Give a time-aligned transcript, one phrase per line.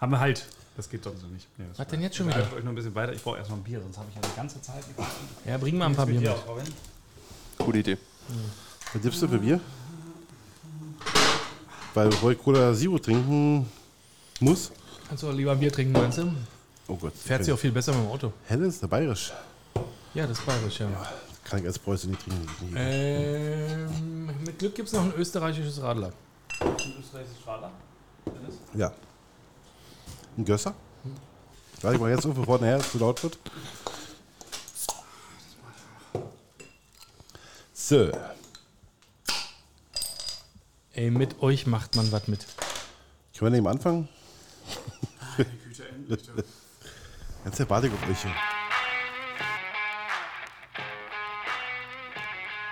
[0.00, 0.46] Haben wir halt.
[0.76, 1.46] Das geht sonst nicht.
[1.58, 2.40] Nee, Was denn jetzt schon wieder?
[2.40, 3.12] Ich euch noch ein bisschen weiter.
[3.12, 4.82] Ich brauche erst noch ein Bier, sonst habe ich ja die ganze Zeit.
[5.44, 6.32] Ja, bring mal ein paar Bier mit.
[7.58, 7.98] Gute Idee.
[8.92, 9.60] Was gibst du für Bier?
[11.92, 13.66] Weil bevor ich Cola Zero trinken
[14.38, 14.70] muss.
[15.08, 16.32] Kannst du auch lieber Bier trinken, meinst du?
[16.88, 17.12] Oh Gott.
[17.14, 18.32] Fährt sie auch viel besser mit dem Auto.
[18.46, 19.32] Helles, der Bayerisch.
[20.14, 20.88] Ja, das ist bayerisch, ja.
[21.44, 22.74] Kann ich als Preuße nicht trinken.
[22.76, 26.12] Ähm, mit Glück gibt es noch ein österreichisches Radler.
[26.60, 27.70] Österreichisches Schwaler?
[28.74, 28.92] Ja.
[30.40, 30.74] Ein Gösser?
[31.82, 33.38] Warte ich mal jetzt auf, bevor nachher es zu laut wird.
[37.74, 38.10] So.
[40.94, 42.46] Ey, mit euch macht man was mit.
[43.36, 44.08] Können wir nicht am Anfang?
[45.36, 46.22] Güte, endlich.
[47.44, 48.22] Ganz der Batik auf euch.
[48.22, 48.34] hier.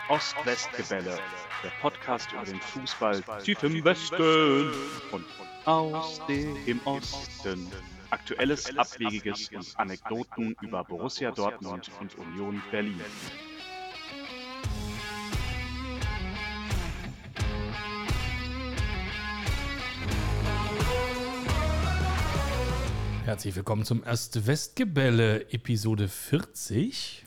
[0.09, 1.19] Ost-West-Gebälle,
[1.63, 4.71] der Podcast über den Fußball tief im Westen
[5.11, 5.25] und
[5.65, 7.71] aus dem Osten.
[8.11, 13.01] Aktuelles, Abwegiges und Anekdoten über Borussia Dortmund und Union Berlin.
[23.25, 27.25] Herzlich willkommen zum Erst-West-Gebälle, Episode 40.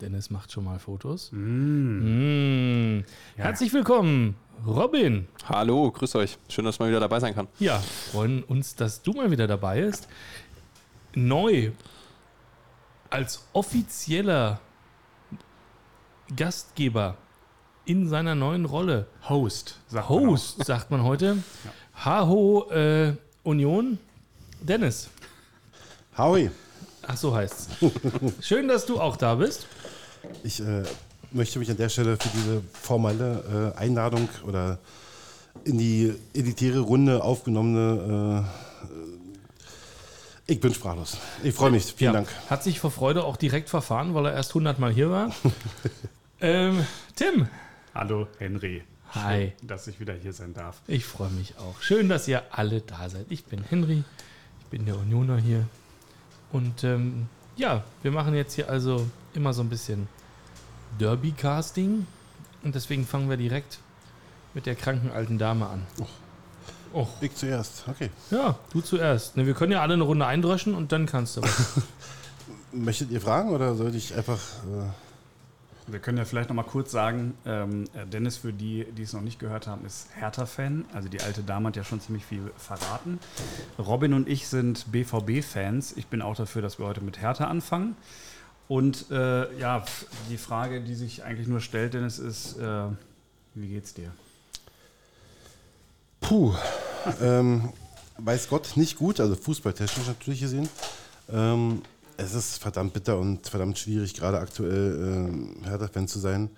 [0.00, 1.30] Dennis macht schon mal Fotos.
[1.32, 3.00] Mm.
[3.36, 4.34] Herzlich willkommen,
[4.66, 5.28] Robin.
[5.46, 6.38] Hallo, grüß euch.
[6.48, 7.48] Schön, dass man wieder dabei sein kann.
[7.58, 10.08] Ja, freuen uns, dass du mal wieder dabei bist.
[11.14, 11.72] Neu
[13.10, 14.60] als offizieller
[16.34, 17.16] Gastgeber
[17.84, 19.06] in seiner neuen Rolle.
[19.28, 21.42] Host, sagt man Host, sagt man heute.
[22.04, 23.98] Haho äh, Union.
[24.62, 25.10] Dennis.
[26.16, 26.50] Howie,
[27.06, 27.68] Ach so heißt's.
[28.40, 29.66] Schön, dass du auch da bist.
[30.42, 30.82] Ich äh,
[31.32, 34.78] möchte mich an der Stelle für diese formelle äh, Einladung oder
[35.64, 38.44] in die elitäre Runde aufgenommene.
[38.82, 41.16] Äh, äh, ich bin sprachlos.
[41.44, 41.84] Ich freue mich.
[41.94, 42.28] Vielen Ja, Dank.
[42.48, 45.32] Hat sich vor Freude auch direkt verfahren, weil er erst 100 Mal hier war.
[46.40, 47.48] ähm, Tim.
[47.94, 48.82] Hallo, Henry.
[49.12, 49.52] Hi.
[49.58, 50.80] Schön, dass ich wieder hier sein darf.
[50.86, 51.80] Ich freue mich auch.
[51.80, 53.26] Schön, dass ihr alle da seid.
[53.28, 54.04] Ich bin Henry,
[54.60, 55.66] ich bin der Unioner hier.
[56.52, 57.26] Und ähm,
[57.56, 60.08] ja, wir machen jetzt hier also immer so ein bisschen
[60.98, 62.06] Derby-Casting.
[62.62, 63.78] Und deswegen fangen wir direkt
[64.54, 65.82] mit der kranken alten Dame an.
[66.92, 67.84] Och, Ich zuerst.
[67.88, 68.10] Okay.
[68.30, 69.36] ja, du zuerst.
[69.36, 71.82] Ne, wir können ja alle eine Runde eindröschen und dann kannst du was.
[72.72, 74.38] Möchtet ihr fragen oder sollte ich einfach.
[74.38, 79.12] Äh, Wir können ja vielleicht noch mal kurz sagen, ähm, Dennis, für die, die es
[79.12, 80.84] noch nicht gehört haben, ist Hertha-Fan.
[80.92, 83.18] Also die alte Dame hat ja schon ziemlich viel verraten.
[83.78, 85.92] Robin und ich sind BVB-Fans.
[85.96, 87.96] Ich bin auch dafür, dass wir heute mit Hertha anfangen.
[88.70, 89.84] Und äh, ja,
[90.30, 92.84] die Frage, die sich eigentlich nur stellt, Dennis, ist, äh,
[93.54, 94.12] wie geht's dir?
[96.30, 96.54] puh.
[97.20, 97.70] ähm,
[98.18, 100.68] weiß Gott, nicht gut, also fußballtechnisch natürlich gesehen.
[101.28, 101.82] Ähm,
[102.16, 106.48] es ist verdammt bitter und verdammt schwierig, gerade aktuell ähm, Hertha-Fan zu sein.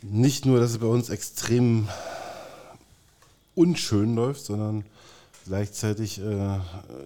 [0.00, 1.86] Nicht nur, dass es bei uns extrem
[3.54, 4.86] unschön läuft, sondern
[5.44, 6.58] gleichzeitig äh,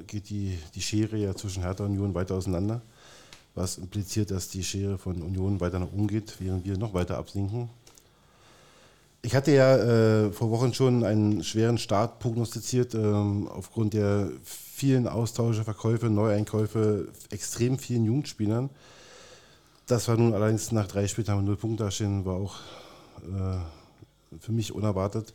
[0.06, 2.81] geht die, die Schere ja zwischen Hertha und Union weiter auseinander,
[3.56, 7.17] was impliziert, dass die Schere von Union weiter nach oben geht, während wir noch weiter
[7.19, 7.69] absinken.
[9.22, 15.09] Ich hatte ja äh, vor Wochen schon einen schweren Start prognostiziert, ähm, aufgrund der vielen
[15.09, 18.71] Austausche, Verkäufe, Neueinkäufe, extrem vielen Jugendspielern.
[19.87, 22.56] Das war nun allerdings nach drei Spieltagen null Punkte dastehen, war auch
[23.23, 25.33] äh, für mich unerwartet.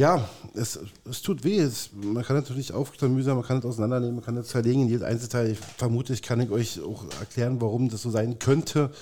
[0.00, 1.58] Ja, es, es tut weh.
[1.58, 5.02] Es, man kann natürlich aufklamüsern, man kann es auseinandernehmen, man kann es zerlegen in jedes
[5.02, 5.50] Einzelteil.
[5.50, 8.92] Ich, vermutlich kann ich euch auch erklären, warum das so sein könnte.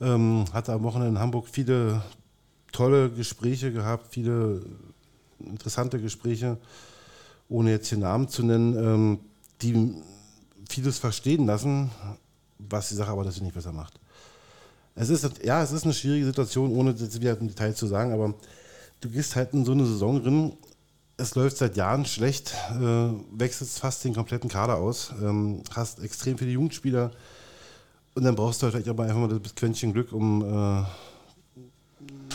[0.00, 2.04] Ähm, hatte am Wochenende in Hamburg viele
[2.70, 4.62] tolle Gespräche gehabt, viele
[5.40, 6.58] interessante Gespräche,
[7.48, 9.18] ohne jetzt hier Namen zu nennen, ähm,
[9.62, 9.96] die
[10.68, 11.90] vieles verstehen lassen,
[12.56, 13.98] was die Sache aber natürlich nicht besser macht.
[14.94, 18.12] Es ist, ja, es ist eine schwierige Situation, ohne das wieder im Detail zu sagen,
[18.12, 18.34] aber
[19.00, 20.52] du gehst halt in so eine Saison drin,
[21.16, 26.38] es läuft seit Jahren schlecht, äh, wechselst fast den kompletten Kader aus, ähm, hast extrem
[26.38, 27.10] viele Jugendspieler
[28.14, 30.84] und dann brauchst du halt vielleicht aber einfach mal das Quäntchen Glück, um äh,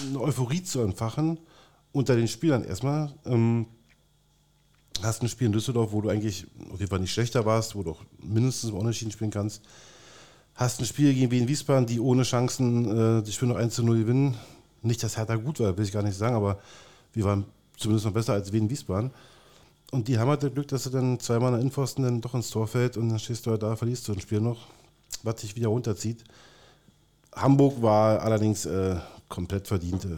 [0.08, 1.40] eine Euphorie zu entfachen
[1.92, 3.14] unter den Spielern erstmal.
[3.26, 3.68] Ähm,
[5.02, 7.84] hast ein Spiel in Düsseldorf, wo du eigentlich auf jeden Fall nicht schlechter warst, wo
[7.84, 9.62] du auch mindestens mal unentschieden spielen kannst.
[10.54, 12.86] Hast ein Spiel gegen Wien Wiesbaden, die ohne Chancen
[13.20, 14.36] äh, das Spiel noch 1 zu 0 gewinnen.
[14.86, 16.60] Nicht, dass Hertha gut war, will ich gar nicht sagen, aber
[17.14, 17.46] wir waren
[17.78, 19.12] zumindest noch besser als Wien Wiesbaden.
[19.92, 22.34] Und die haben halt das Glück, dass sie dann zweimal in der Innenpfosten dann doch
[22.34, 24.68] ins Tor fällt und dann stehst du halt da, verlierst du ein Spiel noch,
[25.24, 26.24] was sich wieder runterzieht.
[27.34, 28.98] Hamburg war allerdings äh,
[29.30, 30.06] komplett verdient.
[30.06, 30.18] Äh,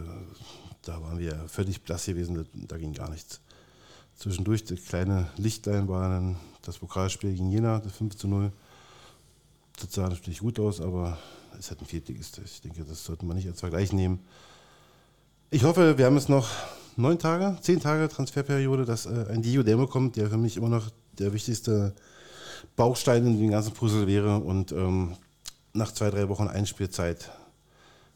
[0.82, 3.40] da waren wir völlig blass gewesen, da ging gar nichts.
[4.16, 8.52] Zwischendurch das kleine Lichtlein war dann das Pokalspiel gegen Jena, das 5 zu 0.
[9.80, 11.18] Das sah natürlich gut aus, aber
[11.58, 12.40] es halt ein Viertligist.
[12.44, 14.20] Ich denke, das sollte man nicht als Vergleich nehmen.
[15.50, 16.46] Ich hoffe, wir haben es noch
[16.96, 20.68] neun Tage, zehn Tage Transferperiode, dass äh, ein Dio Demo kommt, der für mich immer
[20.68, 21.94] noch der wichtigste
[22.76, 25.16] Baustein in dem ganzen Puzzle wäre und ähm,
[25.72, 27.30] nach zwei, drei Wochen Einspielzeit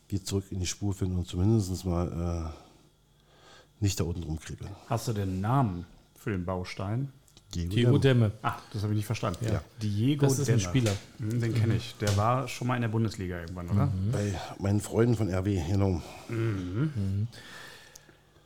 [0.08, 4.70] wir zurück in die Spur finden und zumindest mal äh, nicht da unten rumkribbeln.
[4.88, 7.10] Hast du den Namen für den Baustein?
[7.54, 8.32] Diego Demme.
[8.42, 9.44] Ah, das habe ich nicht verstanden.
[9.44, 9.62] Ja.
[9.82, 10.60] Diego Das ist ein Demme.
[10.60, 10.92] Spieler.
[11.18, 11.94] Mhm, Den kenne ich.
[12.00, 13.92] Der war schon mal in der Bundesliga irgendwann, oder?
[14.10, 16.00] Bei meinen Freunden von RW, genau.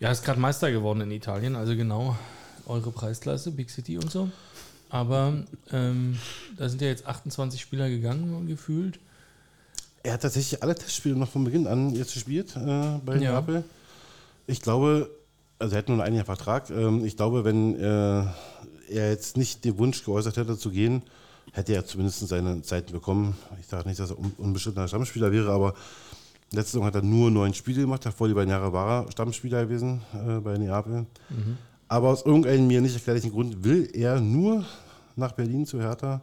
[0.01, 2.17] Ja, ist gerade Meister geworden in Italien, also genau
[2.67, 4.29] eure Preisklasse, Big City und so.
[4.91, 5.33] Aber
[5.73, 6.19] ähm,
[6.57, 8.99] da sind ja jetzt 28 Spieler gegangen, gefühlt.
[10.03, 13.33] Er hat tatsächlich alle Testspiele noch von Beginn an jetzt gespielt äh, bei Ja.
[13.33, 13.65] Neapel.
[14.47, 15.11] Ich glaube,
[15.59, 16.71] also er hat nur einen Jahr Vertrag.
[16.71, 18.25] Ähm, ich glaube, wenn äh,
[18.89, 21.03] er jetzt nicht den Wunsch geäußert hätte zu gehen,
[21.53, 23.37] hätte er zumindest seine Zeiten bekommen.
[23.61, 25.75] Ich sage nicht, dass er un unbestimmter Stammspieler wäre, aber
[26.53, 28.05] letzte Saison hat er nur neun Spiele gemacht.
[28.05, 31.07] Davor die beiden Jahre war er Stammspieler gewesen äh, bei Neapel.
[31.89, 34.65] Aber aus irgendeinem mir nicht erklärlichen Grund will er nur
[35.15, 36.23] nach Berlin zu Hertha.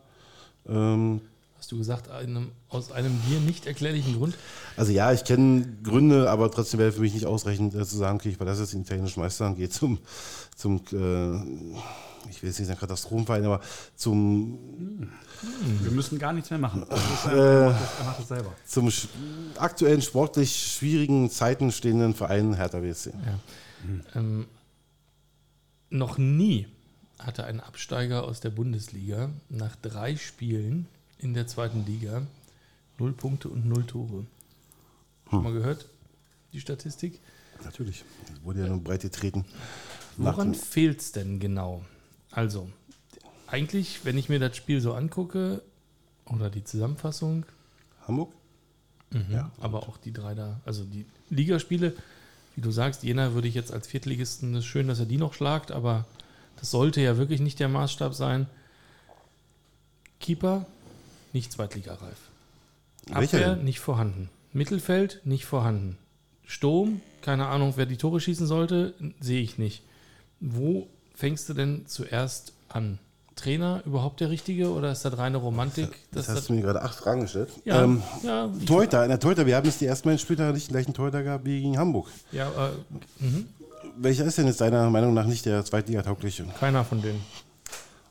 [0.67, 1.21] Ähm,
[1.57, 4.35] Hast du gesagt, einem, aus einem dir nicht erklärlichen Grund?
[4.75, 8.17] Also ja, ich kenne Gründe, aber trotzdem wäre für mich nicht ausreichend äh, zu sagen,
[8.17, 9.99] okay, ich verlasse jetzt den italienischen Meister und gehe zum,
[10.57, 11.77] zum äh,
[12.29, 13.61] ich will jetzt nicht sagen Katastrophenverein, aber
[13.95, 15.09] zum,
[15.81, 16.83] Wir müssen gar nichts mehr machen.
[16.83, 17.65] Ist, Äh.
[17.67, 17.71] er,
[18.05, 18.53] macht das selber.
[18.65, 18.89] zum
[19.57, 23.13] aktuellen sportlich schwierigen Zeiten stehenden Verein Hertha BSC.
[24.15, 24.47] Ähm,
[25.89, 26.67] noch nie
[27.19, 30.87] hatte ein Absteiger aus der Bundesliga nach drei Spielen
[31.19, 32.23] in der zweiten Liga
[32.97, 34.25] null Punkte und null Tore.
[35.29, 35.85] Schon mal gehört,
[36.51, 37.19] die Statistik?
[37.63, 38.03] Natürlich,
[38.43, 39.45] wurde ja nun breit getreten.
[40.17, 41.83] Woran fehlt es denn genau?
[42.33, 42.69] Also,
[43.47, 45.61] eigentlich, wenn ich mir das Spiel so angucke,
[46.25, 47.45] oder die Zusammenfassung,
[48.07, 48.33] Hamburg?
[49.29, 49.51] Ja.
[49.61, 51.95] aber auch die drei da, also die Ligaspiele,
[52.55, 55.17] wie du sagst, Jena würde ich jetzt als Viertligisten, das ist schön, dass er die
[55.17, 56.05] noch schlagt, aber
[56.57, 58.47] das sollte ja wirklich nicht der Maßstab sein.
[60.19, 60.65] Keeper,
[61.31, 62.17] nicht zweitligareif.
[63.07, 63.65] Welcher Abwehr, denn?
[63.65, 64.29] nicht vorhanden.
[64.51, 65.97] Mittelfeld, nicht vorhanden.
[66.45, 69.83] Sturm, keine Ahnung, wer die Tore schießen sollte, sehe ich nicht.
[70.39, 72.99] Wo fängst du denn zuerst an?
[73.35, 75.89] Trainer überhaupt der Richtige oder ist das reine Romantik?
[76.11, 77.49] Das hast du mir gerade acht Fragen gestellt.
[77.65, 80.67] ja, Ähm, ja, Torhüter, in der Torhüter, wir haben jetzt die ersten beiden Spieltage nicht
[80.67, 82.09] den gleichen Torhüter gehabt wie gegen Hamburg.
[82.31, 83.47] ja äh, mhm.
[83.97, 86.45] Welcher ist denn jetzt deiner Meinung nach nicht der Zweitliga-taugliche?
[86.59, 87.21] keiner von denen.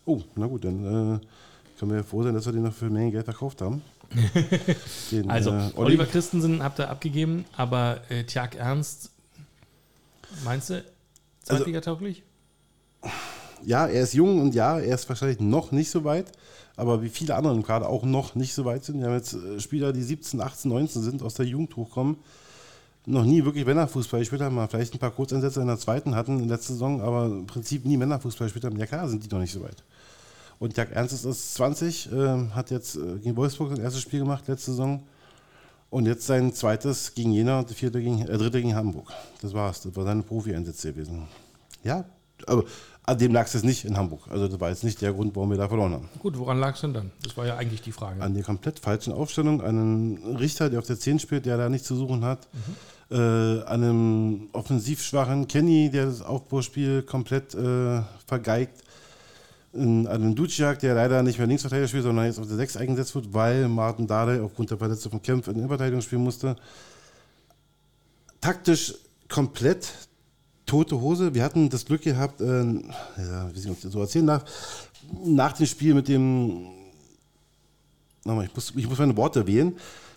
[0.05, 1.21] Oh, na gut, dann äh,
[1.79, 3.83] können wir froh sein, dass wir den noch für Mengen Geld verkauft haben.
[5.11, 9.11] Den, Also, äh, Olli, Oliver Christensen habt ihr abgegeben, aber äh, Tjag Ernst,
[10.45, 10.85] meinst du,
[11.45, 12.23] Zweitliga-tauglich?
[13.65, 16.33] Ja, er ist jung und ja, er ist wahrscheinlich noch nicht so weit,
[16.77, 18.99] aber wie viele andere Kader auch noch nicht so weit sind.
[18.99, 22.17] Wir haben jetzt äh, Spieler, die 17, 18, 19 sind, aus der Jugend hochkommen,
[23.07, 26.39] noch nie wirklich Männerfußball gespielt haben, mal vielleicht ein paar Kurzeinsätze in der zweiten hatten
[26.41, 28.79] in der letzten Saison, aber im Prinzip nie Männerfußball gespielt haben.
[28.79, 29.83] Ja klar, sind die noch nicht so weit.
[30.63, 34.21] Und Jack Ernst ist erst 20, ähm, hat jetzt äh, gegen Wolfsburg sein erstes Spiel
[34.21, 35.03] gemacht letzte Saison.
[35.91, 39.13] Und jetzt sein zweites gegen Jena und das vierte gegen, äh, dritte gegen Hamburg.
[39.41, 39.83] Das war's.
[39.83, 41.27] Das war seine Profi-Einsätze gewesen.
[41.83, 42.05] Ja,
[42.47, 42.65] aber
[43.05, 44.29] an dem lag es jetzt nicht in Hamburg.
[44.31, 46.09] Also das war jetzt nicht der Grund, warum wir da verloren haben.
[46.21, 47.11] Gut, woran lag es denn dann?
[47.25, 48.23] Das war ja eigentlich die Frage.
[48.23, 51.69] An der komplett falschen Aufstellung, an einen Richter, der auf der 10 spielt, der da
[51.69, 52.47] nichts zu suchen hat.
[53.11, 58.85] Äh, an einem offensiv schwachen Kenny, der das Aufbauspiel komplett äh, vergeigt.
[59.75, 63.15] An einem Duciak, der leider nicht mehr Linksverteidiger spielt, sondern jetzt auf der 6 eingesetzt
[63.15, 66.57] wird, weil Martin Dade aufgrund der Verletzung von Kempf in der Innenverteidigung spielen musste.
[68.41, 68.95] Taktisch
[69.29, 69.93] komplett
[70.67, 71.35] tote Hose.
[71.35, 74.89] Wir hatten das Glück gehabt, äh, ja, wie ich das so erzählen darf,
[75.25, 76.67] nach dem Spiel mit dem
[78.25, 79.77] Nochmal, ich muss, ich muss meine Worte wählen.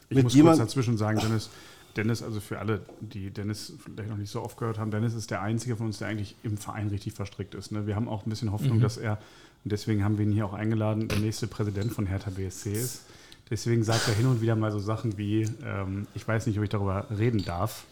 [0.10, 1.50] Ich mit muss jemand, kurz dazwischen sagen, Dennis,
[1.96, 5.32] Dennis, also für alle, die Dennis vielleicht noch nicht so oft gehört haben, Dennis ist
[5.32, 7.72] der Einzige von uns, der eigentlich im Verein richtig verstrickt ist.
[7.72, 7.88] Ne?
[7.88, 9.14] Wir haben auch ein bisschen Hoffnung, dass er,
[9.64, 13.02] und deswegen haben wir ihn hier auch eingeladen, der nächste Präsident von Hertha BSC ist.
[13.50, 16.64] Deswegen sagt er hin und wieder mal so Sachen wie, ähm, ich weiß nicht, ob
[16.64, 17.86] ich darüber reden darf.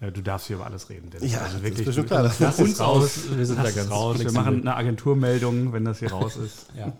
[0.00, 1.32] Äh, du darfst hier über alles reden, Dennis.
[1.32, 3.04] Ja, also das wirklich, ist schon du- klar, das lass Uns raus.
[3.04, 4.18] aus, wir sind da ganz raus.
[4.18, 6.66] Wir machen eine Agenturmeldung, wenn das hier raus ist.
[6.76, 6.92] Ja.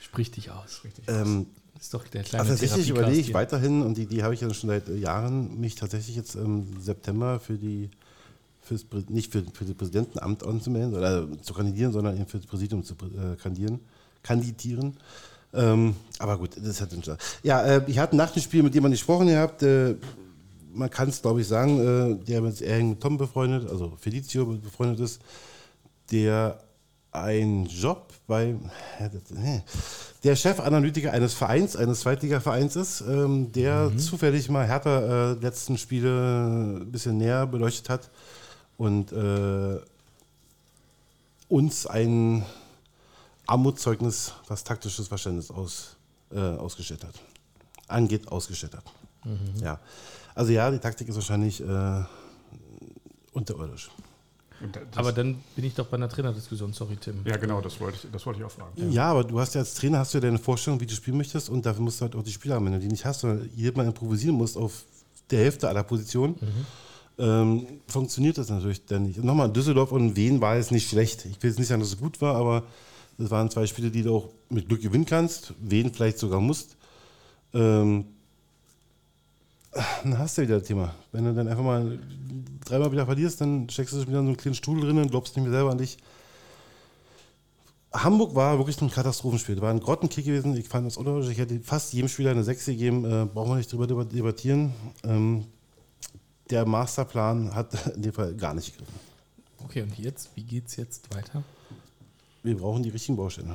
[0.00, 0.80] Sprich dich aus.
[1.06, 1.46] ähm,
[1.80, 4.52] ist doch der kleine also tatsächlich überlege ich weiterhin, und die, die habe ich ja
[4.52, 7.90] schon seit äh, Jahren, mich tatsächlich jetzt im September für die,
[8.60, 12.82] fürs, nicht für, für das Präsidentenamt anzumelden oder zu kandidieren, sondern eben für das Präsidium
[12.84, 13.80] zu äh, kandidieren,
[14.22, 14.96] kandidieren.
[15.54, 17.08] Ähm, aber gut, das hat uns
[17.42, 19.94] Ja, äh, ich hatte nach dem Spiel mit jemandem gesprochen gehabt, äh,
[20.72, 21.78] man kann es glaube ich sagen,
[22.20, 25.20] äh, der mit, eher mit Tom befreundet, also Felicio befreundet ist.
[26.10, 26.58] der
[27.10, 28.54] einen Job bei
[30.24, 36.80] der Chefanalytiker eines Vereins, eines Zweitligavereins ist, ähm, der zufällig mal Hertha äh, letzten Spiele
[36.80, 38.10] ein bisschen näher beleuchtet hat
[38.76, 39.78] und äh,
[41.48, 42.44] uns ein
[43.46, 45.96] Armutszeugnis, was taktisches Verständnis aus,
[46.30, 47.14] äh, ausgestellt hat.
[47.86, 48.84] Angeht, ausgestellt hat.
[49.62, 49.80] Ja.
[50.38, 52.04] Also ja, die Taktik ist wahrscheinlich äh,
[53.32, 53.90] unterirdisch.
[54.72, 57.24] Das, Aber dann bin ich doch bei einer Trainerdiskussion, sorry Tim.
[57.24, 58.92] ja, genau, das wollte ich, das wollte ich auch fragen.
[58.92, 59.10] Ja.
[59.10, 61.50] aber du hast ja als Trainer hast du ja deine Vorstellung, wie du spielen möchtest
[61.50, 62.66] und dafür musst du halt auch die Spieler haben.
[62.66, 64.84] Wenn du die nicht hast, sondern jedes Mal improvisieren musst auf
[65.28, 66.36] der Hälfte aller Positionen,
[67.18, 69.18] ähm, funktioniert das natürlich dann nicht.
[69.18, 71.24] Und nochmal, Düsseldorf und Wien war jetzt nicht schlecht.
[71.24, 72.62] Ich will jetzt nicht sagen, dass es gut war, aber
[73.18, 75.52] das waren zwei Spiele, die du auch mit Glück gewinnen kannst.
[75.60, 76.76] Wien vielleicht sogar musst.
[77.52, 78.04] Ähm,
[80.02, 80.94] dann hast du wieder das Thema.
[81.12, 81.98] Wenn du dann einfach mal
[82.64, 85.10] dreimal wieder verlierst, dann steckst du dich wieder in so einen kleinen Stuhl drin und
[85.10, 85.98] glaubst nicht mehr selber an dich.
[87.92, 89.60] Hamburg war wirklich ein Katastrophenspiel.
[89.60, 90.56] War ein Grottenkick gewesen.
[90.56, 91.30] Ich fand das unterirdisch.
[91.30, 93.04] Ich hätte fast jedem Spieler eine 6 gegeben.
[93.04, 94.72] Äh, brauchen wir nicht drüber debat- debattieren.
[95.04, 95.46] Ähm,
[96.50, 98.94] der Masterplan hat in dem Fall gar nicht gegriffen.
[99.64, 101.42] Okay, und jetzt, wie geht's jetzt weiter?
[102.42, 103.52] Wir brauchen die richtigen Baustellen.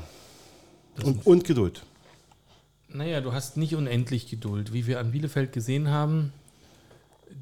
[1.03, 1.83] Und, und Geduld.
[2.93, 4.73] Naja, du hast nicht unendlich Geduld.
[4.73, 6.31] Wie wir an Bielefeld gesehen haben,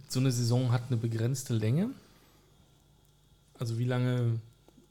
[0.08, 1.90] so eine Saison hat eine begrenzte Länge.
[3.60, 4.40] Also wie lange.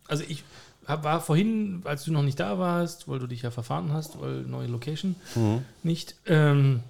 [0.07, 0.45] Also ich
[0.87, 4.43] war vorhin, als du noch nicht da warst, weil du dich ja verfahren hast, weil
[4.43, 5.15] neue Location
[5.83, 6.81] nicht, ähm,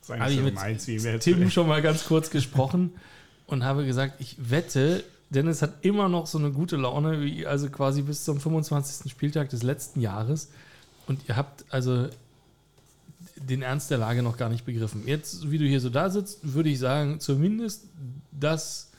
[0.00, 2.92] Sei Hab nicht ich mit jetzt Tim schon mal ganz kurz gesprochen
[3.46, 7.70] und habe gesagt, ich wette, Dennis hat immer noch so eine gute Laune, wie also
[7.70, 9.10] quasi bis zum 25.
[9.10, 10.50] Spieltag des letzten Jahres.
[11.06, 12.08] Und ihr habt also
[13.48, 15.02] den Ernst der Lage noch gar nicht begriffen.
[15.06, 17.84] Jetzt, wie du hier so da sitzt, würde ich sagen, zumindest
[18.30, 18.90] das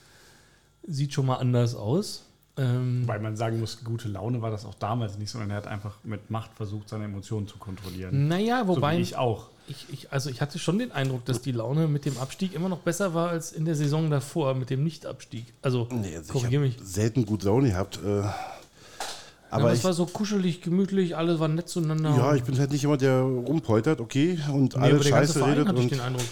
[0.86, 2.24] sieht schon mal anders aus.
[2.56, 5.66] Ähm, Weil man sagen muss, gute Laune war das auch damals nicht, sondern er hat
[5.66, 8.28] einfach mit Macht versucht, seine Emotionen zu kontrollieren.
[8.28, 9.48] naja, so wobei wie ich auch.
[9.66, 12.68] Ich, ich, also ich hatte schon den Eindruck, dass die Laune mit dem Abstieg immer
[12.68, 15.52] noch besser war als in der Saison davor mit dem Nicht-Abstieg.
[15.62, 16.76] Also, Nee, also ich korrigier habe mich.
[16.80, 17.98] selten gut Laune gehabt.
[18.04, 18.22] Äh,
[19.54, 22.10] Aber aber es war so kuschelig, gemütlich, alle waren nett zueinander.
[22.16, 25.68] ja, ich bin halt nicht jemand, der rumpoltert, okay, und Nee, ganze Scheiße Verein redet.
[25.68, 26.24] hatte ich den Eindruck.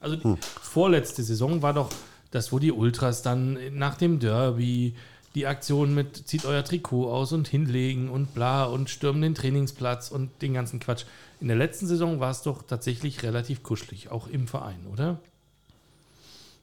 [0.00, 1.90] Also die vorletzte Saison war doch
[2.30, 4.94] das, wo die Ultras dann nach dem Derby
[5.34, 10.10] die Aktion mit zieht euer Trikot aus und hinlegen und bla und stürmen den Trainingsplatz
[10.10, 11.04] und den ganzen Quatsch.
[11.40, 15.18] In der letzten Saison war es doch tatsächlich relativ kuschelig, auch im Verein, oder?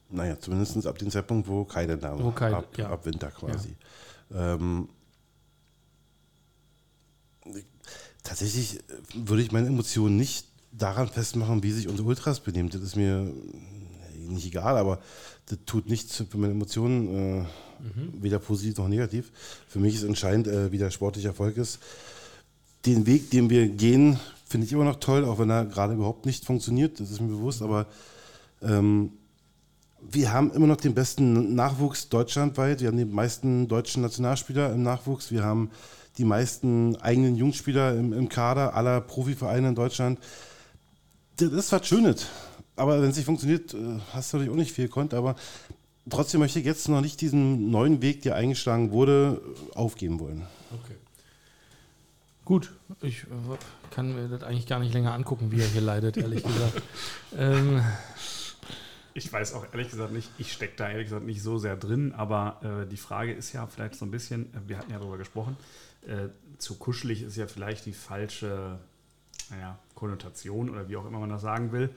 [0.10, 2.24] naja, zumindest ab dem Zeitpunkt, wo da war.
[2.24, 2.90] Wo Kaide, ab, ja.
[2.90, 3.76] ab Winter quasi.
[4.34, 4.90] Ähm,
[8.30, 8.82] tatsächlich äh,
[9.14, 12.70] würde ich meine Emotionen nicht daran festmachen, wie sich unsere Ultras benehmen.
[12.70, 15.00] Das ist mir äh, nicht egal, aber
[15.48, 17.46] das tut nichts für meine Emotionen, äh,
[18.22, 19.32] weder positiv noch negativ.
[19.68, 21.80] Für mich ist entscheidend, äh, wie der sportliche Erfolg ist.
[22.86, 26.26] Den Weg, den wir gehen, finde ich immer noch toll, auch wenn er gerade überhaupt
[26.26, 27.88] nicht funktioniert, das ist mir bewusst, aber
[28.62, 29.12] ähm,
[30.02, 32.80] wir haben immer noch den besten Nachwuchs deutschlandweit.
[32.80, 35.30] Wir haben die meisten deutschen Nationalspieler im Nachwuchs.
[35.30, 35.72] Wir haben
[36.20, 40.20] die meisten eigenen Jungspieler im, im Kader aller Profivereine in Deutschland.
[41.38, 42.28] Das ist was Schönes.
[42.76, 45.14] Aber wenn es nicht funktioniert, äh, hast du natürlich auch nicht viel gekonnt.
[45.14, 45.36] Aber
[46.10, 49.42] trotzdem möchte ich jetzt noch nicht diesen neuen Weg, der eingeschlagen wurde,
[49.74, 50.46] aufgeben wollen.
[50.72, 50.96] Okay.
[52.46, 52.72] Gut,
[53.02, 53.58] ich äh,
[53.92, 56.82] kann mir das eigentlich gar nicht länger angucken, wie er hier leidet, ehrlich gesagt.
[57.38, 57.82] ähm,
[59.14, 62.14] Ich weiß auch ehrlich gesagt nicht, ich stecke da ehrlich gesagt nicht so sehr drin,
[62.16, 65.18] aber äh, die Frage ist ja vielleicht so ein bisschen, äh, wir hatten ja darüber
[65.18, 65.58] gesprochen,
[66.10, 68.80] äh, zu kuschelig ist ja vielleicht die falsche
[69.50, 71.90] naja, Konnotation oder wie auch immer man das sagen will,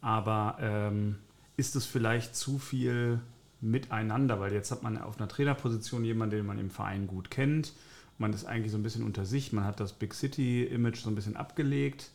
[0.00, 1.16] aber ähm,
[1.56, 3.20] ist es vielleicht zu viel
[3.60, 7.72] miteinander, weil jetzt hat man auf einer Trainerposition jemanden, den man im Verein gut kennt,
[8.18, 11.14] man ist eigentlich so ein bisschen unter sich, man hat das Big City-Image so ein
[11.14, 12.10] bisschen abgelegt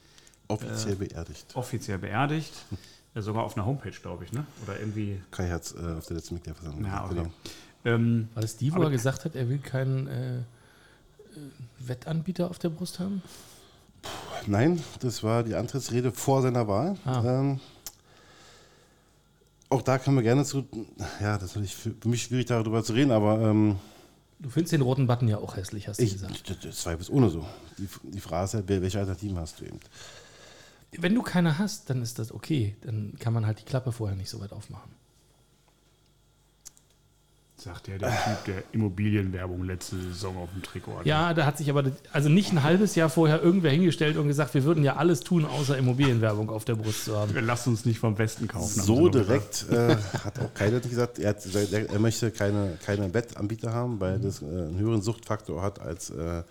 [0.48, 1.56] Offiziell beerdigt.
[1.56, 2.54] offiziell beerdigt.
[3.16, 4.46] Äh, sogar auf einer Homepage, glaube ich, ne?
[4.64, 5.20] Oder irgendwie.
[5.32, 7.16] Kai hat es äh, auf der letzten Mitgliederversammlung Ja, okay.
[7.16, 7.32] genau.
[7.86, 10.42] Ähm, war das die, wo Aber- er gesagt hat, er will keinen äh, äh,
[11.80, 13.22] Wettanbieter auf der Brust haben?
[14.48, 16.98] Nein, das war die Antrittsrede vor seiner Wahl.
[17.06, 17.24] Ah.
[17.26, 17.60] Ähm,
[19.70, 20.68] auch da können wir gerne zu.
[21.20, 23.78] Ja, das ist für, mich schwierig darüber zu reden, aber ähm,
[24.40, 26.50] Du findest den roten Button ja auch hässlich, hast du ich, gesagt.
[26.50, 27.46] das, das zweifelsohne so.
[27.78, 29.80] Die, die Frage ist halt, welche Alternativen hast du eben?
[30.98, 32.76] Wenn du keine hast, dann ist das okay.
[32.82, 34.92] Dann kann man halt die Klappe vorher nicht so weit aufmachen.
[37.58, 41.08] Sagt der, der Typ, der Immobilienwerbung letzte Saison auf dem Trikot hatte.
[41.08, 44.54] Ja, da hat sich aber also nicht ein halbes Jahr vorher irgendwer hingestellt und gesagt,
[44.56, 47.34] wir würden ja alles tun, außer Immobilienwerbung auf der Brust zu haben.
[47.46, 48.82] Lasst uns nicht vom Westen kaufen.
[48.82, 49.96] So direkt äh,
[50.26, 54.42] hat auch keiner gesagt, er, hat, er er möchte keine, keine Wettanbieter haben, weil das
[54.42, 56.44] äh, einen höheren Suchtfaktor hat als äh,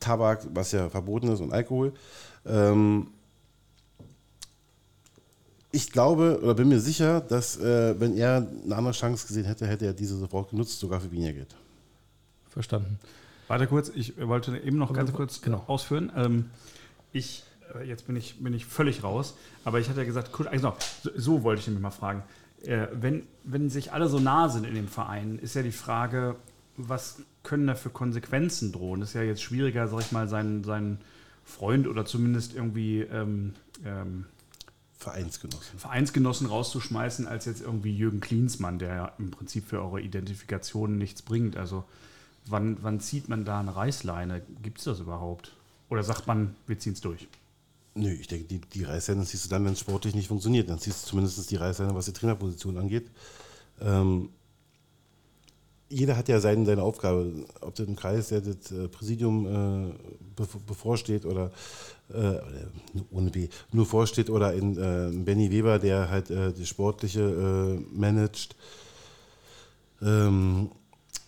[0.00, 1.94] Tabak, was ja verboten ist, und Alkohol.
[2.44, 3.08] Ähm,
[5.72, 9.66] ich glaube oder bin mir sicher, dass äh, wenn er eine andere Chance gesehen hätte,
[9.66, 11.54] hätte er diese sofort genutzt, sogar für weniger Geld.
[12.48, 12.98] Verstanden.
[13.48, 15.64] Warte kurz, ich wollte eben noch ganz kurz Genau.
[15.66, 16.12] ausführen.
[16.14, 16.50] Ähm,
[17.12, 20.74] ich, äh, jetzt bin ich, bin ich völlig raus, aber ich hatte ja gesagt, also,
[21.02, 22.22] so, so wollte ich nämlich mal fragen.
[22.62, 26.36] Äh, wenn, wenn sich alle so nah sind in dem Verein, ist ja die Frage,
[26.76, 29.02] was können da für Konsequenzen drohen?
[29.02, 30.98] ist ja jetzt schwieriger, sag ich mal, seinen, seinen
[31.44, 34.26] Freund oder zumindest irgendwie ähm, ähm,
[35.02, 35.78] Vereinsgenossen.
[35.78, 41.22] Vereinsgenossen rauszuschmeißen, als jetzt irgendwie Jürgen Klinsmann, der ja im Prinzip für eure Identifikation nichts
[41.22, 41.56] bringt.
[41.56, 41.84] Also
[42.46, 44.42] wann, wann zieht man da eine Reißleine?
[44.62, 45.52] Gibt es das überhaupt?
[45.88, 47.26] Oder sagt man, wir ziehen es durch?
[47.94, 50.70] Nö, ich denke, die, die Reißleine siehst du dann, wenn es sportlich nicht funktioniert.
[50.70, 53.10] Dann siehst du zumindest die Reißleine, was die Trainerposition angeht.
[53.80, 54.30] Ähm,
[55.88, 59.92] jeder hat ja seine, seine Aufgabe, ob das im Kreis, der das äh, Präsidium äh,
[60.36, 61.52] bev bevorsteht oder,
[62.12, 68.56] äh, nur vorsteht oder in äh, Benny Weber, der halt äh, die sportliche äh, managt.
[70.00, 70.70] Ähm,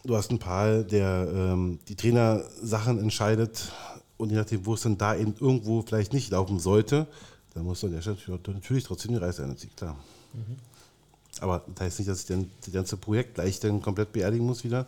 [0.05, 3.73] du hast einen Paul, der ähm, die Trainersachen entscheidet
[4.17, 7.07] und je nachdem, wo es dann da eben irgendwo vielleicht nicht laufen sollte,
[7.55, 9.97] dann muss dann der Chef natürlich trotzdem die Reißleine ziehen, klar.
[11.41, 14.65] Aber das heißt nicht, dass ich dann das ganze Projekt gleich dann komplett beerdigen muss
[14.65, 14.87] wieder,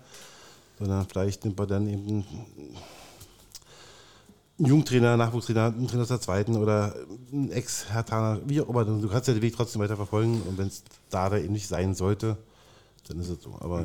[0.78, 2.24] sondern vielleicht nimmt man dann eben
[4.58, 6.94] einen Jungtrainer, Nachwuchstrainer, einen Trainer aus der zweiten oder
[7.32, 8.84] einen Ex-Hertaner, wie auch immer.
[8.84, 11.68] Du kannst ja den Weg trotzdem weiter verfolgen und wenn es da, da eben nicht
[11.68, 12.36] sein sollte,
[13.08, 13.56] dann ist es so.
[13.60, 13.84] Aber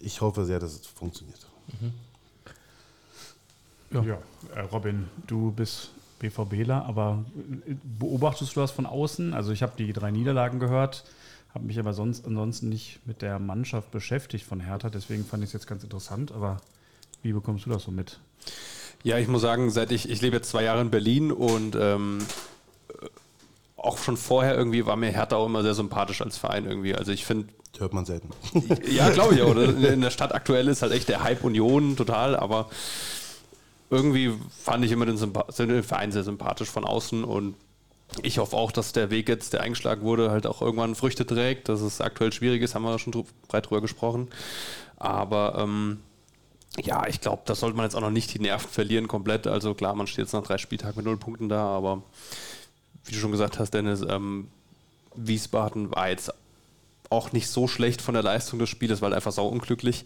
[0.00, 1.46] ich hoffe sehr, dass es funktioniert.
[3.90, 4.02] Ja.
[4.02, 4.18] Ja,
[4.54, 7.24] äh, Robin, du bist BVBler, aber
[7.66, 9.32] äh, beobachtest du das von außen?
[9.32, 11.04] Also ich habe die drei Niederlagen gehört,
[11.54, 15.48] habe mich aber sonst ansonsten nicht mit der Mannschaft beschäftigt von Hertha, deswegen fand ich
[15.48, 16.58] es jetzt ganz interessant, aber
[17.22, 18.20] wie bekommst du das so mit?
[19.04, 22.18] Ja, ich muss sagen, seit ich, ich lebe jetzt zwei Jahre in Berlin und ähm,
[23.76, 26.94] auch schon vorher irgendwie war mir Hertha auch immer sehr sympathisch als Verein irgendwie.
[26.94, 28.30] Also ich finde, hört man selten.
[28.90, 29.50] ja, glaube ich auch.
[29.50, 29.64] oder?
[29.92, 32.68] In der Stadt aktuell ist halt echt der Hype Union total, aber
[33.90, 37.54] irgendwie fand ich immer den, Sympa- den Verein sehr sympathisch von außen und
[38.22, 41.68] ich hoffe auch, dass der Weg jetzt, der eingeschlagen wurde, halt auch irgendwann Früchte trägt.
[41.68, 43.12] Dass es aktuell schwierig ist, haben wir schon
[43.48, 44.28] breit drüber gesprochen.
[44.96, 45.98] Aber ähm,
[46.82, 49.46] ja, ich glaube, da sollte man jetzt auch noch nicht die Nerven verlieren komplett.
[49.46, 52.02] Also klar, man steht jetzt nach drei Spieltagen mit null Punkten da, aber
[53.04, 54.48] wie du schon gesagt hast, Dennis, ähm,
[55.14, 56.32] Wiesbaden war jetzt
[57.10, 60.04] auch nicht so schlecht von der Leistung des Spieles, weil einfach sau unglücklich.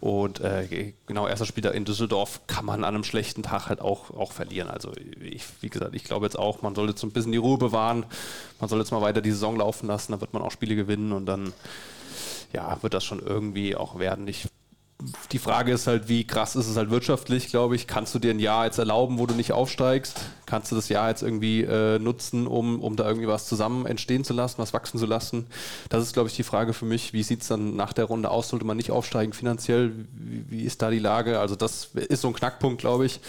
[0.00, 4.10] Und äh, genau, erster Spieler in Düsseldorf kann man an einem schlechten Tag halt auch,
[4.10, 4.68] auch verlieren.
[4.68, 7.38] Also ich, wie gesagt, ich glaube jetzt auch, man sollte jetzt so ein bisschen die
[7.38, 8.06] Ruhe bewahren.
[8.60, 11.12] Man soll jetzt mal weiter die Saison laufen lassen, dann wird man auch Spiele gewinnen
[11.12, 11.52] und dann
[12.52, 14.28] ja, wird das schon irgendwie auch werden.
[14.28, 14.46] Ich
[15.30, 17.86] die Frage ist halt, wie krass ist es halt wirtschaftlich, glaube ich.
[17.86, 20.16] Kannst du dir ein Jahr jetzt erlauben, wo du nicht aufsteigst?
[20.46, 24.24] Kannst du das Jahr jetzt irgendwie äh, nutzen, um, um da irgendwie was zusammen entstehen
[24.24, 25.46] zu lassen, was wachsen zu lassen?
[25.90, 27.12] Das ist, glaube ich, die Frage für mich.
[27.12, 28.48] Wie sieht es dann nach der Runde aus?
[28.48, 29.92] Sollte man nicht aufsteigen finanziell?
[30.14, 31.40] Wie, wie ist da die Lage?
[31.40, 33.20] Also das ist so ein Knackpunkt, glaube ich.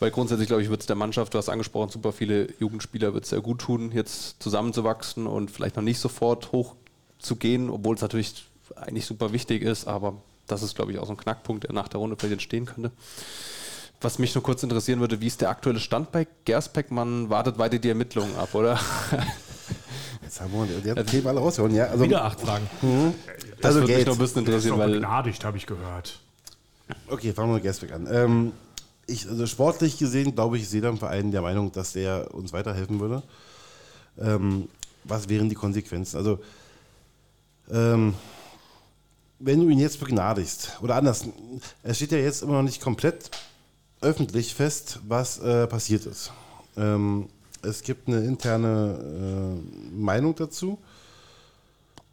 [0.00, 3.24] Weil grundsätzlich, glaube ich, wird es der Mannschaft, du hast angesprochen, super viele Jugendspieler wird
[3.24, 6.76] es sehr gut tun, jetzt zusammenzuwachsen und vielleicht noch nicht sofort hoch
[7.18, 8.46] zu gehen, obwohl es natürlich
[8.76, 10.14] eigentlich super wichtig ist, aber
[10.48, 12.90] das ist, glaube ich, auch so ein Knackpunkt, der nach der Runde vielleicht entstehen könnte.
[14.00, 16.90] Was mich nur kurz interessieren würde, wie ist der aktuelle Stand bei Gersbeck?
[16.90, 18.78] Man wartet weiter die Ermittlungen ab, oder?
[20.22, 21.86] Jetzt haben wir der hat Thema alle raushauen, ja.
[21.86, 22.68] Also, Wieder acht Fragen.
[23.60, 26.20] Das also würde mich noch ein bisschen interessieren, doch weil begnadigt, habe ich gehört.
[27.08, 28.06] Okay, fangen wir mit Gersbeck an.
[28.10, 28.52] Ähm,
[29.06, 32.52] ich, also sportlich gesehen, glaube ich, ist jeder im Verein der Meinung, dass der uns
[32.52, 33.22] weiterhelfen würde.
[34.20, 34.68] Ähm,
[35.04, 36.16] was wären die Konsequenzen?
[36.16, 36.38] Also,
[37.70, 38.14] ähm,
[39.38, 41.24] wenn du ihn jetzt begnadigst, oder anders,
[41.82, 43.30] es steht ja jetzt immer noch nicht komplett
[44.00, 46.32] öffentlich fest, was äh, passiert ist.
[46.76, 47.28] Ähm,
[47.62, 50.78] es gibt eine interne äh, Meinung dazu,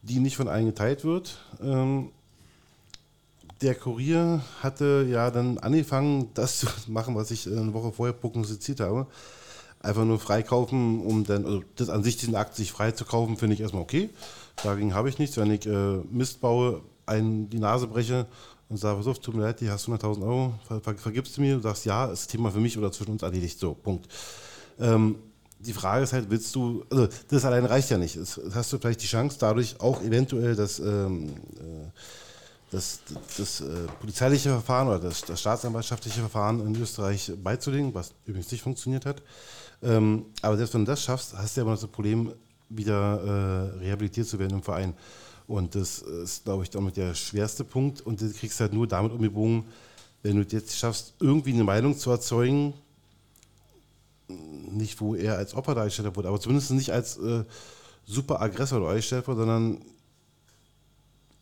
[0.02, 1.38] die nicht von allen geteilt wird.
[1.62, 2.10] Ähm,
[3.62, 8.80] der Kurier hatte ja dann angefangen, das zu machen, was ich eine Woche vorher prognostiziert
[8.80, 9.08] habe.
[9.80, 13.38] Einfach nur freikaufen, um dann, also das an sich diesen Akt sich frei zu kaufen,
[13.38, 14.10] finde ich erstmal okay.
[14.64, 15.38] Dagegen habe ich nichts.
[15.38, 18.28] Wenn ich äh, Mist baue, einen die Nase breche
[18.70, 21.56] und sage, auf, tut mir leid, die hast 100.000 Euro, ver ver vergibst du mir?
[21.56, 23.60] Du sagst, ja, ist Thema für mich oder zwischen uns erledigt.
[23.60, 24.08] So, Punkt.
[24.80, 25.18] Ähm,
[25.60, 28.16] die Frage ist halt, willst du, also das allein reicht ja nicht.
[28.16, 31.90] Es, hast du vielleicht die Chance, dadurch auch eventuell das, ähm, äh,
[32.72, 33.00] das,
[33.38, 38.62] das äh, polizeiliche Verfahren oder das, das staatsanwaltschaftliche Verfahren in Österreich beizulegen, was übrigens nicht
[38.62, 39.22] funktioniert hat.
[39.82, 42.34] Ähm, aber selbst wenn du das schaffst, hast du ja immer das Problem,
[42.70, 44.94] wieder äh, rehabilitiert zu werden im Verein.
[45.48, 48.02] Und das ist, glaube ich, damit der schwerste Punkt.
[48.02, 49.66] Und du kriegst halt nur damit umgebogen,
[50.24, 52.74] wenn du jetzt schaffst, irgendwie eine Meinung zu erzeugen,
[54.28, 57.44] nicht wo er als Opfer dargestellt wurde, aber zumindest nicht als äh,
[58.06, 59.82] super Aggressor dargestellt wurde, sondern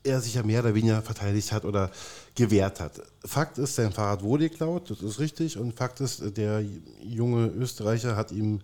[0.04, 1.90] er sich ja mehr oder weniger verteidigt hat oder
[2.36, 3.02] gewehrt hat.
[3.24, 5.58] Fakt ist, sein Fahrrad wurde geklaut, das ist richtig.
[5.58, 6.64] Und Fakt ist, der
[7.02, 8.60] junge Österreicher hat ihm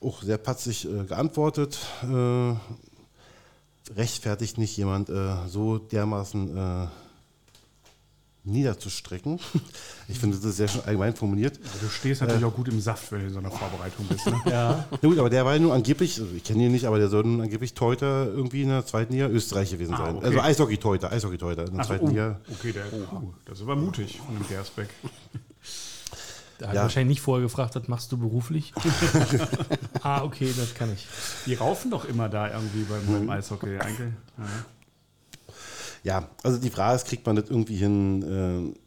[0.00, 1.78] auch sehr patzig äh, geantwortet.
[2.04, 2.54] Äh,
[3.96, 6.86] rechtfertigt nicht jemand äh, so dermaßen äh,
[8.44, 9.38] niederzustrecken.
[10.08, 11.58] Ich finde, das ist sehr schön allgemein formuliert.
[11.80, 14.26] Du stehst natürlich auch gut im Saft, wenn du in so einer Vorbereitung bist.
[14.26, 14.38] Ne?
[14.50, 14.84] Ja.
[14.90, 17.08] Na gut, aber der war ja nur angeblich, also ich kenne ihn nicht, aber der
[17.08, 20.16] soll nun angeblich Teuter irgendwie in der zweiten Liga Österreich gewesen Ah, sein.
[20.16, 20.26] okay.
[20.26, 22.40] Also Eishockey-Teuter, Eishockey-Teuter in der Ach so, zweiten oh, Liga.
[22.52, 24.88] okay, der, oh, das ist aber mutig von dem Gersbeck.
[26.62, 26.82] Der hat Ja.
[26.82, 28.72] wahrscheinlich nicht vorher gefragt, was machst du beruflich?
[30.02, 31.04] ah, okay, das kann ich.
[31.44, 33.78] Die raufen doch immer da irgendwie beim, beim Eishockey.
[33.78, 34.12] Eigentlich.
[34.38, 34.44] Ja.
[36.04, 38.78] Ja, also die Frage ist, kriegt man das irgendwie hin, äh,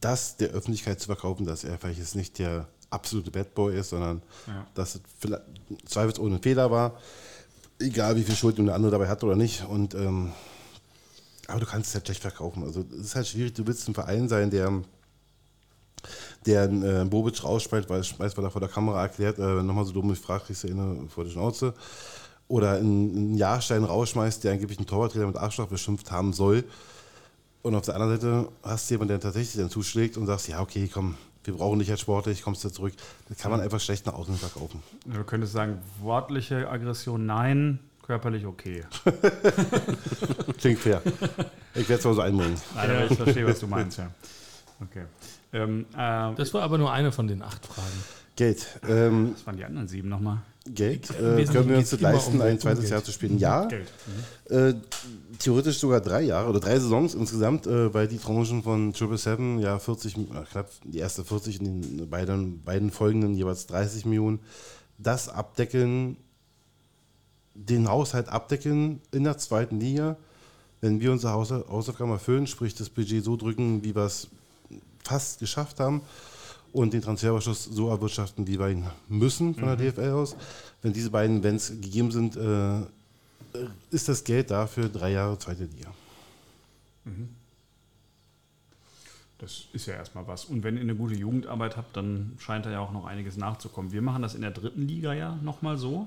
[0.00, 3.90] das der Öffentlichkeit zu verkaufen, dass er vielleicht jetzt nicht der absolute Bad Boy ist,
[3.90, 4.66] sondern Ja.
[4.74, 5.42] dass es vielleicht
[5.86, 6.98] zweifelsohne ein Fehler war,
[7.80, 9.64] egal wie viel Schuld der andere dabei hat oder nicht.
[9.66, 10.32] Und, ähm,
[11.48, 12.62] aber du kannst es halt schlecht verkaufen.
[12.64, 14.82] Also es ist halt schwierig, du willst ein Verein sein, der
[16.46, 19.92] der äh, Bobic rausspeit, weil, schmeißt, weil er vor der Kamera erklärt, äh, nochmal so
[19.92, 21.74] dumm fragt, kriegst du eine vor die Schnauze.
[22.46, 26.64] Oder einen, Jahrstein rausschmeißt, der angeblich einen Torwarttrainer mit Arschloch beschimpft haben soll.
[27.62, 30.60] Und auf der anderen Seite hast du jemanden, der tatsächlich dann zuschlägt und sagst, ja,
[30.60, 32.94] okay, komm, wir brauchen dich als sportlich, kommst du zurück.
[33.28, 34.82] Das kann man einfach schlecht nach außen verkaufen.
[35.04, 38.84] Du könntest sagen, wortliche Aggression nein, körperlich okay.
[40.58, 41.02] Klingt fair.
[41.74, 42.56] Ich werde es mal so einbringen.
[42.74, 44.10] Nein, ich verstehe, was du meinst, ja.
[44.80, 45.04] Okay.
[45.52, 47.88] Ähm, äh, Das war aber nur eine von den acht Fragen.
[48.36, 48.66] Geld.
[48.88, 50.42] Ähm, was waren die anderen sieben nochmal?
[50.66, 51.08] Geld.
[51.18, 52.90] Im Äh, können wir uns das leisten, um- ein um zweites Geld.
[52.92, 53.38] Jahr zu spielen?
[53.38, 53.64] Ja.
[53.64, 53.90] Geld.
[54.50, 54.74] Äh,
[55.38, 59.58] theoretisch sogar drei Jahre oder drei Saisons insgesamt, äh, weil die Tranchen von Triple Seven
[59.58, 64.40] ja 40, äh, knapp die erste 40 in den beiden, beiden folgenden jeweils 30 Millionen,
[64.98, 66.16] das abdecken,
[67.54, 70.16] den Haushalt abdecken in der zweiten Liga,
[70.80, 74.28] wenn wir unsere Haus Hausaufgaben erfüllen, sprich das Budget so drücken, wie wir es
[75.08, 76.02] fast geschafft haben
[76.72, 80.36] und den Transferüberschuss so erwirtschaften, wie wir ihn müssen von der DFL aus.
[80.82, 82.82] Wenn diese beiden Events gegeben sind, äh,
[83.90, 85.90] ist das Geld da für drei Jahre zweite Liga.
[89.38, 90.44] Das ist ja erstmal was.
[90.44, 93.92] Und wenn ihr eine gute Jugendarbeit habt, dann scheint da ja auch noch einiges nachzukommen.
[93.92, 96.06] Wir machen das in der dritten Liga ja nochmal so.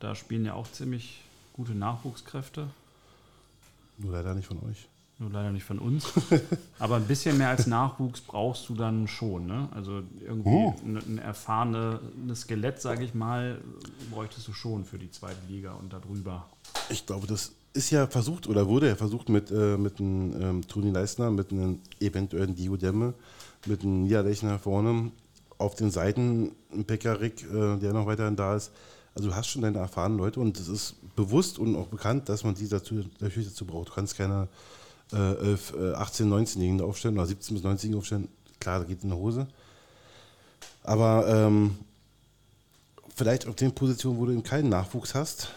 [0.00, 1.22] Da spielen ja auch ziemlich
[1.52, 2.68] gute Nachwuchskräfte.
[3.98, 4.88] Nur leider nicht von euch.
[5.22, 6.06] Nur leider nicht von uns.
[6.80, 9.46] Aber ein bisschen mehr als Nachwuchs brauchst du dann schon.
[9.46, 9.68] Ne?
[9.72, 10.74] Also irgendwie Oh.
[10.84, 13.60] ein, ein erfahrenes Skelett, sage ich mal,
[14.10, 16.46] bräuchtest du schon für die zweite Liga und darüber.
[16.90, 20.66] Ich glaube, das ist ja versucht oder wurde ja versucht mit, äh, mit einem ähm,
[20.66, 23.14] Toni Leistner, mit einem eventuellen Dio Demme,
[23.66, 25.12] mit einem Niederlechner vorne,
[25.58, 28.72] auf den Seiten ein Pekarik, äh, der noch weiterhin da ist.
[29.14, 32.44] Also du hast schon deine erfahrenen Leute und es ist bewusst und auch bekannt, dass
[32.44, 33.90] man die dazu, natürlich dazu braucht.
[33.90, 34.48] Du kannst keine
[35.12, 38.28] äh, 11, äh, 18, 19-Jährigen aufstellen oder 17 bis 19-Jährigen aufstellen.
[38.60, 39.46] Klar, da geht in die Hose.
[40.82, 41.76] Aber ähm,
[43.14, 45.48] vielleicht auf den Positionen, wo du eben keinen Nachwuchs hast,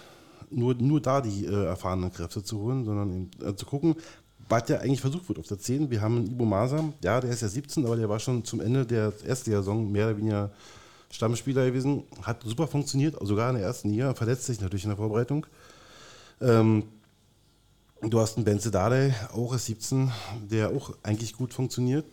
[0.51, 3.95] nur, nur da die äh, erfahrenen Kräfte zu holen, sondern eben, äh, zu gucken,
[4.47, 5.89] was ja eigentlich versucht wird auf der 10.
[5.89, 8.61] Wir haben einen Ibo Masa, ja, der ist ja 17, aber der war schon zum
[8.61, 10.51] Ende der ersten Saison mehr oder weniger
[11.09, 12.03] Stammspieler gewesen.
[12.21, 15.47] Hat super funktioniert, sogar in der ersten Liga, verletzt sich natürlich in der Vorbereitung.
[16.41, 16.83] Ähm,
[18.11, 20.11] du hast einen Benze Dardai, auch ist 17,
[20.49, 22.05] der auch eigentlich gut funktioniert.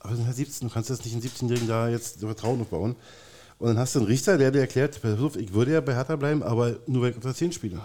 [0.00, 2.96] Aber halt 17, du kannst jetzt nicht einen 17-Jährigen da jetzt Vertrauen aufbauen.
[3.58, 6.42] Und dann hast du einen Richter, der dir erklärt, ich würde ja bei Hertha bleiben,
[6.42, 7.80] aber nur weil ich auf der 10 spiele.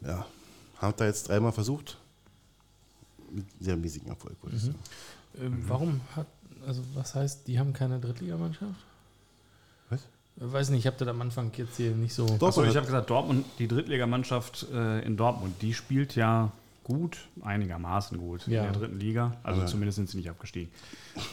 [0.00, 0.26] Ja,
[0.78, 1.98] haben da jetzt dreimal versucht.
[3.30, 4.78] Mit sehr mäßigen Erfolg, würde ich sagen.
[5.40, 6.26] Ähm, Warum hat,
[6.66, 8.74] also was heißt, die haben keine Drittligamannschaft?
[10.36, 12.26] Ich weiß nicht, ich habe das am Anfang jetzt hier nicht so.
[12.38, 12.48] Doch.
[12.48, 16.52] Achso, ich habe gesagt, Dortmund, die Drittligamannschaft äh, in Dortmund, die spielt ja
[16.86, 18.64] gut, einigermaßen gut Ja.
[18.64, 19.32] in der dritten Liga.
[19.42, 19.66] Also Ja.
[19.66, 20.70] zumindest sind sie nicht abgestiegen.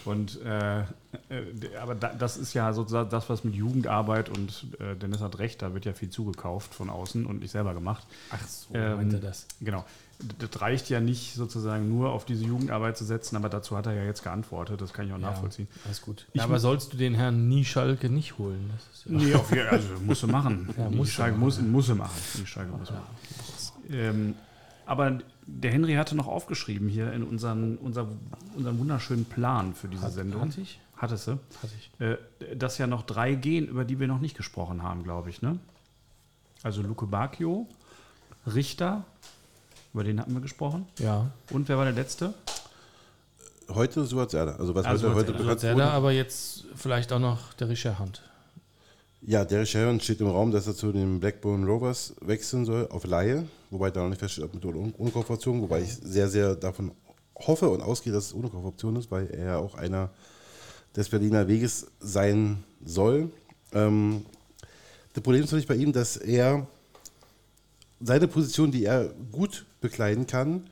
[0.03, 0.85] Und äh, äh,
[1.79, 5.61] aber da, das ist ja sozusagen das, was mit Jugendarbeit und äh, Dennis hat recht,
[5.61, 8.03] da wird ja viel zugekauft von außen und nicht selber gemacht.
[8.31, 9.45] Ach so, Ähm, meint er das.
[9.61, 9.85] Genau.
[10.39, 13.93] Das reicht ja nicht sozusagen nur auf diese Jugendarbeit zu setzen, aber dazu hat er
[13.93, 15.67] ja jetzt geantwortet, das kann ich auch nachvollziehen.
[15.85, 16.25] Alles gut.
[16.33, 18.71] Ich Ja, aber sollst du den Herrn Nieschalke nicht holen?
[18.75, 20.69] Das ja Nee, auf also musst du machen.
[20.77, 22.21] Ja, die musst du Schalke machen, muss, muss machen.
[22.41, 23.03] Die Schalke muss machen.
[23.91, 24.35] Ähm,
[24.85, 28.07] aber der Henry hatte noch aufgeschrieben hier in unseren, unser,
[28.55, 30.41] unseren wunderschönen Plan für diese Sendung.
[30.41, 30.79] Hatte ich?
[30.97, 31.31] Hattest du?
[31.31, 31.91] Hatte ich.
[31.99, 35.41] Äh, dass ja noch drei gehen, über die wir noch nicht gesprochen haben, glaube ich,
[35.41, 35.59] ne?
[36.63, 37.67] Also Luke Bacchio,
[38.47, 39.03] Richter,
[39.93, 40.85] über den hatten wir gesprochen.
[40.99, 41.31] Ja.
[41.51, 42.33] Und wer war der letzte?
[43.69, 44.59] Heute Suat Serdar.
[44.59, 45.85] Also was Ah, heute, Suat heute bekannt wurde.
[45.91, 48.21] aber jetzt vielleicht auch noch der Richard Hunt.
[49.25, 53.05] Ja, Derek Sharon steht im Raum, dass er zu den Blackburn Rovers wechseln soll, auf
[53.05, 53.47] Laie.
[53.69, 55.61] Wobei da noch nicht feststeht, ob mit oder ohne Kaufoption.
[55.61, 56.91] Wobei ich sehr, sehr davon
[57.37, 60.09] hoffe und ausgehe, dass es ohne Kaufoption ist, weil er ja auch einer
[60.93, 63.31] des Berliner Weges sein soll.
[63.71, 64.25] Ähm,
[65.13, 66.67] das Problem ist natürlich bei ihm, dass er
[68.01, 70.69] seine Position, die er gut bekleiden kann,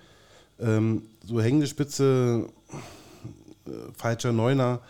[0.60, 2.50] ähm, so hängende Spitze,
[3.66, 4.82] äh, falscher Neuner,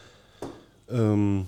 [0.89, 1.45] ähm,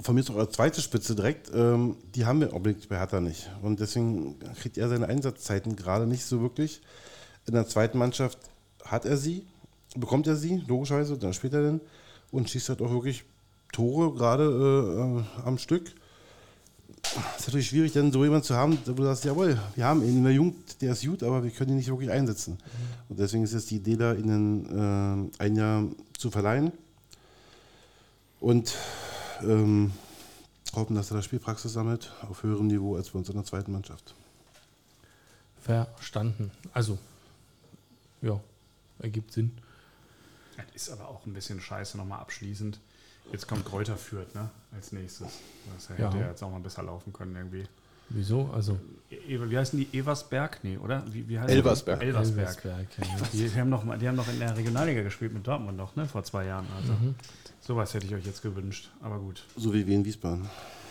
[0.00, 3.20] von mir ist auch als zweite Spitze direkt, ähm, die haben wir unbedingt bei Hertha
[3.20, 3.50] nicht.
[3.62, 6.80] Und deswegen kriegt er seine Einsatzzeiten gerade nicht so wirklich.
[7.46, 8.38] In der zweiten Mannschaft
[8.84, 9.44] hat er sie,
[9.96, 11.80] bekommt er sie, logischerweise, dann spielt er denn
[12.30, 13.24] und schießt halt auch wirklich
[13.72, 15.92] Tore gerade äh, am Stück.
[17.36, 20.02] Es ist natürlich schwierig, dann so jemanden zu haben, wo du sagst, jawohl, wir haben
[20.02, 22.58] ihn in der Jugend, der ist gut, aber wir können ihn nicht wirklich einsetzen.
[23.08, 25.84] Und deswegen ist jetzt die Idee da, ihnen äh, ein Jahr
[26.16, 26.72] zu verleihen.
[28.40, 28.74] Und
[29.42, 29.92] ähm,
[30.74, 33.72] hoffen, dass er da Spielpraxis sammelt auf höherem Niveau als bei uns in der zweiten
[33.72, 34.14] Mannschaft.
[35.60, 36.50] Verstanden.
[36.72, 36.98] Also,
[38.22, 38.40] ja,
[39.00, 39.58] ergibt Sinn.
[40.56, 42.80] Das ist aber auch ein bisschen scheiße, nochmal abschließend.
[43.32, 44.48] Jetzt kommt Kräuter Fürth, ne?
[44.72, 45.28] Als nächstes.
[45.74, 46.14] Das hätte Ja.
[46.16, 47.68] ja jetzt auch mal besser laufen können irgendwie.
[48.10, 48.50] Wieso?
[48.54, 48.78] Also,
[49.10, 49.98] E- wie heißen die?
[49.98, 50.58] Eversberg?
[50.62, 51.02] Nee, oder?
[51.10, 52.00] Wie, wie heißen Elversberg.
[52.00, 52.06] Die?
[52.06, 52.64] Elversberg.
[52.64, 53.26] Elversberg, ja.
[53.32, 56.06] Die, haben noch, mal- die haben noch in der Regionalliga gespielt mit Dortmund noch, ne?
[56.06, 56.66] Vor zwei Jahren.
[56.76, 56.92] Also
[57.60, 58.90] sowas hätte ich euch jetzt gewünscht.
[59.00, 59.44] Aber gut.
[59.56, 60.46] So wie wir in Wiesbaden.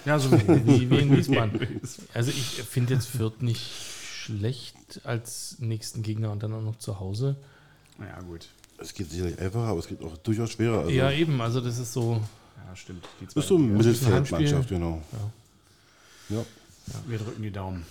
[0.06, 1.82] Ja, so Wie, wie in Wiesbaden.
[2.14, 7.00] Also, ich finde jetzt Fürth nicht schlecht als nächsten Gegner und dann auch noch zu
[7.00, 7.36] Hause.
[8.00, 8.48] Ja, gut.
[8.80, 10.80] Es geht sicherlich einfacher, aber es geht auch durchaus schwerer.
[10.80, 11.40] Also, ja, eben.
[11.42, 12.22] Also, das ist so.
[12.68, 13.06] Ja, stimmt.
[13.22, 13.66] Die das ist so eine.
[13.66, 15.02] Mittelfeldmannschaft, genau.
[16.30, 16.44] Ja.
[17.08, 17.86] Wir drücken die Daumen.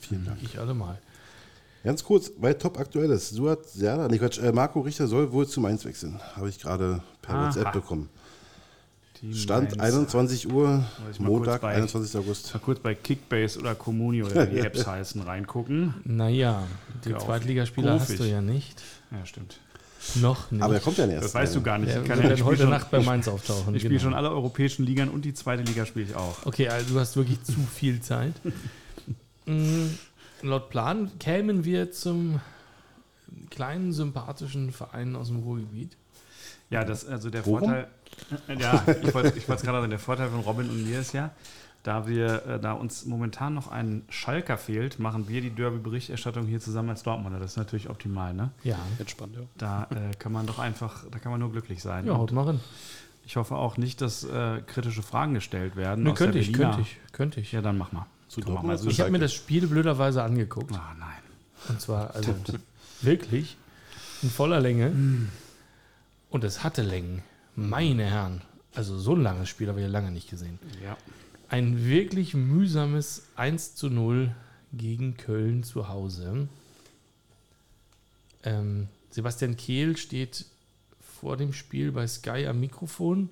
[0.00, 0.38] vielen Dank.
[0.42, 0.98] Ich alle mal.
[1.84, 3.30] Ganz kurz, weil top aktuell ist.
[3.30, 6.18] Suat Serdar, nee, Quatsch, äh, Marco Richter soll wohl zu Mainz wechseln.
[6.34, 7.46] Habe ich gerade per Aha.
[7.46, 8.08] WhatsApp bekommen.
[9.14, 9.94] Team Stand Mainz.
[9.94, 10.84] 21 Uhr,
[11.20, 12.18] Montag, bei- 21.
[12.20, 12.52] August.
[12.52, 15.94] Mal kurz bei Kickbase oder Comuni oder wie die Apps heißen reingucken.
[16.04, 16.64] Naja,
[17.04, 18.82] die Zweitligaspieler hast du ja nicht.
[19.12, 19.60] Ja, stimmt.
[20.16, 20.62] Noch nicht.
[20.62, 21.24] Aber er kommt ja erst.
[21.24, 21.92] Das weißt du gar nicht.
[21.92, 23.74] Der Ich, kann ja, dann ich heute spiele Nacht bei schon, Mainz auftauchen.
[23.74, 24.04] ich spiele genau.
[24.04, 26.44] schon alle europäischen Ligen und die zweite Liga spiele ich auch.
[26.46, 28.34] Okay, also du hast wirklich zu viel Zeit.
[29.48, 29.90] Mm,
[30.42, 32.40] Laut Plan kämen wir zum
[33.48, 35.96] kleinen, sympathischen Verein aus dem Ruhrgebiet.
[36.68, 37.60] Ja, das also der Bochum?
[37.60, 37.88] Vorteil.
[38.58, 41.12] Ja, ich wollte ich wollte es gerade sagen, der Vorteil von Robin und mir ist
[41.12, 41.30] ja,
[41.86, 46.58] da wir, äh, da uns momentan noch ein Schalker fehlt, machen wir die Derby-Berichterstattung hier
[46.58, 47.38] zusammen als Dortmunder.
[47.38, 48.50] Das ist natürlich optimal, ne?
[48.64, 49.42] Ja, Entspannt, ja.
[49.56, 52.04] Da äh, kann man doch einfach, da kann man nur glücklich sein.
[52.04, 52.60] ja haut mal rein.
[53.24, 56.02] ich hoffe auch nicht, dass äh, kritische Fragen gestellt werden.
[56.02, 57.52] Ne, aus der könnte ich, könnte ich, könnte ich.
[57.52, 58.06] Ja, dann mach mal.
[58.26, 58.90] Zu Komm, mach Dortmund mal so.
[58.90, 60.74] Ich habe mir das Spiel blöderweise angeguckt.
[60.74, 61.10] Ah, nein.
[61.68, 62.34] Und zwar, also
[63.00, 63.56] wirklich,
[64.22, 64.92] in voller Länge.
[66.30, 67.22] Und es hatte Längen.
[67.54, 68.42] Meine Herren.
[68.74, 70.58] Also so ein langes Spiel habe ich ja lange nicht gesehen.
[70.84, 70.96] Ja.
[71.48, 74.34] Ein wirklich mühsames 1 zu 0
[74.72, 76.48] gegen Köln zu Hause.
[78.42, 80.46] Ähm, Sebastian Kehl steht
[81.20, 83.30] vor dem Spiel bei Sky am Mikrofon,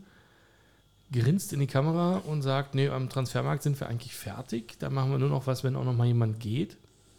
[1.13, 4.79] grinst in die Kamera und sagt, nee, am Transfermarkt sind wir eigentlich fertig.
[4.79, 6.77] Da machen wir nur noch was, wenn auch noch mal jemand geht.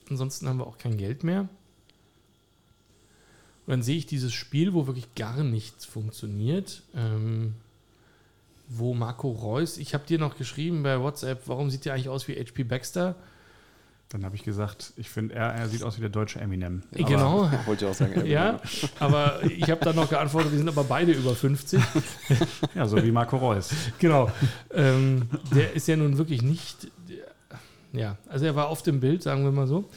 [0.10, 1.42] Ansonsten haben wir auch kein Geld mehr.
[3.66, 6.84] Und dann sehe ich dieses Spiel, wo wirklich gar nichts funktioniert.
[6.96, 7.56] Ähm,
[8.68, 12.28] wo Marco Reus, ich habe dir noch geschrieben bei WhatsApp, warum sieht der eigentlich aus
[12.28, 13.16] wie HP Baxter?
[14.10, 16.84] Dann habe ich gesagt, ich finde, er, er sieht aus wie der deutsche Eminem.
[16.94, 18.26] Äh, genau, Wollte ich auch sagen.
[18.28, 18.62] ja,
[19.00, 21.82] aber ich habe dann noch geantwortet, wir sind aber beide über 50.
[22.76, 23.72] Ja, so wie Marco Reus.
[24.00, 24.32] Genau.
[24.72, 26.88] Ähm, der ist ja nun wirklich nicht.
[27.94, 29.90] Ja, also er war auf dem Bild, sagen wir mal so.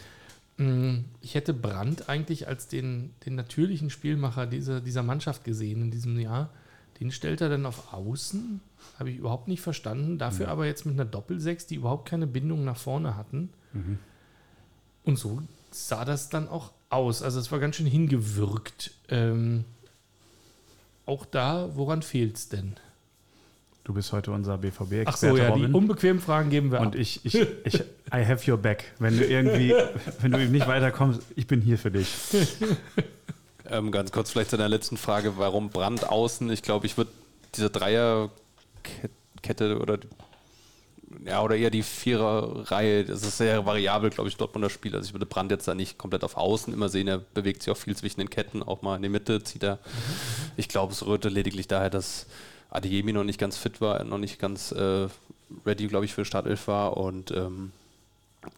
[0.56, 5.90] Mm, Ich hätte Brandt eigentlich als den, den natürlichen Spielmacher dieser, dieser Mannschaft gesehen in
[5.90, 6.48] diesem Jahr.
[7.00, 8.60] Den stellt er dann auf Außen.
[8.98, 10.18] Habe ich überhaupt nicht verstanden.
[10.18, 13.50] Dafür aber jetzt mit einer Doppelsechs, die überhaupt keine Bindung nach vorne hatten.
[15.04, 17.22] Und so sah das dann auch aus.
[17.22, 18.90] Also es war ganz schön hingewürgt.
[19.08, 19.64] Ähm,
[21.06, 22.74] auch da, woran fehlt es denn?
[23.84, 25.74] Du bist heute unser BVB-Experte, Ach so, ja, die Robin.
[25.74, 26.94] unbequemen Fragen geben wir Und ab.
[26.96, 27.34] ich, ich,
[27.64, 27.80] ich,
[28.12, 28.92] I have your back.
[28.98, 29.72] Wenn du irgendwie,
[30.20, 32.08] wenn du eben nicht weiterkommst, ich bin hier für dich.
[33.70, 36.50] Ähm, ganz kurz vielleicht zu deiner letzten Frage, warum Brand außen?
[36.50, 37.10] Ich glaube, ich würde
[37.54, 38.30] diese Dreierkette
[39.78, 39.98] oder
[41.24, 44.94] ja, oder eher die Viererreihe, das ist sehr variabel, glaube ich, Dortmunder Spiel.
[44.94, 47.72] Also ich würde Brand jetzt da nicht komplett auf Außen immer sehen, er bewegt sich
[47.72, 49.78] auch viel zwischen den Ketten, auch mal in die Mitte zieht er.
[50.56, 52.26] Ich glaube, es rührte lediglich daher, dass
[52.70, 55.08] Adeyemi noch nicht ganz fit war, noch nicht ganz äh,
[55.64, 57.72] ready, glaube ich, für Startelf war und ähm,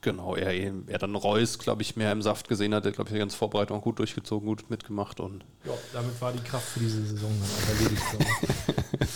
[0.01, 3.15] genau, er, er dann Reus, glaube ich, mehr im Saft gesehen hat, der, glaube ich,
[3.15, 7.05] die ganze Vorbereitung gut durchgezogen, gut mitgemacht und Ja, damit war die Kraft für diese
[7.05, 9.11] Saison dann auch erledigt.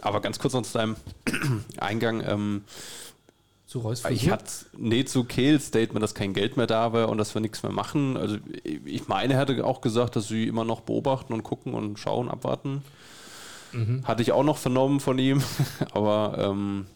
[0.00, 0.96] aber ganz kurz noch zu deinem
[1.78, 2.64] Eingang, ähm,
[3.66, 7.18] Zu Reus Ich hatte nee zu Kehl Statement, dass kein Geld mehr da war und
[7.18, 8.16] dass wir nichts mehr machen.
[8.16, 11.98] Also ich meine, er hatte auch gesagt, dass sie immer noch beobachten und gucken und
[11.98, 12.82] schauen, abwarten.
[14.04, 15.42] Hatte ich auch noch vernommen von ihm.
[15.92, 16.86] Aber ähm,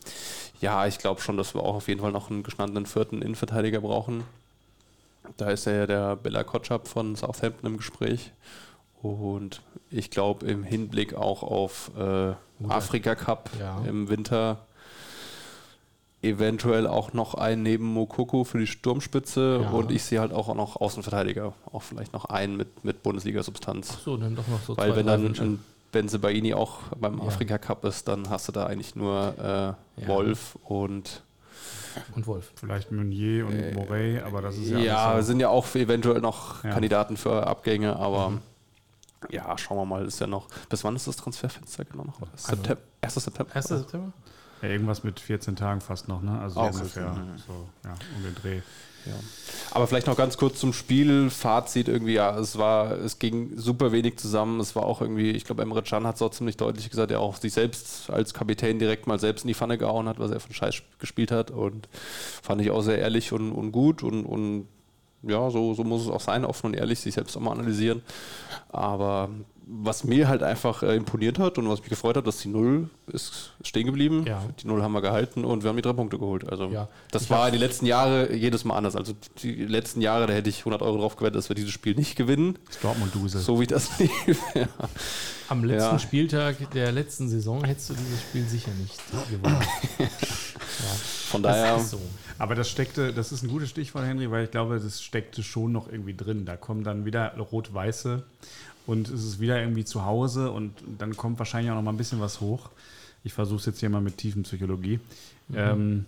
[0.62, 3.80] ja, ich glaube schon, dass wir auch auf jeden Fall noch einen gestandenen vierten Innenverteidiger
[3.82, 4.24] brauchen.
[5.36, 8.32] Da ist ja der Bella Kotschap von Southampton im Gespräch.
[9.02, 12.32] Und ich glaube im Hinblick auch auf äh,
[12.68, 13.82] Afrika Cup Ja.
[13.86, 14.58] im Winter
[16.22, 19.70] eventuell auch noch einen neben Mokoko für die Sturmspitze Ja.
[19.70, 23.98] und ich sehe halt auch noch Außenverteidiger, auch vielleicht noch einen mit, mit Bundesliga-Substanz.
[24.04, 25.58] so, dann doch noch so Weil zwei, wenn dann Wünsche.
[25.94, 27.24] Ein Benzebaini auch beim Ja.
[27.24, 30.08] Afrika Cup ist, dann hast du da eigentlich nur äh, Ja.
[30.08, 31.22] Wolf und
[32.16, 32.50] und Wolf.
[32.56, 35.32] Vielleicht Meunier und Morey, aber das ist ja, ja, alles so.
[35.32, 36.70] sind ja auch eventuell noch Ja.
[36.70, 38.32] Kandidaten für Abgänge, aber
[39.28, 40.48] ja, schauen wir mal, ist ja noch.
[40.70, 42.18] Bis wann ist das Transferfenster genau noch?
[42.34, 43.14] September, 1.
[43.14, 43.54] September?
[43.54, 43.68] 1.
[43.68, 44.12] September?
[44.62, 46.40] Ja, irgendwas mit 14 Tagen fast noch, ne?
[46.40, 47.14] Also Auch ungefähr
[47.46, 48.62] so, so, ja, um den Dreh.
[49.06, 49.14] Ja.
[49.72, 51.30] Aber vielleicht noch ganz kurz zum Spiel.
[51.30, 54.60] Fazit irgendwie, ja, es war, es ging super wenig zusammen.
[54.60, 57.20] Es war auch irgendwie, ich glaube, Emre Can hat es auch ziemlich deutlich gesagt, der
[57.20, 60.40] auch sich selbst als Kapitän direkt mal selbst in die Pfanne gehauen hat, was er
[60.40, 61.50] von Scheiß gespielt hat.
[61.50, 61.88] Und
[62.42, 64.68] fand ich auch sehr ehrlich und, und gut und, und
[65.22, 68.02] ja, so, so muss es auch sein, offen und ehrlich, sich selbst auch mal analysieren.
[68.68, 69.30] Aber
[69.66, 72.90] was mir halt einfach äh, imponiert hat und was mich gefreut hat, dass die Null
[73.06, 74.24] ist stehen geblieben.
[74.26, 74.42] Ja.
[74.60, 76.48] Die Null haben wir gehalten und wir haben die drei Punkte geholt.
[76.50, 76.88] Also Ja.
[77.10, 78.96] das Ich war in den letzten Jahren jedes Mal anders.
[78.96, 81.94] Also die letzten Jahre, da hätte ich 100 Euro drauf gewettet, dass wir dieses Spiel
[81.94, 82.58] nicht gewinnen.
[82.66, 83.40] Das Dortmund-Dusel.
[83.40, 84.10] So wie das lief.
[84.54, 84.66] ja.
[85.48, 85.98] Am letzten Ja.
[85.98, 89.60] Spieltag der letzten Saison hättest du dieses Spiel sicher nicht gewonnen.
[91.30, 92.00] Von Das daher, ist so.
[92.38, 95.72] Aber das steckte, das ist ein gutes Stichwort, Henry, weil ich glaube, das steckte schon
[95.72, 96.44] noch irgendwie drin.
[96.44, 98.22] Da kommen dann wieder rot-weiße
[98.86, 101.96] und es ist wieder irgendwie zu Hause und dann kommt wahrscheinlich auch noch mal ein
[101.96, 102.70] bisschen was hoch.
[103.24, 104.98] Ich versuche es jetzt hier mal mit Tiefenpsychologie.
[105.54, 106.06] Ähm,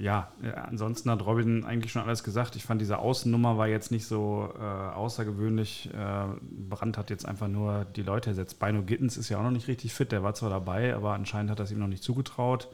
[0.00, 2.56] ja, äh, ansonsten hat Robin eigentlich schon alles gesagt.
[2.56, 5.90] Ich fand diese Außennummer war jetzt nicht so äh, außergewöhnlich.
[5.92, 6.24] Äh,
[6.70, 8.58] Brandt hat jetzt einfach nur die Leute ersetzt.
[8.58, 10.10] Bino Gittens ist ja auch noch nicht richtig fit.
[10.10, 12.68] Der war zwar dabei, aber anscheinend hat das ihm noch nicht zugetraut.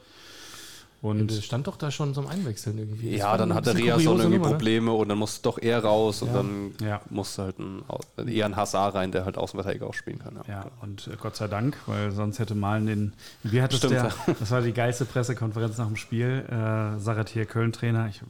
[1.09, 3.11] Und Und es stand doch da schon zum Einwechseln irgendwie.
[3.11, 4.53] Das ja, dann hatte Rias kuriose irgendwie Nummer, ne?
[4.55, 6.33] Probleme und dann musste doch er raus und Ja.
[6.33, 7.01] dann Ja.
[7.09, 7.83] musste halt ein,
[8.27, 10.39] eher ein Hazard rein, der halt Außenverteidiger auch spielen kann.
[10.47, 13.13] Ja, und äh, Gott sei Dank, weil sonst hätte Malen den.
[13.43, 13.93] Wie hat es Stimmt.
[13.93, 14.11] der?
[14.39, 16.45] Das war die geilste Pressekonferenz nach dem Spiel.
[16.49, 18.07] Äh, Saratier Köln-Trainer.
[18.09, 18.21] Ich,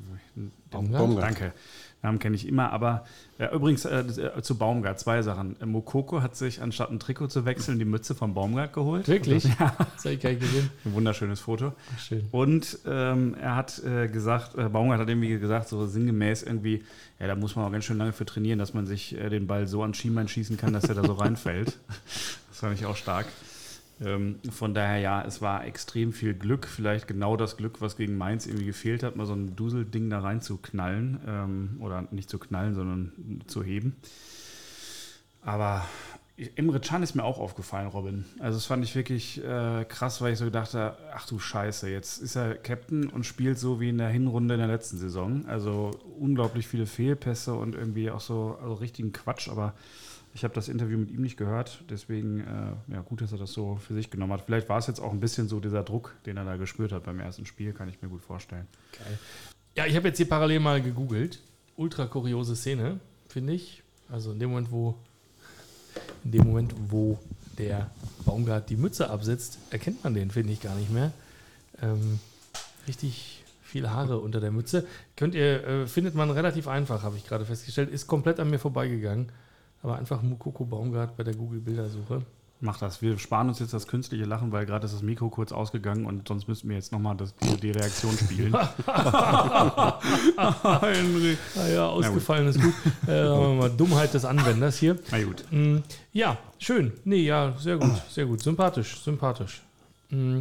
[0.72, 1.00] Baumgart?
[1.02, 1.24] Baumgart.
[1.24, 1.54] Danke.
[2.04, 3.06] Namen kenne ich immer, aber
[3.40, 5.60] äh, übrigens äh, das, äh, zu Baumgart zwei Sachen.
[5.60, 9.08] Äh, Mokoko hat sich anstatt ein Trikot zu wechseln die Mütze von Baumgart geholt.
[9.08, 9.46] Wirklich?
[9.60, 10.70] Ja, Das habe ich gar nicht gesehen.
[10.86, 11.74] ein wunderschönes Foto.
[12.00, 12.28] Schön.
[12.32, 16.84] Und ähm, er hat äh, gesagt, äh, Baumgart hat irgendwie gesagt, so sinngemäß irgendwie,
[17.20, 19.68] ja, da muss man auch ganz schön lange für trainieren, dass man sich den Ball
[19.68, 21.78] so an Schienbein schießen kann, dass er da so reinfällt.
[22.50, 23.28] Das fand ich auch stark.
[24.04, 28.18] Ähm, von daher, ja, es war extrem viel Glück, vielleicht genau das Glück, was gegen
[28.18, 31.20] Mainz irgendwie gefehlt hat, mal so ein Duselding da reinzuknallen.
[31.28, 33.96] Ähm, oder nicht zu knallen, sondern zu heben.
[35.42, 35.86] Aber
[36.56, 38.26] Imre Can ist mir auch aufgefallen, Robin.
[38.40, 41.90] Also das fand ich wirklich äh, krass, weil ich so gedacht habe, ach du Scheiße,
[41.90, 45.46] jetzt ist er Captain und spielt so wie in der Hinrunde in der letzten Saison.
[45.48, 49.74] Also unglaublich viele Fehlpässe und irgendwie auch so also richtigen Quatsch, aber
[50.38, 53.54] ich habe das Interview mit ihm nicht gehört, deswegen äh, ja gut, dass er das
[53.54, 54.44] so für sich genommen hat.
[54.46, 57.06] Vielleicht war es jetzt auch ein bisschen so dieser Druck, den er da gespürt hat
[57.06, 58.68] beim ersten Spiel, kann ich mir gut vorstellen.
[59.76, 61.42] Ja, ich habe jetzt hier parallel mal gegoogelt.
[61.76, 63.82] Ultra kuriose Szene, finde ich.
[64.10, 64.96] Also in dem Moment, wo
[66.24, 67.18] in dem Moment, wo
[67.58, 67.90] der
[68.24, 71.14] Baumgart die Mütze absetzt, erkennt man den, finde ich, gar nicht mehr.
[71.82, 72.20] Ähm,
[72.88, 74.86] richtig viele Haare unter der Mütze.
[75.16, 77.90] Könnt ihr, äh, findet man relativ einfach, habe ich gerade festgestellt.
[77.90, 79.32] Ist komplett an mir vorbeigegangen.
[79.84, 82.22] Aber einfach Mukoko Baumgart bei der Google-Bildersuche.
[82.60, 83.04] Mach das.
[83.04, 86.28] Wir sparen uns jetzt das künstliche Lachen, weil gerade ist das Mikro kurz ausgegangen und
[86.28, 88.52] sonst müssten wir jetzt nochmal die, die Reaktion spielen.
[90.82, 91.38] Henry.
[91.56, 92.74] Naja, ausgefallen ist gut.
[93.08, 94.98] Äh, Dummheit des Anwenders hier.
[95.12, 95.44] Na gut.
[95.52, 95.78] Mm,
[96.14, 96.94] Ja, schön.
[97.04, 98.42] Nee, ja, sehr gut, sehr gut.
[98.42, 99.62] Sympathisch, sympathisch.
[100.10, 100.40] Mm,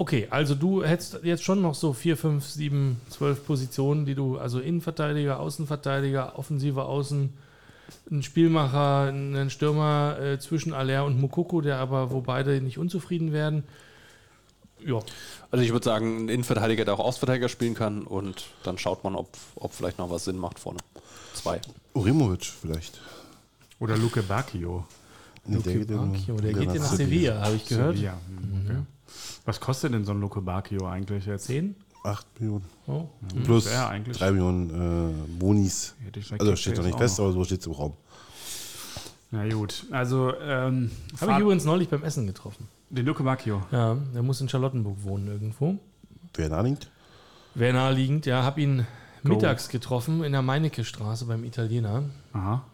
[0.00, 4.38] Okay, also du hättest jetzt schon noch so vier, fünf, sieben, zwölf Positionen, die du,
[4.38, 7.30] also Innenverteidiger, Außenverteidiger, offensive Außen,
[8.10, 13.32] ein Spielmacher, einen Stürmer äh, zwischen Aller und Mukoko, der aber, wo beide nicht unzufrieden
[13.32, 13.64] werden.
[14.84, 15.00] Ja,
[15.50, 19.16] Also ich würde sagen, ein Innenverteidiger, der auch Außenverteidiger spielen kann und dann schaut man,
[19.16, 20.78] ob, ob vielleicht noch was Sinn macht vorne.
[21.34, 21.60] Zwei.
[21.94, 23.00] Urimovic vielleicht.
[23.80, 24.86] Oder Luke Bacchio.
[25.44, 27.40] Nee, der geht, Bacchio, der geht ja nach Sevilla.
[27.40, 27.96] Habe ich gehört.
[27.96, 28.18] Sevilla.
[28.28, 28.78] Hm, okay.
[29.44, 31.46] Was kostet denn so ein Luke Bacchio eigentlich jetzt?
[31.46, 31.74] 10?
[32.08, 32.64] 8 Millionen.
[32.86, 33.06] Oh.
[33.44, 34.70] Plus wäre eigentlich- 3 Millionen
[35.10, 35.94] äh, Bonis.
[36.38, 37.24] Also steht doch nicht fest, noch.
[37.26, 37.92] aber so steht es im Raum.
[39.30, 40.90] Na gut, also ähm,
[41.20, 42.66] Habe ich übrigens neulich beim Essen getroffen.
[42.88, 43.62] den Luke Bacchio.
[43.70, 45.78] Ja, der muss in Charlottenburg wohnen irgendwo.
[46.34, 46.88] Wer naheliegend?
[47.54, 48.86] Wäre naheliegend, ja, habe ihn
[49.22, 52.04] mittags getroffen in der Meinecke-Straße beim Italiener.
[52.32, 52.64] Aha.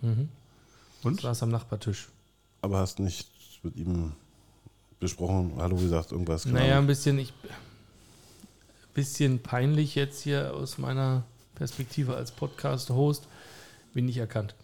[1.03, 1.21] Und?
[1.23, 2.09] Saß am Nachbartisch.
[2.63, 3.29] Aber hast nicht
[3.65, 4.13] mit ihm
[5.01, 6.47] besprochen, Hallo gesagt, irgendwas?
[6.47, 7.33] Naja, ein bisschen, ich,
[8.95, 11.25] bisschen peinlich jetzt hier aus meiner
[11.55, 13.27] Perspektive als Podcast-Host.
[13.93, 14.55] Bin nicht erkannt.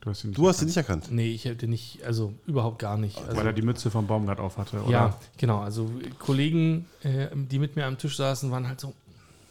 [0.00, 1.10] Du hast ihn nicht Du hast ihn nicht erkannt.
[1.10, 3.16] Nee, ich hätte nicht, also überhaupt gar nicht.
[3.18, 4.90] Also, Weil er die Mütze vom Baumgart auf hatte, oder?
[4.90, 5.60] ja, genau.
[5.60, 8.92] Also Kollegen, äh, die mit mir am Tisch saßen, waren halt so,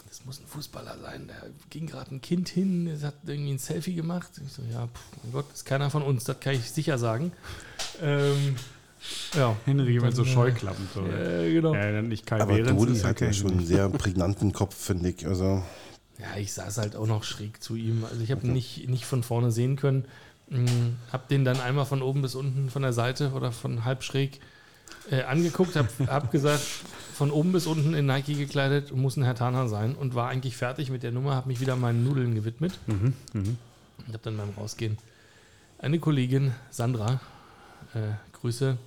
[0.08, 1.28] das muss ein Fußballer sein.
[1.28, 1.34] Da
[1.72, 4.30] ging gerade ein Kind hin, das hat irgendwie ein Selfie gemacht.
[4.46, 7.32] Ich so, ja, pff, mein Gott, ist keiner von uns, das kann ich sicher sagen.
[8.00, 8.56] Ähm,
[9.36, 10.88] ja, Henry mit so äh, Scheuklappen.
[10.94, 11.06] So.
[11.06, 11.74] äh, genau.
[11.74, 13.34] Ja, nicht Kai Aber Behrens, Dodi hat ja okay.
[13.34, 15.26] schon einen sehr prägnanten Kopf, finde ich.
[15.28, 15.64] Also,
[16.20, 18.06] Ja, ich saß halt auch noch schräg zu ihm.
[18.10, 20.06] Also ich habe ihn nicht, nicht von vorne sehen können.
[20.50, 24.04] Hm, hab den dann einmal von oben bis unten von der Seite oder von halb
[24.04, 24.40] schräg
[25.10, 26.64] äh, angeguckt, hab, hab gesagt,
[27.14, 30.58] von oben bis unten in Nike gekleidet, muss ein Herr Tana sein und war eigentlich
[30.58, 33.58] fertig mit der Nummer, habe mich wieder meinen Nudeln gewidmet Mhm, mhm.
[34.00, 34.98] und habe dann beim Rausgehen
[35.80, 37.20] eine Kollegin, Sandra,
[37.94, 38.00] äh,
[38.34, 38.78] Grüße,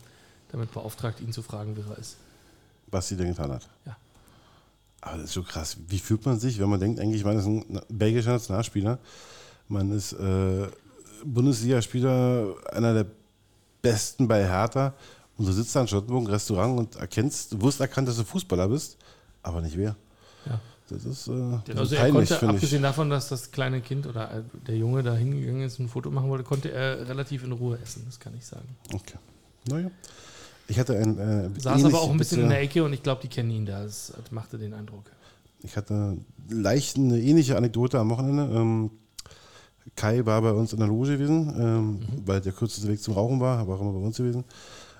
[0.53, 2.17] damit beauftragt, ihn zu fragen, wer er ist.
[2.89, 3.69] was sie denn getan hat.
[3.85, 3.97] Ja.
[5.01, 5.77] Aber das ist so krass.
[5.89, 8.99] Wie fühlt man sich, wenn man denkt, eigentlich, man ist ein belgischer Nationalspieler,
[9.69, 10.67] man ist äh,
[11.25, 13.07] Bundesligaspieler, einer der
[13.83, 14.95] besten bei Hertha
[15.37, 18.25] und du sitzt da in Charlottenburg im Restaurant und erkennst, du wirst erkannt, dass du
[18.25, 18.97] Fußballer bist,
[19.43, 19.95] aber nicht wer.
[20.47, 20.61] Ja.
[20.89, 21.33] Das ist, äh,
[21.67, 22.61] das Also er konnte, finde ich.
[22.63, 25.89] abgesehen davon, dass das kleine Kind oder äh, der Junge da hingegangen ist und ein
[25.89, 28.69] Foto machen wollte, konnte er relativ in Ruhe essen, das kann ich sagen.
[28.95, 29.19] Okay.
[29.69, 29.91] Naja.
[30.69, 31.19] Ich hatte ein.
[31.19, 33.67] Äh, Saß aber auch ein bisschen in der Ecke und ich glaube, die kennen ihn
[33.67, 33.83] da.
[33.83, 35.05] Das machte den Eindruck.
[35.63, 36.17] Ich hatte
[36.49, 38.49] leicht eine ähnliche Anekdote am Wochenende.
[38.55, 38.91] Ähm,
[39.95, 43.41] Kai war bei uns in der Loge gewesen, ähm, weil der kürzeste Weg zum Rauchen
[43.41, 44.45] war, war auch immer bei uns gewesen.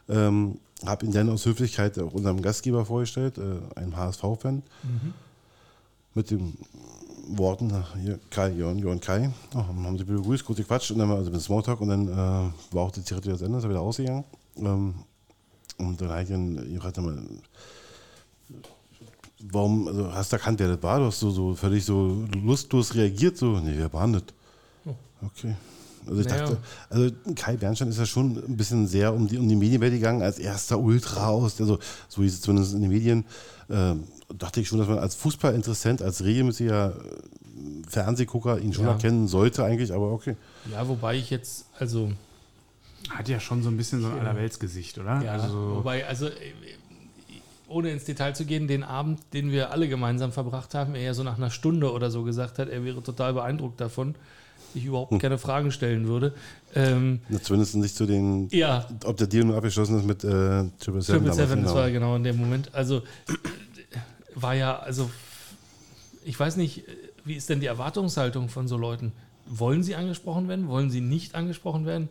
[0.09, 4.63] Ähm, habe ihn dann aus Höflichkeit auch unserem Gastgeber vorgestellt, äh, einem HSV-Fan,
[6.15, 6.57] mit den
[7.29, 9.31] Worten, hier, Kai, Jörn, Jörn, Kai.
[9.55, 12.09] Oh, dann haben sie begrüßt, kurz gequatscht und dann war also mit Smalltalk und dann
[12.09, 14.25] äh, war auch die Zigarette wieder zu Ende, ist er wieder ausgegangen.
[14.57, 14.95] Ähm,
[15.79, 17.19] und dann habe ich ihn mal,
[19.51, 20.99] warum, also hast du erkannt, wer das war?
[20.99, 24.23] Du hast so, so völlig so lustlos reagiert, so, nee, wer war das?
[25.25, 25.55] Okay.
[26.07, 26.39] Also ich Naja.
[26.47, 26.59] dachte,
[26.89, 30.23] also Kai Bernstein ist ja schon ein bisschen sehr um die, um die Medienwelt gegangen,
[30.23, 33.25] als erster Ultra aus, also so hieß es zumindest in den Medien,
[33.69, 34.05] ähm,
[34.37, 38.93] dachte ich schon, dass man als Fußballinteressent, als regelmäßiger äh, Fernsehgucker ihn schon Ja.
[38.93, 40.37] erkennen sollte eigentlich, aber okay.
[40.71, 42.13] Ja, wobei ich jetzt, also,
[43.11, 45.23] Hat ja schon so ein bisschen so ein Allerweltsgesicht, oder?
[45.23, 46.33] ja, also, wobei, also, äh,
[47.69, 51.15] ohne ins Detail zu gehen, den Abend, den wir alle gemeinsam verbracht haben, er ja
[51.15, 54.15] so nach einer Stunde oder so gesagt hat, er wäre total beeindruckt davon,
[54.73, 56.35] sich überhaupt keine Fragen stellen würde.
[56.75, 60.29] Ähm, Na, Zumindest nicht zu den, ja, ob der Deal nur abgeschlossen ist mit äh,
[60.79, 61.25] Triple Seven.
[61.25, 61.75] Triple Seven, das genau.
[61.75, 62.75] war genau in dem Moment.
[62.75, 63.03] Also
[64.35, 65.11] war ja, also
[66.25, 66.85] ich weiß nicht,
[67.25, 69.13] wie ist denn die Erwartungshaltung von so Leuten?
[69.47, 70.69] Wollen sie angesprochen werden?
[70.69, 72.09] Wollen sie nicht angesprochen werden?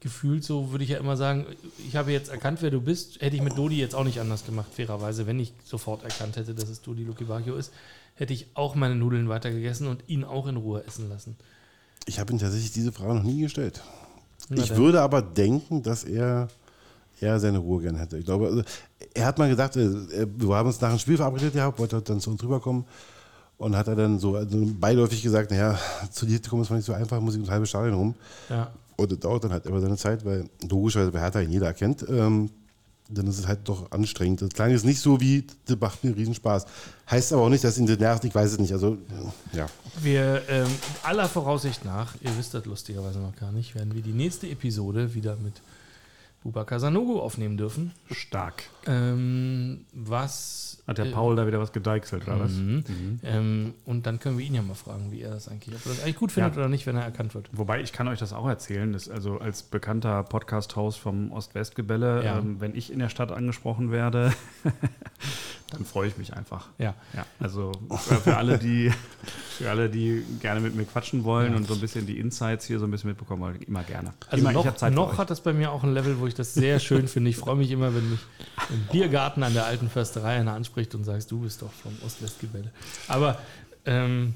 [0.00, 1.44] Gefühlt so würde ich ja immer sagen,
[1.86, 3.20] ich habe jetzt erkannt, wer du bist.
[3.20, 5.26] Hätte ich mit Dodi jetzt auch nicht anders gemacht, fairerweise.
[5.26, 7.70] Wenn ich sofort erkannt hätte, dass es Dodi Lukibakio ist,
[8.14, 11.36] hätte ich auch meine Nudeln weitergegessen und ihn auch in Ruhe essen lassen.
[12.06, 13.82] Ich habe ihm tatsächlich diese Frage noch nie gestellt.
[14.48, 14.78] Na ich dann.
[14.78, 16.48] würde aber denken, dass er,
[17.20, 18.16] er seine Ruhe gern hätte.
[18.16, 18.62] Ich glaube, also,
[19.12, 19.82] er hat mal gesagt, äh,
[20.12, 22.84] er- wir haben uns nach dem Spiel verabredet gehabt, wollte dann zu uns rüberkommen
[23.58, 25.78] und hat er dann so also beiläufig gesagt, naja,
[26.10, 28.14] zu dir zu kommen ist mal nicht so einfach, muss ich ein halbes Stadion rum.
[28.48, 31.66] Ja, Und das dauert dann halt immer seine Zeit, weil logischerweise bei Hertha ihn jeder
[31.66, 32.04] erkennt.
[32.08, 32.50] Ähm,
[33.08, 34.40] dann ist es halt doch anstrengend.
[34.42, 36.64] Das klang jetzt nicht so wie, das macht mir riesen Spaß.
[37.10, 38.72] Heißt aber auch nicht, dass ihn das nervt, ich weiß es nicht.
[38.72, 38.98] Also,
[39.52, 39.66] ja.
[40.00, 40.68] Wir, ähm,
[41.02, 45.14] aller Voraussicht nach, ihr wisst das lustigerweise noch gar nicht, werden wir die nächste Episode
[45.14, 45.54] wieder mit
[46.44, 47.92] Bubakar Sanogo aufnehmen dürfen.
[48.10, 48.64] stark.
[48.86, 50.82] Ähm, was.
[50.86, 52.52] Hat der äh, Paul da wieder was gedeichselt, oder was?
[52.52, 52.84] Mhm.
[53.22, 55.90] Ähm, und dann können wir ihn ja mal fragen, wie er das eigentlich, ob er
[55.92, 56.60] das eigentlich gut findet Ja.
[56.60, 57.48] oder nicht, wenn er erkannt wird.
[57.52, 62.38] Wobei ich kann euch das auch erzählen, dass also als bekannter Podcast-Host vom Ost-West-Gebälle, Ja.
[62.38, 64.32] ähm, wenn ich in der Stadt angesprochen werde,
[65.70, 66.68] dann freue ich mich einfach.
[66.78, 66.94] Ja.
[67.14, 68.90] Ja, also für, für alle, die
[69.58, 72.78] für alle, die gerne mit mir quatschen wollen und so ein bisschen die Insights hier
[72.80, 74.12] so ein bisschen mitbekommen wollen, immer gerne.
[74.28, 76.80] Also immer, noch, noch hat das bei mir auch ein Level, wo ich das sehr
[76.80, 77.30] schön finde.
[77.30, 78.20] Ich freue mich immer, wenn mich
[78.72, 82.70] im Biergarten an der alten Försterei einer anspricht und sagst, du bist doch vom Ost-West-Gebälle.
[83.08, 83.38] Aber
[83.86, 84.34] ähm,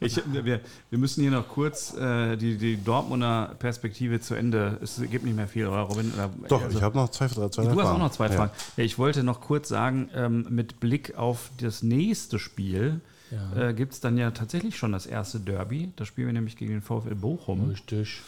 [0.00, 0.60] Ich, wir,
[0.90, 4.78] wir müssen hier noch kurz äh, die, die Dortmunder Perspektive zu Ende.
[4.82, 6.12] Es gibt nicht mehr viel, oder Robin?
[6.14, 8.28] Oder, Doch, also- ich habe noch zwei, zwei Du hast auch noch zwei.
[8.28, 8.52] Fragen.
[8.76, 13.00] Ja, ich wollte noch kurz sagen, ähm, mit Blick auf das nächste Spiel
[13.30, 13.68] Ja.
[13.70, 15.92] äh, gibt es dann ja tatsächlich schon das erste Derby.
[15.96, 17.68] Das spielen wir nämlich gegen den VfL Bochum.
[17.70, 18.20] richtig.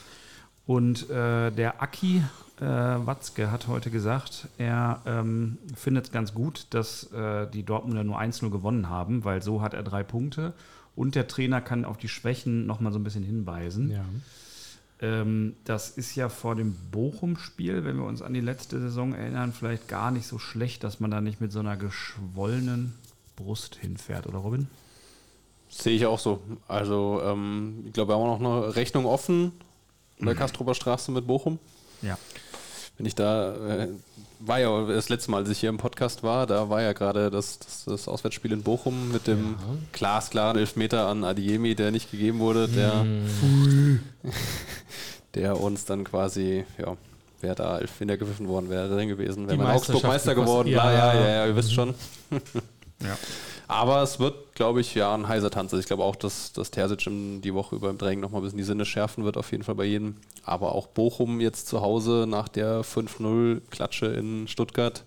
[0.67, 2.23] Und äh, der Aki
[2.61, 8.05] äh, Watzke hat heute gesagt, er ähm, findet es ganz gut, dass äh, die Dortmunder
[8.05, 10.53] nur 1-0 gewonnen haben, weil so hat er drei Punkte
[10.95, 13.91] und der Trainer kann auf die Schwächen nochmal so ein bisschen hinweisen.
[13.91, 14.05] Ja.
[15.01, 19.53] Ähm, das ist ja vor dem Bochum-Spiel, wenn wir uns an die letzte Saison erinnern,
[19.53, 22.93] vielleicht gar nicht so schlecht, dass man da nicht mit so einer geschwollenen
[23.37, 24.69] Brust hinfährt, oder Robin?
[25.71, 26.43] Sehe ich auch so.
[26.69, 29.53] Also, ähm, ich glaube, wir haben auch noch eine Rechnung offen
[30.21, 31.59] in der Kastrober Straße mit Bochum.
[32.03, 32.17] Ja.
[32.97, 33.89] Wenn ich da, äh,
[34.41, 37.31] war ja das letzte Mal, als ich hier im Podcast war, da war ja gerade
[37.31, 39.57] das, das, das Auswärtsspiel in Bochum mit dem
[39.93, 43.05] glasklaren Elfmeter an Adiemi, der nicht gegeben wurde, der,
[45.35, 46.97] der uns dann quasi, ja,
[47.41, 50.69] wäre da Elfmeter gepfiffen worden, wäre drin gewesen, wäre man Augsburg Meister geworden.
[50.69, 51.21] Ja, ja, Ja.
[51.21, 51.95] ja, ja, ihr wisst schon.
[53.03, 53.19] Ja.
[53.69, 55.73] Aber es wird, glaube ich, ja ein heißer Tanz.
[55.73, 57.09] Also ich glaube auch, dass, dass Terzic
[57.41, 59.77] die Woche über im Training nochmal ein bisschen die Sinne schärfen wird, auf jeden Fall
[59.77, 60.17] bei jedem.
[60.45, 65.05] Aber auch Bochum jetzt zu Hause nach der 5-0-Klatsche in Stuttgart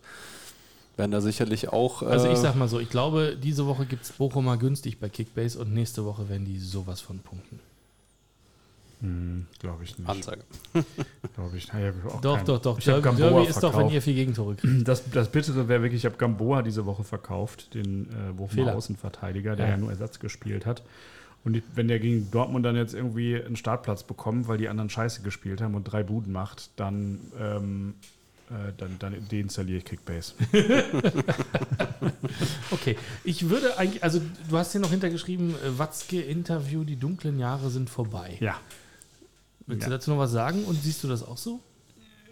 [0.95, 2.03] werden da sicherlich auch.
[2.03, 5.09] Also ich äh, sag mal so, ich glaube, diese Woche gibt es Bochumer günstig bei
[5.09, 7.59] Kickbase und nächste Woche werden die sowas von punkten.
[9.59, 10.07] Glaube ich nicht.
[10.09, 10.43] Ansage.
[11.35, 11.67] Glaube ich.
[11.67, 12.45] Ja, ich Doch, keinen.
[12.45, 12.79] doch, doch.
[12.79, 14.87] Ich habe Derby, Derby ist doch, wenn ihr vier Gegentore kriegt.
[14.87, 18.75] Das, das Bittere wäre wirklich, ich habe Gamboa diese Woche verkauft, den äh, Bochumer.
[18.75, 19.71] Außenverteidiger, der Ja.
[19.71, 19.77] ja.
[19.77, 20.83] nur Ersatz gespielt hat.
[21.43, 24.89] Und ich, wenn der gegen Dortmund dann jetzt irgendwie einen Startplatz bekommt, weil die anderen
[24.89, 27.95] Scheiße gespielt haben und drei Buden macht, dann, ähm,
[28.49, 30.35] äh, dann, dann deinstalliere ich Kickbase.
[32.71, 37.37] Okay, ich würde eigentlich, also du hast hier noch hintergeschrieben, äh, Watzke Interview, die dunklen
[37.39, 38.37] Jahre sind vorbei.
[38.39, 38.55] ja.
[39.67, 39.89] Willst Ja.
[39.89, 41.59] du dazu noch was sagen und siehst du das auch so?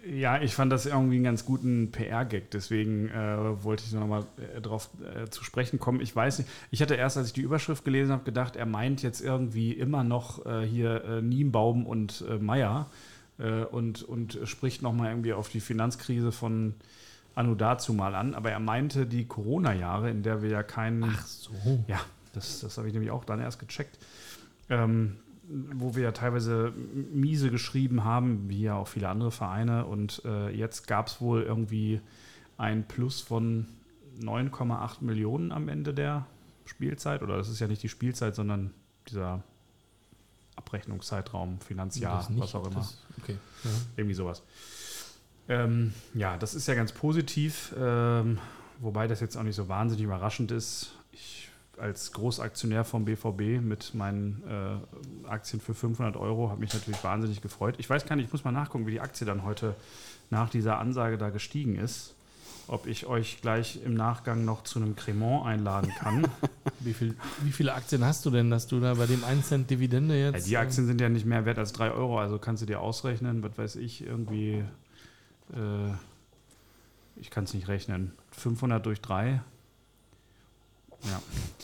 [0.04, 4.26] Ja, ich fand das irgendwie einen ganz guten PR-Gag, deswegen äh, wollte ich noch mal
[4.56, 6.02] äh, drauf äh, zu sprechen kommen.
[6.02, 9.04] Ich weiß nicht, ich hatte erst, als ich die Überschrift gelesen habe, gedacht, er meint
[9.04, 12.88] jetzt irgendwie immer noch äh, hier äh, Nienbaum und äh, Meier
[13.72, 16.76] und, und spricht noch mal irgendwie auf die Finanzkrise von
[17.34, 18.36] Anno dazu mal an.
[18.36, 21.52] Aber er meinte die Corona-Jahre, in der wir ja keinen so.
[21.88, 22.00] ja,
[22.34, 23.98] das, das habe ich nämlich auch dann erst gecheckt.
[24.70, 25.16] Ähm,
[25.74, 26.74] wo wir ja teilweise
[27.12, 29.86] miese geschrieben haben, wie ja auch viele andere Vereine.
[29.86, 32.02] Und äh, jetzt gab es wohl irgendwie
[32.58, 33.68] ein Plus von
[34.20, 36.26] 9,8 Millionen am Ende der
[36.66, 37.22] Spielzeit.
[37.22, 38.72] Oder das ist ja nicht die Spielzeit, sondern
[39.08, 39.44] dieser
[40.56, 42.76] Abrechnungszeitraum, Finanzjahr, nicht, was auch immer.
[42.76, 43.38] Das, okay.
[43.64, 43.70] Ja.
[43.98, 44.44] Irgendwie sowas.
[45.50, 48.38] Ähm, ja, das ist ja ganz positiv, ähm,
[48.80, 50.94] wobei das jetzt auch nicht so wahnsinnig überraschend ist.
[51.12, 57.04] Ich als Großaktionär vom BVB mit meinen äh, Aktien für 500 Euro habe mich natürlich
[57.04, 57.76] wahnsinnig gefreut.
[57.80, 59.76] Ich weiß gar nicht, ich muss mal nachgucken, wie die Aktie dann heute
[60.30, 62.14] nach dieser Ansage da gestiegen ist.
[62.68, 66.26] Ob ich euch gleich im Nachgang noch zu einem Cremant einladen kann.
[66.80, 69.70] Wie, viel, wie viele Aktien hast du denn, dass du da bei dem 1 Cent
[69.70, 70.48] Dividende Ja, jetzt.
[70.48, 73.44] die Aktien sind ja nicht mehr wert als 3 Euro, also kannst du dir ausrechnen,
[73.44, 74.64] was weiß ich, irgendwie,
[75.54, 75.92] äh,
[77.18, 79.42] ich kann es nicht rechnen, 500 durch 3.
[81.04, 81.22] Ja.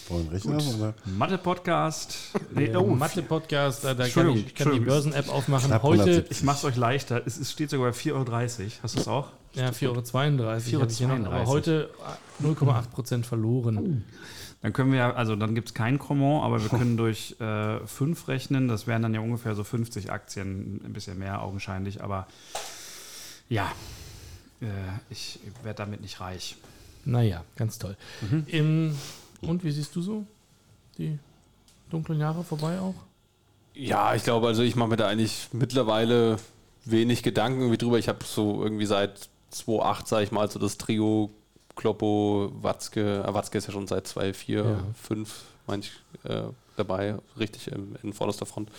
[0.09, 0.29] Wollen?
[0.29, 0.63] Gut.
[0.75, 0.93] Oder?
[1.05, 2.17] Mathe-Podcast.
[2.53, 4.79] Nee, Nee, oh, oh, Mathe-Podcast, da, da kann ich, ich kann die.
[4.79, 5.67] Börsen-App aufmachen.
[5.67, 6.37] Knapp Heute 170.
[6.37, 7.21] ich mache es euch leichter.
[7.25, 8.71] Es, es steht sogar bei 4,30 Euro.
[8.83, 9.29] Hast du es auch?
[9.53, 10.81] ja, 4,32 Euro.
[10.81, 11.45] hab ich hier noch, aber 4,32.
[11.47, 11.89] heute
[12.43, 14.03] 0,8 Prozent verloren.
[14.61, 18.27] Dann können wir ja, also dann gibt es kein Cremant, aber wir können durch 5
[18.27, 18.67] rechnen.
[18.67, 22.01] Das wären dann ja ungefähr so 50 Aktien, ein bisschen mehr augenscheinlich.
[22.03, 22.27] Aber
[23.49, 23.71] ja,
[24.61, 24.65] äh,
[25.09, 26.57] ich werde damit nicht reich.
[27.05, 27.95] Naja, ganz toll.
[28.47, 28.93] Im,
[29.41, 30.25] und wie siehst du so?
[30.97, 31.17] Die
[31.89, 32.95] dunklen Jahre vorbei auch?
[33.73, 36.37] Ja, ich glaube, also ich mache mir da eigentlich mittlerweile
[36.85, 37.99] wenig Gedanken irgendwie drüber.
[37.99, 41.29] Ich habe so irgendwie seit 2008, sage ich mal, so das Trio
[41.75, 44.79] Kloppo, Watzke, äh, Watzke ist ja schon seit 2, 4, Ja.
[45.03, 45.91] 5, manch
[46.23, 46.41] äh,
[46.75, 48.71] dabei, richtig im, in vorderster Front.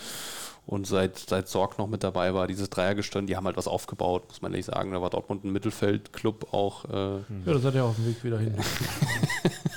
[0.67, 4.25] Und seit, seit Sorg noch mit dabei war, dieses Dreiergestirn, die haben halt was aufgebaut,
[4.29, 4.93] muss man ehrlich sagen.
[4.93, 6.85] Da war Dortmund ein Mittelfeldclub auch.
[6.87, 8.55] Äh, Ja, das hat ja auf dem Weg wieder hin.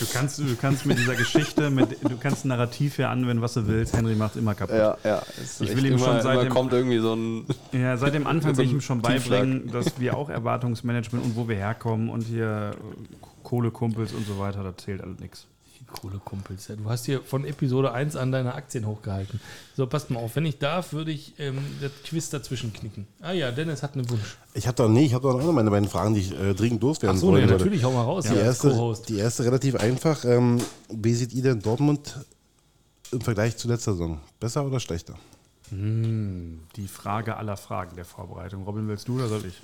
[0.00, 3.54] Du kannst, du kannst mit dieser Geschichte, mit, du kannst ein Narrativ hier anwenden, was
[3.54, 3.96] du willst.
[3.96, 4.76] Henry macht es immer kaputt.
[4.76, 5.22] ja, ja.
[5.60, 7.44] Ich will ihm immer, schon seit dem- kommt irgendwie so ein.
[7.72, 11.36] Ja, seit dem Anfang So will ich ihm schon beibringen, dass wir auch Erwartungsmanagement und
[11.36, 12.72] wo wir herkommen und hier
[13.42, 15.46] Kohlekumpels und so weiter, das zählt alles nichts.
[15.88, 16.66] Coole Kumpels.
[16.66, 19.40] Du hast hier von Episode 1 an deine Aktien hochgehalten.
[19.76, 20.36] So, passt mal auf.
[20.36, 23.06] Wenn ich darf, würde ich ähm, das Quiz dazwischen knicken.
[23.20, 24.36] Ah ja, Dennis hat einen Wunsch.
[24.54, 26.54] Ich habe doch, nee, ich habe doch auch noch meine beiden Fragen, die ich äh,
[26.54, 28.24] dringend loswerden Achso, nee, natürlich, hau mal raus.
[28.24, 30.24] Die, als erste, die erste relativ einfach.
[30.24, 30.58] Ähm,
[30.90, 32.18] wie seht ihr denn Dortmund
[33.10, 34.20] im Vergleich zu letzter Saison?
[34.40, 35.14] Besser oder schlechter?
[35.70, 38.64] Hm, die Frage aller Fragen der Vorbereitung.
[38.64, 39.60] Robin, willst du oder soll ich?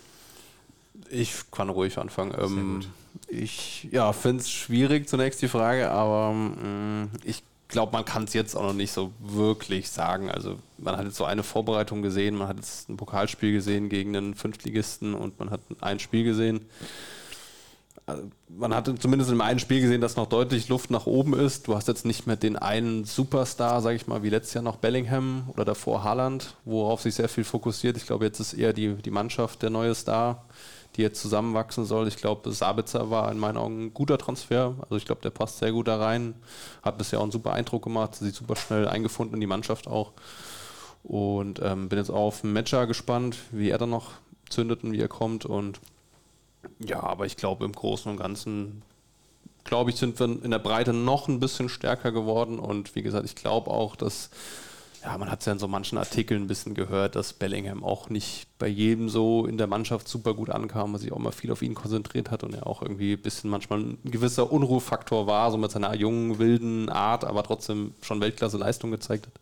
[1.10, 2.34] Ich kann ruhig anfangen.
[2.38, 2.84] Ähm,
[3.28, 8.32] ich ja, finde es schwierig zunächst die Frage, aber mh, ich glaube, man kann es
[8.32, 10.30] jetzt auch noch nicht so wirklich sagen.
[10.30, 14.16] Also man hat jetzt so eine Vorbereitung gesehen, man hat jetzt ein Pokalspiel gesehen gegen
[14.16, 16.60] einen Fünftligisten und man hat ein Spiel gesehen.
[18.06, 21.66] Also, man hatte zumindest im einen Spiel gesehen, dass noch deutlich Luft nach oben ist.
[21.66, 24.76] Du hast jetzt nicht mehr den einen Superstar, sage ich mal, wie letztes Jahr noch
[24.76, 27.96] Bellingham oder davor Haaland, worauf sich sehr viel fokussiert.
[27.96, 30.44] Ich glaube, jetzt ist eher die, die Mannschaft der neue Star,
[30.96, 32.06] die jetzt zusammenwachsen soll.
[32.08, 34.74] Ich glaube, Sabitzer war in meinen Augen ein guter Transfer.
[34.82, 36.34] Also ich glaube, der passt sehr gut da rein.
[36.82, 40.12] Hat bisher auch einen super Eindruck gemacht, sich super schnell eingefunden in die Mannschaft auch.
[41.02, 44.12] Und ähm, bin jetzt auf Matcher gespannt, wie er dann noch
[44.48, 45.44] zündet und wie er kommt.
[45.44, 45.80] Und
[46.78, 48.82] ja, aber ich glaube, im Großen und Ganzen,
[49.64, 52.58] glaube ich, sind wir in der Breite noch ein bisschen stärker geworden.
[52.58, 54.30] Und wie gesagt, ich glaube auch, dass,
[55.04, 58.08] ja, man hat es ja in so manchen Artikeln ein bisschen gehört, dass Bellingham auch
[58.08, 61.52] nicht bei jedem so in der Mannschaft super gut ankam, was sich auch mal viel
[61.52, 65.50] auf ihn konzentriert hat und er auch irgendwie ein bisschen manchmal ein gewisser Unruhefaktor war,
[65.50, 69.34] so mit seiner jungen, wilden Art, aber trotzdem schon Weltklasse-Leistung gezeigt hat.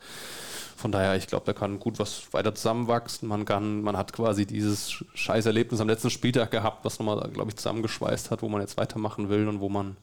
[0.77, 3.29] Von daher, ich glaube, da kann gut was weiter zusammenwachsen.
[3.29, 7.51] Man kann, man hat quasi dieses scheiß Erlebnis am letzten Spieltag gehabt, was nochmal, glaube
[7.51, 9.97] ich, zusammengeschweißt hat, wo man jetzt weitermachen will und wo man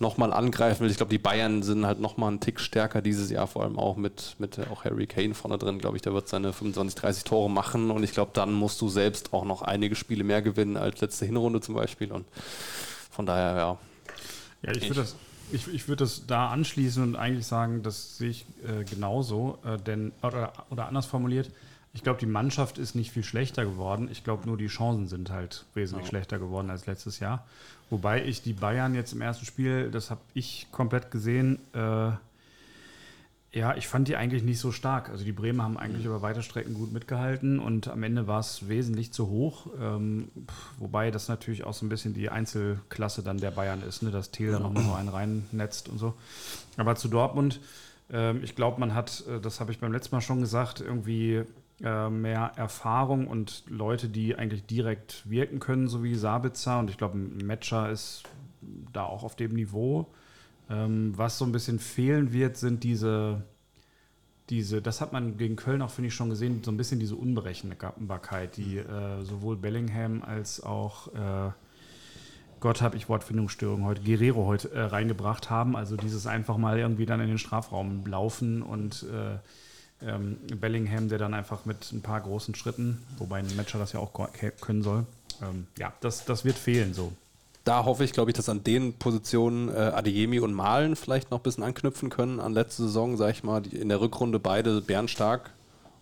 [0.00, 0.90] nochmal angreifen will.
[0.90, 3.96] Ich glaube, die Bayern sind halt nochmal einen Tick stärker dieses Jahr, vor allem auch
[3.96, 7.50] mit, mit auch Harry Kane vorne drin, glaube ich, der wird seine 25, 30 Tore
[7.50, 11.00] machen und ich glaube, dann musst du selbst auch noch einige Spiele mehr gewinnen als
[11.00, 12.26] letzte Hinrunde zum Beispiel und
[13.10, 13.78] von daher, ja.
[14.62, 15.16] Ja, ich würde das,
[15.52, 19.58] ich, ich würd das da anschließen und eigentlich sagen, das sehe ich äh, genauso.
[19.64, 21.50] Äh, denn, oder, oder anders formuliert,
[21.94, 24.08] ich glaube, die Mannschaft ist nicht viel schlechter geworden.
[24.12, 26.10] Ich glaube, nur die Chancen sind halt wesentlich Ja.
[26.10, 27.46] schlechter geworden als letztes Jahr.
[27.90, 32.10] Wobei ich die Bayern jetzt im ersten Spiel, das habe ich komplett gesehen, äh,
[33.50, 35.08] ja, ich fand die eigentlich nicht so stark.
[35.08, 38.68] Also die Bremer haben eigentlich über weite Strecken gut mitgehalten und am Ende war es
[38.68, 39.66] wesentlich zu hoch.
[39.80, 40.28] Ähm,
[40.78, 44.10] wobei das natürlich auch so ein bisschen die Einzelklasse dann der Bayern ist, ne?
[44.10, 46.14] dass Thiel da nochmal so einen reinnetzt und so.
[46.76, 47.60] Aber zu Dortmund,
[48.12, 51.44] ähm, ich glaube, man hat, äh, das habe ich beim letzten Mal schon gesagt, irgendwie
[51.82, 56.78] äh, mehr Erfahrung und Leute, die eigentlich direkt wirken können, so wie Sabitzer.
[56.78, 58.24] Und ich glaube, Metscher ist
[58.92, 60.06] da auch auf dem Niveau.
[60.70, 63.42] Ähm, was so ein bisschen fehlen wird, sind diese,
[64.50, 67.16] diese, das hat man gegen Köln auch, finde ich, schon gesehen, so ein bisschen diese
[67.16, 71.52] Unberechenbarkeit, die äh, sowohl Bellingham als auch, äh,
[72.60, 75.76] Gott habe ich Wortfindungsstörung heute, Guerrero heute äh, reingebracht haben.
[75.76, 79.38] Also dieses einfach mal irgendwie dann in den Strafraum laufen und äh,
[80.06, 84.00] ähm, Bellingham, der dann einfach mit ein paar großen Schritten, wobei ein Matcher das ja
[84.00, 84.12] auch
[84.60, 85.06] können soll,
[85.42, 87.12] ähm, ja, das, das wird fehlen so.
[87.64, 91.40] Da hoffe ich, glaube ich, dass an den Positionen äh, Adeyemi und Malen vielleicht noch
[91.40, 92.40] ein bisschen anknüpfen können.
[92.40, 95.50] An letzte Saison, sage ich mal, die, in der Rückrunde beide bärenstark.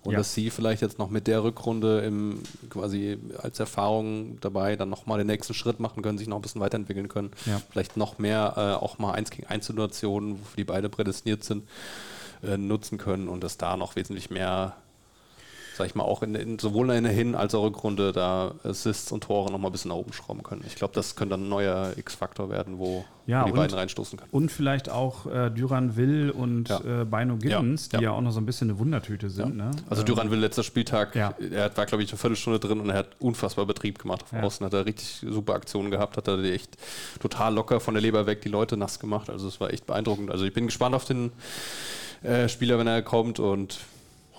[0.05, 0.18] Und Ja.
[0.18, 2.40] dass sie vielleicht jetzt noch mit der Rückrunde im,
[2.70, 6.61] quasi als Erfahrung dabei dann nochmal den nächsten Schritt machen können, sich noch ein bisschen
[6.61, 7.32] weiterentwickeln können.
[7.47, 7.61] Ja.
[7.70, 11.64] Vielleicht noch mehr äh, auch mal 1 gegen 1 Situationen, wofür die beide prädestiniert sind,
[12.43, 14.74] äh, nutzen können und dass da noch wesentlich mehr,
[15.76, 19.12] sag ich mal, auch in, in, sowohl in der Hin- als auch Rückrunde da Assists
[19.12, 20.64] und Tore noch mal ein bisschen nach oben schrauben können.
[20.66, 23.76] Ich glaube, das könnte dann ein neuer X-Faktor werden, wo, Ja, wo die und- beiden
[23.76, 24.30] reinstoßen können.
[24.32, 26.80] Und vielleicht auch äh, Duran Will und Ja.
[27.03, 28.12] äh, Bino Giddens, Ja, die ja.
[28.12, 29.55] auch noch so ein bisschen eine Wundertüte sind.
[29.59, 29.70] Ne?
[29.91, 31.34] Also Ähm, Duran will letzter Spieltag, er
[31.76, 34.43] war glaube ich eine Viertelstunde drin und er hat unfassbar Betrieb gemacht auf.
[34.43, 36.78] Außen, hat er richtig super Aktionen gehabt, hat er die echt
[37.20, 40.30] total locker von der Leber weg die Leute nass gemacht, also es war echt beeindruckend.
[40.30, 41.32] Also ich bin gespannt auf den
[42.23, 43.79] äh, Spieler, wenn er kommt und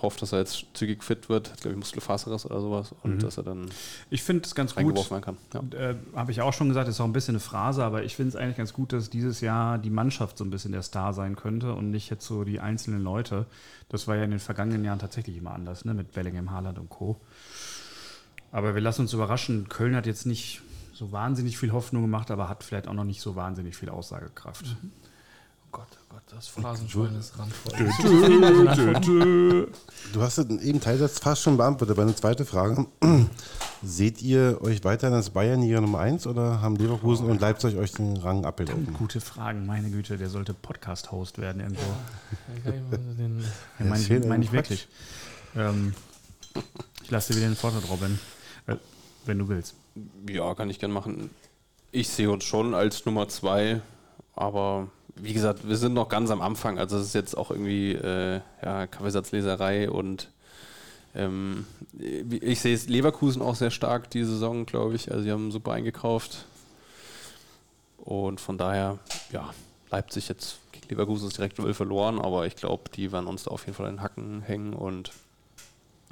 [0.00, 3.18] hoffe, dass er jetzt zügig fit wird, hat glaube ich Muskelfaserriss oder sowas und Mhm.
[3.18, 3.68] dass er dann
[4.10, 5.10] Ich finde es ganz gut.
[5.10, 5.36] werden kann.
[5.52, 5.90] Ja.
[5.90, 8.28] Äh, Habe ich auch schon gesagt, ist auch ein bisschen eine Phrase, aber ich finde
[8.28, 11.34] es eigentlich ganz gut, dass dieses Jahr die Mannschaft so ein bisschen der Star sein
[11.34, 13.46] könnte und nicht jetzt so die einzelnen Leute.
[13.88, 15.94] Das war ja in den vergangenen Jahren tatsächlich immer anders, ne?
[15.94, 17.16] mit Bellingham, Haaland und Co.
[18.52, 19.68] Aber wir lassen uns überraschen.
[19.68, 20.62] Köln hat jetzt nicht
[20.94, 24.64] so wahnsinnig viel Hoffnung gemacht, aber hat vielleicht auch noch nicht so wahnsinnig viel Aussagekraft.
[24.82, 24.86] Oh
[25.70, 27.96] Gott, oh Gott, das Phrasenschwein ist randvoll.
[30.12, 31.94] Du hast eben Teilsatz fast schon beantwortet.
[31.96, 32.86] Aber eine zweite Frage.
[33.82, 38.16] Seht ihr euch weiterhin als Bayernliga Nummer 1 oder haben Leverkusen und Leipzig euch den
[38.16, 38.92] Rang abgelaufen?
[38.94, 41.82] Gute Fragen, meine Güte, der sollte Podcast-Host werden irgendwo.
[42.64, 43.44] Ja, den-
[43.78, 44.88] Ja, meine ich, mein ich wirklich.
[45.54, 45.94] Ähm,
[47.04, 48.18] ich lasse dir wieder den Vortritt, Robin.
[48.66, 48.76] Äh,
[49.26, 49.74] wenn du willst.
[50.28, 51.30] Ja, kann ich gern machen.
[51.92, 53.80] Ich sehe uns schon als Nummer zwei,
[54.34, 54.88] aber
[55.22, 56.78] wie gesagt, wir sind noch ganz am Anfang.
[56.78, 60.28] Also es ist jetzt auch irgendwie äh, ja, Kaffeesatzleserei und
[61.14, 61.66] ähm,
[61.98, 65.10] ich sehe es Leverkusen auch sehr stark die Saison, glaube ich.
[65.10, 66.46] Also sie haben super eingekauft.
[67.98, 68.98] Und von daher,
[69.32, 69.50] ja,
[69.90, 73.50] Leipzig jetzt gegen Leverkusen ist direkt 0 verloren, aber ich glaube, die werden uns da
[73.50, 75.12] auf jeden Fall in den Hacken hängen und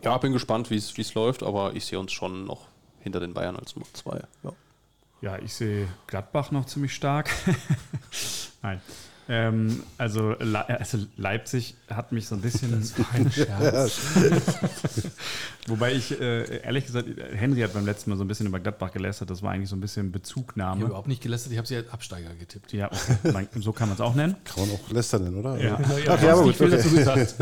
[0.02, 2.66] ja, bin gespannt, wie es läuft, aber ich sehe uns schon noch
[3.00, 4.22] hinter den Bayern als Nummer 2.
[4.42, 4.52] Ja.
[5.20, 7.30] Ja, ich sehe Gladbach noch ziemlich stark.
[8.62, 8.80] Nein.
[9.28, 12.70] Ähm, also, Le also, Leipzig hat mich so ein bisschen.
[12.70, 14.00] Das war ein Scherz.
[15.66, 18.92] Wobei ich, äh, ehrlich gesagt, Henry hat beim letzten Mal so ein bisschen über Gladbach
[18.92, 19.30] gelästert.
[19.30, 20.76] Das war eigentlich so ein bisschen Bezugnahme.
[20.76, 22.72] Ich habe überhaupt nicht gelästert, ich habe sie als Absteiger getippt.
[22.72, 23.48] Ja, okay.
[23.56, 24.36] so kann man es auch nennen.
[24.44, 25.56] Kann man auch lästern nennen, oder?
[25.56, 26.14] Ja, ja.
[26.14, 26.70] Okay, aber gut, okay.
[26.70, 27.34] dazu gesagt.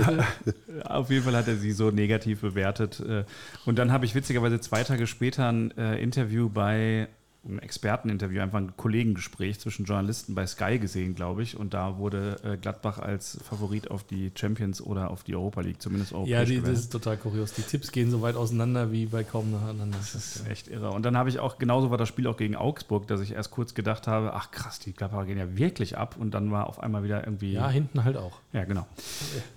[0.85, 2.99] Auf jeden Fall hat er sie so negativ bewertet.
[3.01, 3.25] Äh,
[3.67, 7.09] und dann habe ich witzigerweise zwei Tage später ein äh, Interview bei
[7.47, 11.57] ein Experteninterview, einfach ein Kollegengespräch zwischen Journalisten bei Sky gesehen, glaube ich.
[11.57, 15.81] Und da wurde äh, Gladbach als Favorit auf die Champions oder auf die Europa League,
[15.81, 16.31] zumindest europäisch.
[16.33, 17.53] Ja, die, das ist total kurios.
[17.53, 19.99] Die Tipps gehen so weit auseinander wie bei kaum nacheinander.
[19.99, 20.91] Das ist echt irre.
[20.91, 23.51] Und dann habe ich auch, genauso war das Spiel auch gegen Augsburg, dass ich erst
[23.51, 26.17] kurz gedacht habe, ach krass, die Gladbacher gehen ja wirklich ab.
[26.19, 27.53] Und dann war auf einmal wieder irgendwie.
[27.53, 28.41] Ja, hinten halt auch.
[28.53, 28.87] Ja, genau.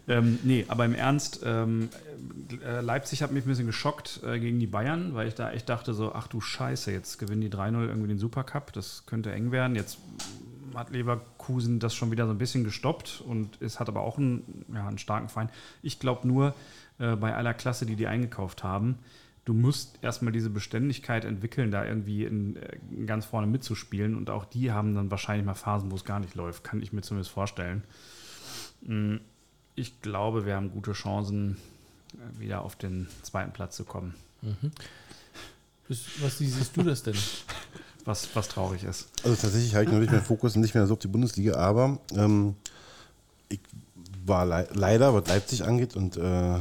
[0.07, 1.89] Ähm, nee, aber im Ernst, ähm,
[2.65, 5.69] äh, Leipzig hat mich ein bisschen geschockt äh, gegen die Bayern, weil ich da echt
[5.69, 9.51] dachte so, ach du Scheiße, jetzt gewinnen die 3-0 irgendwie den Supercup, das könnte eng
[9.51, 9.75] werden.
[9.75, 9.99] Jetzt
[10.75, 14.65] hat Leverkusen das schon wieder so ein bisschen gestoppt und es hat aber auch einen,
[14.73, 15.51] ja, einen starken Feind.
[15.82, 16.53] Ich glaube nur,
[16.99, 18.99] äh, bei aller Klasse, die die eingekauft haben,
[19.45, 22.57] du musst erstmal diese Beständigkeit entwickeln, da irgendwie in,
[22.91, 26.19] in ganz vorne mitzuspielen und auch die haben dann wahrscheinlich mal Phasen, wo es gar
[26.19, 27.84] nicht läuft, kann ich mir zumindest vorstellen.
[28.82, 29.15] Mm,
[29.75, 31.57] ich glaube, wir haben gute Chancen,
[32.13, 34.15] äh, wieder auf den zweiten Platz zu kommen.
[34.41, 34.71] Mhm.
[35.89, 37.15] Was wie siehst du das denn?
[38.07, 39.07] was, was traurig ist.
[39.23, 42.55] Also tatsächlich habe ich natürlich meinen Fokus nicht mehr so auf die Bundesliga, aber ähm,
[43.49, 43.59] ich
[44.25, 46.59] war le leider, was Leipzig angeht, und äh,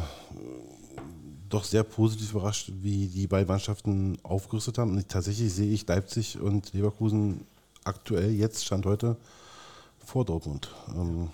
[1.49, 4.91] doch sehr positiv überrascht, wie die beiden Mannschaften aufgerüstet haben.
[4.91, 7.47] Und tatsächlich sehe ich Leipzig und Leverkusen
[7.85, 9.17] aktuell, jetzt Stand heute,
[10.05, 10.69] vor Dortmund.
[10.95, 11.31] Ähm,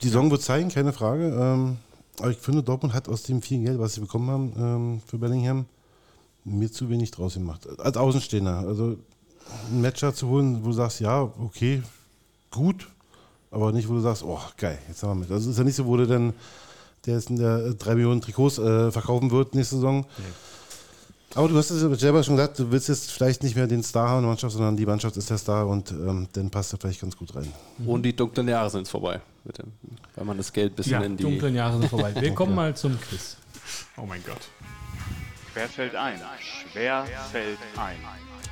[0.00, 1.28] die Saison wird zeigen, keine Frage.
[1.28, 1.76] Ähm,
[2.20, 5.18] aber ich finde, Dortmund hat aus dem vielen Geld, was sie bekommen haben ähm, für
[5.18, 5.66] Bellingham,
[6.48, 7.66] mir zu wenig draus gemacht.
[7.78, 8.58] Als Außenstehender.
[8.58, 8.96] Also
[9.70, 11.82] einen Matcher zu holen, wo du sagst, ja, okay,
[12.50, 12.88] gut,
[13.50, 15.30] aber nicht, wo du sagst, oh, geil, jetzt haben wir mit.
[15.30, 16.34] Also ist ja nicht so, wo du dann,
[17.06, 20.04] der jetzt in der 3 Millionen Trikots äh, verkaufen wird nächste Saison.
[20.18, 20.24] Nee.
[21.34, 24.08] Aber du hast es selber schon gesagt, du willst jetzt vielleicht nicht mehr den Star
[24.08, 26.78] haben in der Mannschaft, sondern die Mannschaft ist der Star und ähm, dann passt er
[26.78, 27.52] vielleicht ganz gut rein.
[27.84, 29.64] Und die dunklen Jahre sind vorbei, bitte.
[30.14, 31.22] weil man das Geld ein bisschen ja, in die...
[31.22, 32.14] dunklen Jahre sind vorbei.
[32.18, 33.36] Wir kommen mal zum Quiz.
[33.98, 34.48] Oh mein Gott.
[35.52, 36.20] Schwer fällt ein.
[36.40, 37.96] Schwer fällt ein.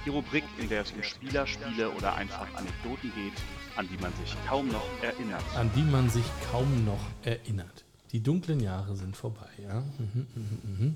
[0.04, 3.32] Die Rubrik, in der es um Spieler, Spiele oder einfach Anekdoten geht,
[3.76, 5.42] an die man sich kaum noch erinnert.
[5.56, 7.84] An die man sich kaum noch erinnert.
[8.12, 9.80] Die dunklen Jahre sind vorbei, ja.
[9.80, 10.94] Mhm, mh, mh.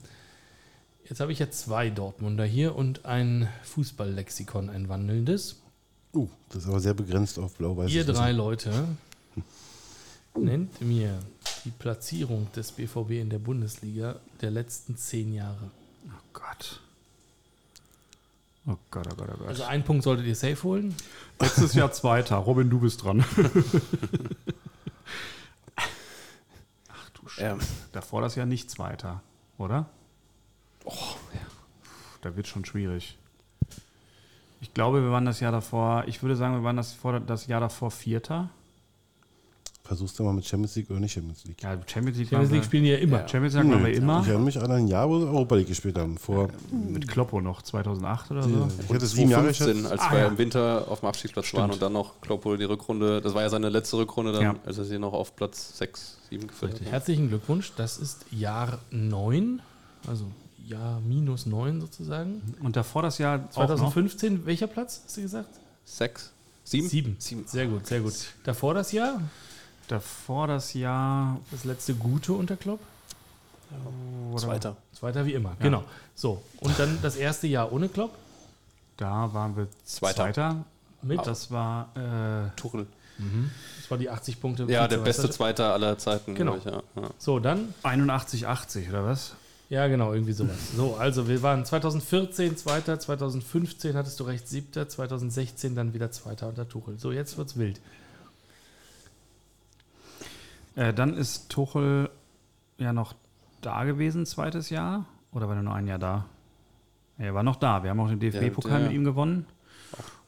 [1.08, 5.60] Jetzt habe ich ja zwei Dortmunder hier und ein Fußballlexikon, ein wandelndes.
[6.14, 7.90] Uh, das ist aber sehr begrenzt auf Blau-Weiß.
[7.90, 8.72] Ihr drei Leute
[10.38, 11.18] nennt mir
[11.64, 15.70] die Platzierung des BVB in der Bundesliga der letzten zehn Jahre.
[16.30, 16.80] Oh Gott.
[18.66, 19.48] Oh Gott, oh Gott, oh Gott.
[19.48, 20.94] Also einen Punkt solltet ihr safe holen.
[21.40, 22.36] Letztes Jahr Zweiter.
[22.36, 23.24] Robin, du bist dran.
[26.88, 27.46] Ach du Scheiße.
[27.46, 27.58] Ähm.
[27.92, 29.22] Davor das Jahr nicht Zweiter,
[29.58, 29.86] oder?
[30.84, 30.92] Oh,
[31.32, 31.40] ja.
[32.20, 33.18] Da wird schon schwierig.
[34.60, 37.46] Ich glaube, wir waren das Jahr davor, ich würde sagen, wir waren das, vor, das
[37.46, 38.50] Jahr davor Vierter.
[39.90, 41.60] Versuchst du mal mit Champions League oder nicht Champions League?
[41.60, 43.22] Ja, Champions League, Champions League spielen die ja immer.
[43.22, 43.28] Ja.
[43.28, 44.20] Champions League haben wir immer.
[44.20, 46.16] Ich erinnere mich an ein Jahr, wo wir Europa League gespielt haben.
[46.16, 48.68] Vor mit Kloppo noch, 2008 oder so.
[48.84, 50.26] Ich hatte sieben Jahre als ah, wir ja.
[50.28, 51.62] im Winter auf dem Abstiegsplatz Stimmt.
[51.62, 54.54] waren und dann noch Kloppo die Rückrunde, das war ja seine letzte Rückrunde, dann, ja.
[54.64, 56.86] als er sie noch auf Platz 6, 7 gefällt hat.
[56.86, 59.60] Herzlichen Glückwunsch, das ist Jahr 9,
[60.06, 60.26] also
[60.68, 62.42] Jahr minus 9 sozusagen.
[62.62, 65.58] Und davor das Jahr 2015, welcher Platz hast du gesagt?
[65.84, 66.30] Sechs.
[66.62, 66.88] Sieben?
[66.88, 67.16] Sieben.
[67.18, 67.44] Sieben.
[67.48, 68.14] Sehr gut, sehr gut.
[68.44, 69.20] Davor das Jahr?
[69.90, 71.40] Davor das Jahr.
[71.50, 72.78] Das letzte gute unter Klopp?
[74.30, 74.76] Oder Zweiter.
[74.92, 75.56] Zweiter wie immer, ja.
[75.64, 75.84] genau.
[76.14, 78.12] So, und dann das erste Jahr ohne Klopp?
[78.96, 80.14] Da waren wir Zweiter.
[80.14, 80.64] Zweiter
[81.02, 81.26] mit.
[81.26, 82.86] Das war äh, Tuchel.
[83.18, 83.50] Mhm.
[83.80, 84.64] Das war die 80 Punkte.
[84.68, 86.36] Ja, der beste Zweiter aller Zeiten.
[86.36, 86.56] Genau.
[86.56, 86.82] Ich, ja.
[87.18, 87.74] So, dann?
[87.82, 89.34] 81, 80 oder was?
[89.70, 90.56] Ja, genau, irgendwie sowas.
[90.76, 96.48] So, also wir waren 2014 Zweiter, 2015 hattest du recht, Siebter, 2016 dann wieder Zweiter
[96.48, 96.96] unter Tuchel.
[96.98, 97.80] So, jetzt wird's wild.
[100.76, 102.10] Äh, dann ist Tuchel
[102.78, 103.14] ja noch
[103.60, 105.06] da gewesen, zweites Jahr?
[105.32, 106.26] Oder war er nur ein Jahr da?
[107.18, 107.82] Er war noch da.
[107.82, 109.46] Wir haben auch den DFB-Pokal Ja, mit ihm gewonnen.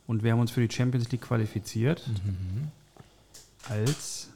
[0.07, 2.07] Und wir haben uns für die Champions League qualifiziert.
[2.07, 2.71] Mhm.
[3.69, 4.29] Als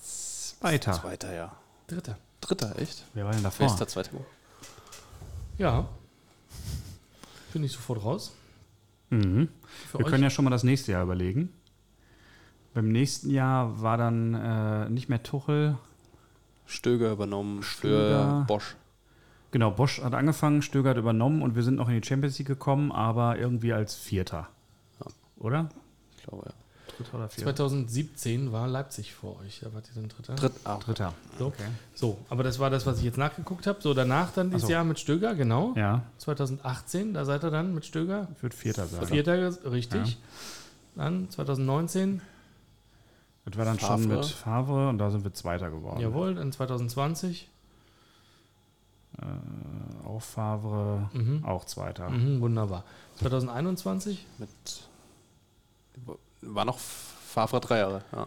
[0.00, 0.92] Zweiter.
[0.92, 1.52] Zweiter, ja.
[1.86, 2.18] Dritter.
[2.40, 3.04] Dritter, echt?
[3.14, 3.66] Wer war denn davor?
[3.66, 4.10] ist der Zweite?
[5.56, 5.88] Ja.
[7.52, 8.32] Bin ich sofort raus.
[9.10, 9.48] Mhm.
[9.92, 10.06] Wir euch?
[10.06, 11.52] können ja schon mal das nächste Jahr überlegen.
[12.74, 15.76] Beim nächsten Jahr war dann äh, nicht mehr Tuchel.
[16.66, 18.40] Stöger übernommen Stöger.
[18.40, 18.76] für Bosch.
[19.50, 22.48] Genau, Bosch hat angefangen, Stöger hat übernommen und wir sind noch in die Champions League
[22.48, 24.48] gekommen, aber irgendwie als Vierter.
[25.38, 25.68] Oder?
[26.16, 26.52] Ich glaube, ja.
[26.98, 29.60] Dritter oder 2017 war Leipzig vor euch.
[29.62, 30.34] Da wart ihr dann Dritter.
[30.34, 31.14] Dritt, ah, Dritter.
[31.38, 31.52] So.
[31.94, 33.80] so, aber das war das, was ich jetzt nachgeguckt habe.
[33.80, 34.72] So, danach dann dieses so.
[34.72, 35.74] Jahr mit Stöger, genau.
[35.76, 38.28] Ja, 2018, da seid ihr dann mit Stöger.
[38.36, 39.06] ich würde Vierter sagen.
[39.06, 40.18] Vierter, richtig.
[40.96, 42.20] Dann 2019,
[43.50, 44.16] Das war dann schon Favre.
[44.16, 46.00] mit Favre und da sind wir Zweiter geworden.
[46.00, 46.34] jawohl.
[46.34, 47.48] Dann 2020,
[50.04, 51.44] Auch Favre, Mhm.
[51.44, 52.08] auch Zweiter.
[52.10, 52.84] mhm, wunderbar.
[53.16, 54.48] 2021, mit.
[56.42, 58.26] War noch Favre drei Jahre, ja.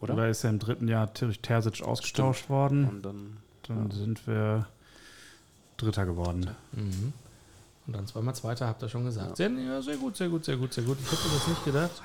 [0.00, 0.14] Oder?
[0.14, 2.86] Oder ist ja im dritten Jahr Ter- Terzic ausgetauscht worden.
[2.88, 3.36] Und dann.
[3.68, 4.66] Dann sind wir
[5.78, 6.50] Dritter geworden.
[6.72, 7.12] mhm.
[7.86, 9.36] und dann zweimal Zweiter, habt ihr schon gesagt.
[9.38, 10.98] Sehr, ja, sehr gut, sehr gut, sehr gut, sehr gut.
[11.00, 12.02] Ich hätte das nicht gedacht.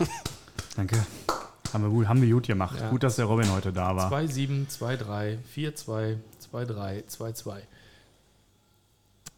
[0.76, 1.04] Danke.
[1.72, 2.80] Haben wir gut, haben wir gut gemacht.
[2.80, 2.90] Ja.
[2.90, 4.12] Gut, dass der Robin heute da war.
[4.12, 6.16] 2-7, 2-3, 4-2,
[6.52, 7.56] 2-3, 2-2.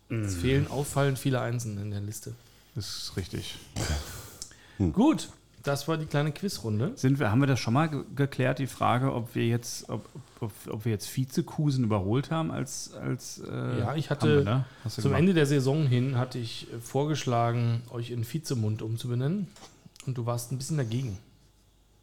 [0.09, 2.35] Es fehlen auffallend viele Einsen in der Liste.
[2.77, 3.57] Ist richtig.
[4.93, 5.31] Gut,
[5.63, 6.93] das war die kleine Quizrunde.
[6.95, 10.09] Sind wir, haben wir das schon mal ge geklärt, die Frage, ob wir jetzt, ob,
[10.41, 14.65] ob, ob wir jetzt Vizekusen überholt haben als, als äh, Ja, ich hatte wir, ne?
[14.89, 15.19] Zum gemacht.
[15.19, 19.49] Ende der Saison hin hatte ich vorgeschlagen, euch in Vizemund umzubenennen.
[20.07, 21.19] Und du warst ein bisschen dagegen.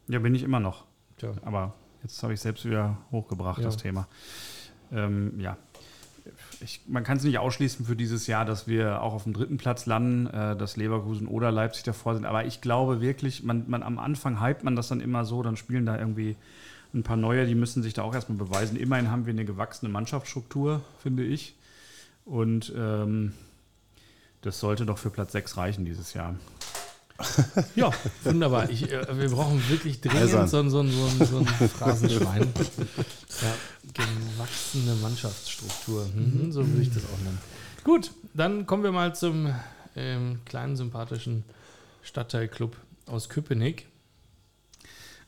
[0.08, 0.86] Ja, bin ich immer noch.
[1.18, 1.34] Tja.
[1.44, 1.74] Aber
[2.04, 3.66] jetzt habe ich selbst wieder hochgebracht, Ja.
[3.66, 4.08] das Thema.
[4.92, 5.58] Ähm, ja.
[6.62, 9.58] Ich, man kann es nicht ausschließen für dieses Jahr, dass wir auch auf dem dritten
[9.58, 12.26] Platz landen, äh, dass Leverkusen oder Leipzig davor sind.
[12.26, 15.58] Aber ich glaube wirklich, man, man am Anfang hypt man das dann immer so, dann
[15.58, 16.38] spielen da irgendwie
[16.94, 18.78] ein paar Neue, die müssen sich da auch erstmal beweisen.
[18.78, 21.56] Immerhin haben wir eine gewachsene Mannschaftsstruktur, finde ich.
[22.24, 23.34] Und ähm,
[24.42, 26.36] das sollte doch für Platz 6 reichen dieses Jahr.
[27.76, 27.92] Ja,
[28.24, 28.70] wunderbar.
[28.70, 32.52] Ich, äh, wir brauchen wirklich dringend so ein, so, ein, so, ein, so ein Phrasenschwein.
[33.42, 33.56] Ja,
[33.94, 36.08] gewachsene Mannschaftsstruktur.
[36.14, 37.40] Mhm, so würde ich das auch nennen.
[37.84, 39.54] Gut, dann kommen wir mal zum
[39.96, 41.44] ähm, kleinen sympathischen
[42.02, 43.88] Stadtteilclub aus Köpenick.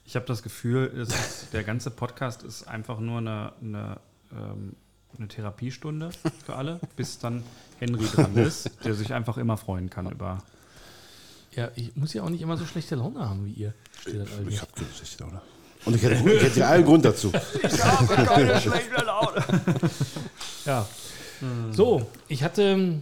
[0.05, 3.99] Ich habe das Gefühl, es ist, der ganze Podcast ist einfach nur eine, eine,
[4.31, 4.75] ähm,
[5.17, 6.11] eine Therapiestunde
[6.45, 7.43] für alle, bis dann
[7.79, 10.43] Henry dran ist, der sich einfach immer freuen kann über.
[11.55, 13.73] Ja, ich muss ja auch nicht immer so schlechte Laune haben wie ihr.
[14.05, 14.55] Ich Albi.
[14.55, 15.41] habe keine schlechte Laune.
[15.85, 17.31] Und ich hätte, ich hätte ja allen Grund dazu.
[20.65, 20.87] Ja.
[21.71, 23.01] So, ich hatte.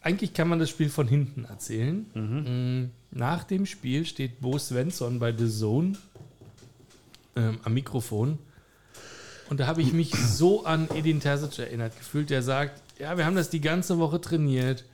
[0.00, 2.06] Eigentlich kann man das Spiel von hinten erzählen.
[2.14, 5.92] Mm, Nach dem Spiel steht Bo Svensson bei The Zone
[7.36, 8.38] ähm, am Mikrofon.
[9.48, 13.26] Und da habe ich mich so an Edin Terzic erinnert gefühlt, der sagt: Ja, wir
[13.26, 14.84] haben das die ganze Woche trainiert.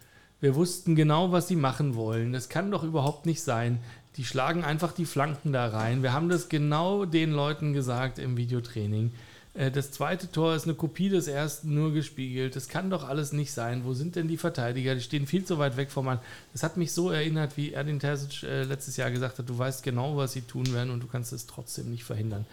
[0.41, 2.33] Wir wussten genau, was sie machen wollen.
[2.33, 3.81] Das kann doch überhaupt nicht sein.
[4.17, 6.03] Die schlagen einfach die Flanken da rein.
[6.03, 9.13] Wir haben das genau den Leuten gesagt im Videotraining.
[9.55, 12.55] Äh, Das zweite Tor ist eine Kopie des ersten, nur gespiegelt.
[12.57, 13.83] Das kann doch alles nicht sein.
[13.85, 14.95] Wo sind denn die Verteidiger?
[14.95, 16.19] Die stehen viel zu weit weg vom Mann.
[16.53, 19.83] Das hat mich so erinnert, wie Erdin Terzic äh, letztes Jahr gesagt hat, du weißt
[19.83, 22.45] genau, was sie tun werden und du kannst es trotzdem nicht verhindern.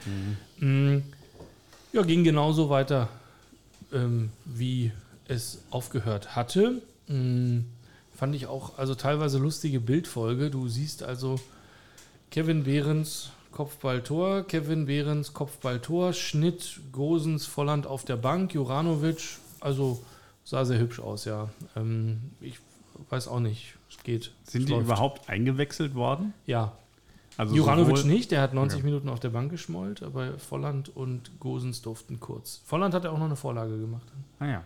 [0.60, 0.98] Mm,
[1.94, 3.10] Ja, ging genauso weiter,
[3.94, 4.92] ähm, wie
[5.28, 6.82] es aufgehört hatte.
[7.08, 7.60] Mm,
[8.16, 10.50] fand ich auch, also teilweise lustige Bildfolge.
[10.50, 11.40] Du siehst also
[12.32, 20.04] Kevin Behrens Kopfballtor, Kevin Behrens Kopfballtor, Schnitt, Gosens, Volland auf der Bank, Juranovic, also
[20.44, 21.50] sah sehr hübsch aus, ja.
[21.76, 22.60] Ähm, ich
[23.10, 24.32] weiß auch nicht, es geht.
[24.44, 24.86] Sind es die läuft.
[24.86, 26.34] überhaupt eingewechselt worden?
[26.46, 26.74] Ja,
[27.38, 28.86] Also Juranovic nicht, der hat 90 Okay.
[28.86, 32.62] Minuten auf der Bank geschmollt, aber Volland und Gosens durften kurz.
[32.66, 34.08] Volland hat ja auch noch eine Vorlage gemacht.
[34.40, 34.64] Ah ja.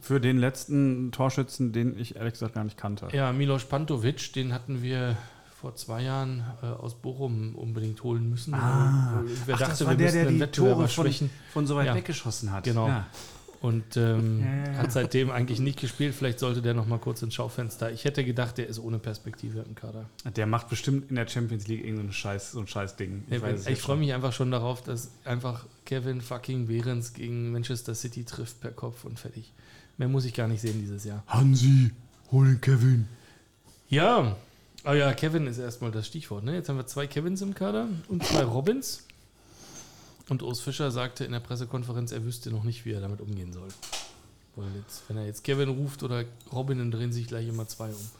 [0.00, 3.08] Für den letzten Torschützen, den ich ehrlich gesagt gar nicht kannte.
[3.12, 5.16] Ja, Milos Pantovic, den hatten wir
[5.60, 8.54] vor zwei Jahren äh, aus Bochum unbedingt holen müssen.
[8.54, 9.22] Ah.
[9.24, 11.10] weil wir Ach, dachten, das war wir der, der die Tore von,
[11.52, 11.94] von so weit Ja.
[11.94, 12.64] weggeschossen hat.
[12.64, 12.88] Genau.
[12.88, 13.06] Ja.
[13.62, 16.14] Und ähm, Ja, hat seitdem eigentlich nicht gespielt.
[16.14, 17.90] Vielleicht sollte der noch mal kurz ins Schaufenster.
[17.90, 20.04] Ich hätte gedacht, der ist ohne Perspektive im Kader.
[20.36, 23.24] Der macht bestimmt in der Champions League irgendein Scheiß, so ein Scheiß-Ding.
[23.30, 27.94] Ich, ich jetzt freue mich einfach schon darauf, dass einfach Kevin fucking Behrens gegen Manchester
[27.94, 29.52] City trifft per Kopf und fertig.
[29.98, 31.22] Mehr muss ich gar nicht sehen dieses Jahr.
[31.26, 31.90] Hansi,
[32.30, 33.08] hol den Kevin.
[33.88, 34.36] Ja,
[34.84, 36.44] oh ja, Kevin ist erstmal das Stichwort.
[36.44, 36.54] Ne?
[36.54, 39.04] Jetzt haben wir zwei Kevins im Kader und zwei Robins.
[40.28, 43.52] Und Urs Fischer sagte in der Pressekonferenz, er wüsste noch nicht, wie er damit umgehen
[43.52, 43.68] soll.
[44.56, 47.88] Weil jetzt, wenn er jetzt Kevin ruft oder Robin, dann drehen sich gleich immer zwei
[47.88, 48.10] um.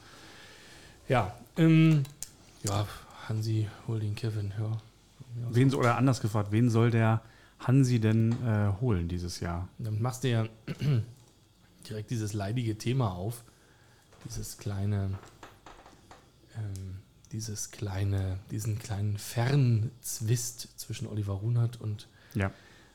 [1.08, 2.04] Ja, ähm,
[2.62, 2.86] ja,
[3.28, 4.78] Hansi, hol den Kevin, ja.
[5.50, 7.22] Wen, oder anders gefragt, wen soll der
[7.58, 9.68] Hansi denn äh, holen dieses Jahr?
[9.78, 10.46] Dann machst du ja
[11.88, 13.44] direkt dieses leidige Thema auf.
[14.24, 15.18] Dieses kleine,
[16.56, 16.96] ähm,
[17.32, 22.50] dieses kleine, diesen kleinen Fernzwist zwischen Oliver Runert und Ja.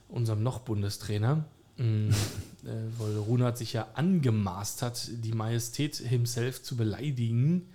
[0.10, 1.46] unserem noch Bundestrainer.
[2.64, 7.68] Äh, weil Runert sich ja angemaßt hat, die Majestät himself zu beleidigen,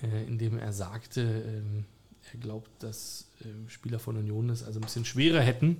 [0.00, 1.84] äh, indem er sagte, ähm,
[2.32, 5.78] er glaubt, dass ähm, Spieler von Union es also ein bisschen schwerer hätten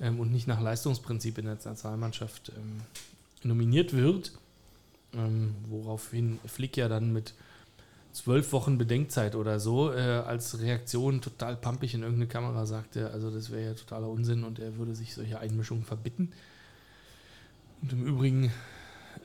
[0.00, 2.82] ähm, und nicht nach Leistungsprinzip in der Nationalmannschaft ähm,
[3.44, 4.32] nominiert wird.
[5.14, 7.34] Ähm, woraufhin Flick ja dann mit
[8.12, 13.30] zwölf Wochen Bedenkzeit oder so äh, als Reaktion total pampig in irgendeine Kamera sagte, also
[13.30, 16.32] das wäre ja totaler Unsinn und er würde sich solche Einmischungen verbitten.
[17.80, 18.52] Und im Übrigen,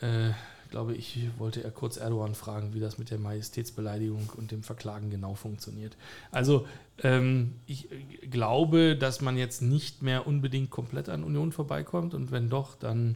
[0.01, 0.31] äh,
[0.71, 5.09] glaube ich, wollte er kurz Erdogan fragen, wie das mit der Majestätsbeleidigung und dem Verklagen
[5.09, 5.95] genau funktioniert.
[6.31, 6.65] Also
[7.03, 12.31] ähm, ich äh, glaube, dass man jetzt nicht mehr unbedingt komplett an Union vorbeikommt und
[12.31, 13.15] wenn doch, dann,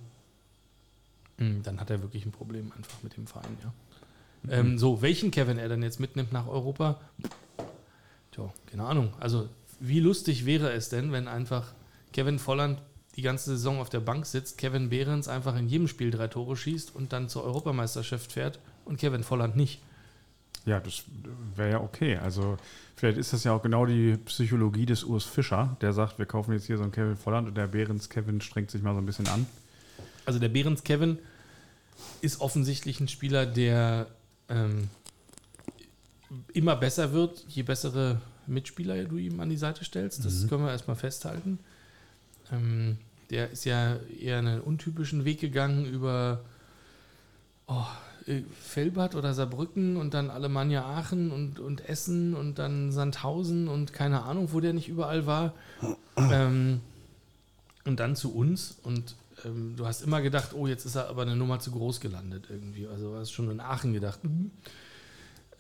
[1.64, 3.74] dann hat er wirklich ein Problem einfach mit dem Verein, ja.
[4.50, 7.00] Ähm, so, welchen Kevin er dann jetzt mitnimmt nach Europa?
[8.32, 9.14] Tja, keine Ahnung.
[9.20, 9.48] Also,
[9.80, 11.74] wie lustig wäre es denn, wenn einfach
[12.14, 12.82] Kevin Volland
[13.16, 16.56] die ganze Saison auf der Bank sitzt, Kevin Behrens einfach in jedem Spiel drei Tore
[16.56, 19.82] schießt und dann zur Europameisterschaft fährt und Kevin Volland nicht.
[20.66, 21.04] Ja, das
[21.56, 22.18] wäre ja okay.
[22.18, 22.58] Also
[22.96, 26.54] vielleicht ist das ja auch genau die Psychologie des Urs Fischer, der sagt, wir kaufen
[26.54, 29.06] jetzt hier so einen Kevin Volland und der Behrens Kevin strengt sich mal so ein
[29.06, 29.46] bisschen an.
[30.26, 31.18] Also der Behrens Kevin
[32.22, 34.08] ist offensichtlich ein Spieler, der
[34.50, 34.90] ähm,
[36.54, 40.24] immer besser wird, je bessere Mitspieler du ihm an die Seite stellst.
[40.26, 41.60] Das können wir erstmal festhalten.
[42.52, 42.98] Ähm,
[43.30, 46.42] der ist ja eher einen untypischen Weg gegangen über
[47.68, 47.86] oh,
[48.28, 53.94] äh, Felbert oder Saarbrücken und dann Alemannia Aachen und, und Essen und dann Sandhausen und
[53.94, 55.54] keine Ahnung, wo der nicht überall war.
[56.18, 56.82] ähm,
[57.86, 59.16] und dann zu uns und
[59.46, 62.48] ähm, du hast immer gedacht, oh, jetzt ist er aber eine Nummer zu groß gelandet
[62.50, 62.88] irgendwie.
[62.88, 64.24] Also du hast schon in Aachen gedacht.
[64.24, 64.52] mhm.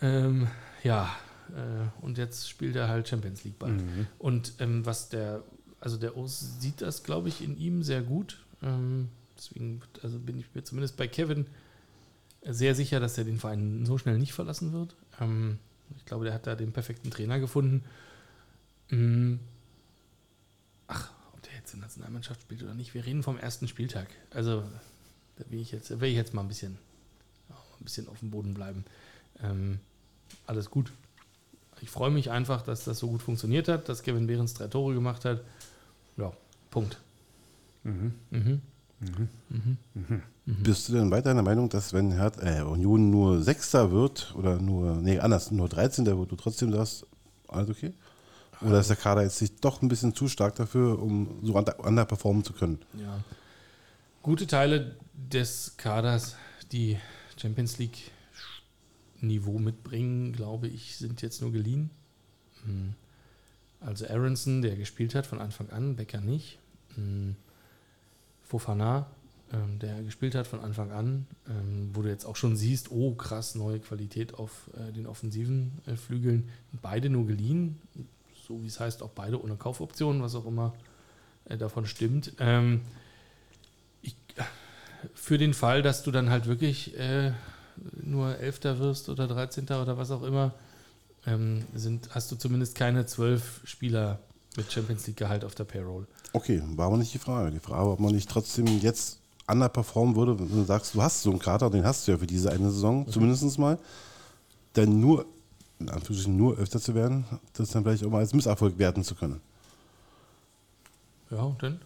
[0.01, 0.47] Ähm,
[0.83, 1.15] ja,
[1.49, 3.77] äh, und jetzt spielt er halt Champions League Ball.
[4.17, 5.43] Und ähm, was der,
[5.79, 8.43] also der Urs sieht das, glaube ich, in ihm sehr gut.
[8.63, 11.45] Ähm, deswegen also bin ich mir zumindest bei Kevin
[12.43, 14.95] sehr sicher, dass er den Verein so schnell nicht verlassen wird.
[15.19, 15.59] Ähm,
[15.97, 17.83] ich glaube, der hat da den perfekten Trainer gefunden.
[18.89, 19.35] Mm.
[20.87, 21.11] Ach,
[21.71, 24.07] jetzt in der Nationalmannschaft spielt oder nicht, wir reden vom ersten Spieltag.
[24.31, 24.63] Also,
[25.37, 26.77] da will ich jetzt, will ich jetzt mal ein bisschen,
[27.49, 28.85] ein bisschen auf dem Boden bleiben.
[29.41, 29.79] Ähm,
[30.45, 30.91] alles gut.
[31.81, 34.93] Ich freue mich einfach, dass das so gut funktioniert hat, dass Kevin Behrens drei Tore
[34.93, 35.41] gemacht hat.
[36.17, 36.31] Ja,
[36.69, 36.99] Punkt.
[37.83, 38.61] Mhm.
[40.45, 44.59] Bist du denn weiter der Meinung, dass wenn Herd, äh, Union nur Sechster wird oder
[44.59, 46.05] nur, nee, anders, nur 13.
[46.05, 47.07] wird, du trotzdem sagst,
[47.47, 47.93] alles okay?
[48.61, 51.79] Oder ist der Kader jetzt nicht doch ein bisschen zu stark dafür, um so under
[51.79, 52.79] underperformen zu können?
[52.97, 53.19] Ja.
[54.21, 56.35] Gute Teile des Kaders,
[56.71, 56.97] die
[57.37, 58.11] Champions League
[59.19, 61.89] Niveau mitbringen, glaube ich, sind jetzt nur geliehen.
[62.65, 62.93] Hm.
[63.79, 66.59] Also Aronson, der gespielt hat von Anfang an, Becker nicht.
[66.95, 67.35] Hm.
[68.43, 69.07] Fofana,
[69.53, 73.15] ähm, der gespielt hat von Anfang an, ähm, wo du jetzt auch schon siehst, oh
[73.15, 76.49] krass, neue Qualität auf äh, den offensiven äh, Flügeln.
[76.81, 77.79] Beide nur geliehen,
[78.51, 80.73] so wie es heißt, auch beide ohne Kaufoption, was auch immer
[81.45, 82.33] äh, davon stimmt.
[82.39, 82.81] Ähm,
[84.01, 84.15] ich,
[85.13, 87.31] für den Fall, dass du dann halt wirklich äh,
[88.01, 89.65] nur Elfter wirst oder 13.
[89.65, 90.53] oder was auch immer,
[91.25, 94.19] ähm, sind, hast du zumindest keine zwölf Spieler
[94.57, 96.07] mit Champions League Gehalt auf der Payroll.
[96.33, 97.51] Okay, war aber nicht die Frage.
[97.51, 101.29] Die Frage, ob man nicht trotzdem jetzt underperformen würde, wenn du sagst, du hast so
[101.29, 103.77] einen Kader, den hast du ja für diese eine Saison, zumindest mal,
[104.73, 105.25] dann nur,
[105.81, 109.15] in Anführungsstrichen, nur Öfter zu werden, das dann vielleicht auch mal als Misserfolg werten zu
[109.15, 109.41] können.
[111.29, 111.79] Ja, und dann?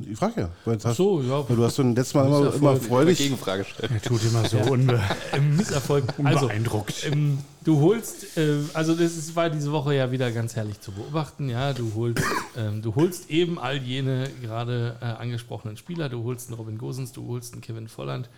[0.00, 0.50] Ich frage ja.
[0.64, 1.48] Weil, Ach so, ja.
[1.48, 3.16] weil du hast schon letztes Mal immer, immer freudig.
[3.18, 3.94] Gegenfrage stellen.
[3.94, 5.00] Er tut immer so unbe
[5.56, 6.04] Misserfolg.
[6.24, 7.06] Also, unbeeindruckt.
[7.06, 10.90] ähm, du holst, äh, also das ist, war diese Woche ja wieder ganz herrlich zu
[10.90, 11.48] beobachten.
[11.48, 12.24] Ja, du holst,
[12.56, 16.08] ähm, du holst eben all jene gerade äh, angesprochenen Spieler.
[16.08, 18.28] Du holst einen Robin Gosens, du holst einen Kevin Volland.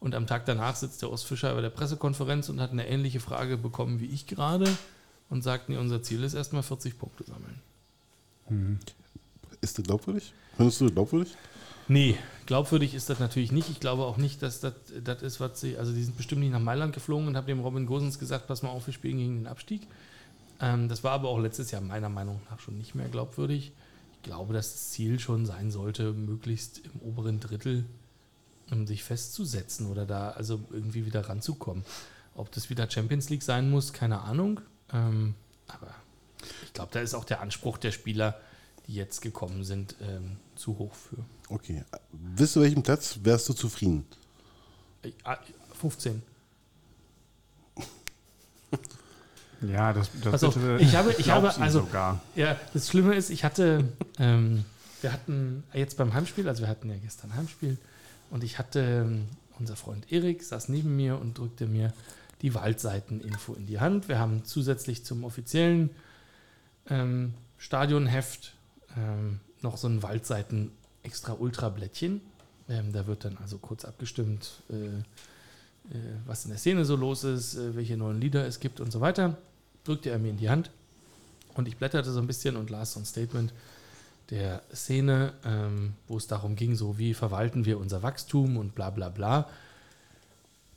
[0.00, 3.56] Und am Tag danach sitzt der Ostfischer bei der Pressekonferenz und hat eine ähnliche Frage
[3.56, 4.68] bekommen wie ich gerade
[5.30, 7.60] und sagt, nee, unser Ziel ist erstmal 40 Punkte sammeln.
[9.60, 10.32] Ist das glaubwürdig?
[10.56, 11.34] Findest du das glaubwürdig?
[11.88, 12.16] Nee,
[12.46, 13.70] glaubwürdig ist das natürlich nicht.
[13.70, 15.76] Ich glaube auch nicht, dass das das ist, was sie.
[15.76, 18.62] Also, die sind bestimmt nicht nach Mailand geflogen und haben dem Robin Gosens gesagt: Pass
[18.62, 19.82] mal auf, wir spielen gegen den Abstieg.
[20.60, 23.72] Ähm, das war aber auch letztes Jahr meiner Meinung nach schon nicht mehr glaubwürdig.
[24.14, 27.84] Ich glaube, dass das Ziel schon sein sollte, möglichst im oberen Drittel
[28.70, 31.84] um sich festzusetzen oder da also irgendwie wieder ranzukommen.
[32.34, 34.60] Ob das wieder Champions League sein muss, keine Ahnung.
[34.92, 35.34] Ähm,
[35.68, 35.94] aber
[36.64, 38.40] ich glaube, da ist auch der Anspruch der Spieler,
[38.86, 41.24] die jetzt gekommen sind, ähm, zu hoch für.
[41.48, 41.84] Okay.
[42.12, 44.06] Wisst du, welchem Platz wärst du zufrieden?
[45.02, 45.38] Äh, ah,
[45.78, 46.22] 15.
[49.62, 52.20] Ja, das, das auf, bitte ich habe, ich habe, also, sogar.
[52.34, 53.88] ja, das Schlimme ist, ich hatte,
[54.18, 54.66] ähm,
[55.00, 57.78] wir hatten jetzt beim Heimspiel, also wir hatten ja gestern Heimspiel,
[58.30, 59.26] und ich hatte, ähm,
[59.58, 61.92] unser Freund Erik saß neben mir und drückte mir
[62.42, 64.08] die Waldseiteninfo in die Hand.
[64.08, 65.90] Wir haben zusätzlich zum offiziellen
[66.88, 68.54] ähm, Stadionheft
[68.96, 70.70] ähm, noch so ein Waldseiten
[71.02, 72.20] extra Ultra-Blättchen.
[72.68, 75.02] Ähm, da wird dann also kurz abgestimmt, äh, äh,
[76.26, 79.00] was in der Szene so los ist, äh, welche neuen Lieder es gibt und so
[79.00, 79.38] weiter.
[79.84, 80.70] Drückte er mir in die Hand
[81.54, 83.52] und ich blätterte so ein bisschen und las so ein Statement
[84.30, 88.90] der Szene, ähm, wo es darum ging, so wie verwalten wir unser Wachstum und bla
[88.90, 89.48] bla bla.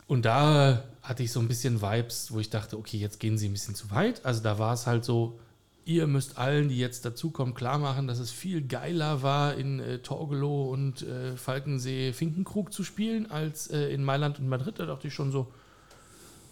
[0.07, 3.47] Und da hatte ich so ein bisschen Vibes, wo ich dachte, okay, jetzt gehen sie
[3.47, 4.25] ein bisschen zu weit.
[4.25, 5.39] Also da war es halt so,
[5.85, 9.99] ihr müsst allen, die jetzt dazukommen, klar machen, dass es viel geiler war, in äh,
[9.99, 14.79] Torgelow und äh, Falkensee Finkenkrug zu spielen, als äh, in Mailand und Madrid.
[14.79, 15.51] Da dachte ich schon so,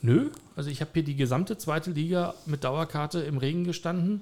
[0.02, 0.30] nö.
[0.56, 4.22] Also ich habe hier die gesamte zweite Liga mit Dauerkarte im Regen gestanden.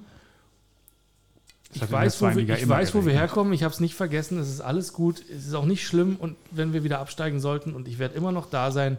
[1.74, 3.52] Das Ich weiß, wo wir, ich weiß, wo wir herkommen.
[3.52, 4.38] Ich habe es nicht vergessen.
[4.38, 5.22] Es ist alles gut.
[5.30, 6.16] Es ist auch nicht schlimm.
[6.16, 8.98] Und wenn wir wieder absteigen sollten und ich werde immer noch da sein,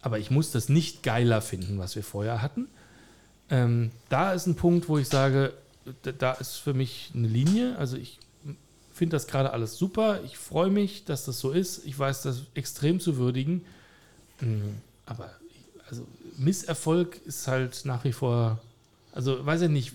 [0.00, 2.68] aber ich muss das nicht geiler finden, was wir vorher hatten.
[3.50, 5.52] Ähm, da ist ein Punkt, wo ich sage,
[6.18, 7.76] da- ist für mich eine Linie.
[7.78, 8.18] Also ich
[8.92, 10.20] finde das gerade alles super.
[10.24, 11.84] Ich freue mich, dass das so ist.
[11.86, 13.64] Ich weiß das extrem zu würdigen.
[14.40, 14.62] Mm,
[15.06, 15.30] Aber
[15.88, 16.06] also
[16.38, 18.58] Misserfolg ist halt nach wie vor,
[19.12, 19.92] also weiß ich nicht,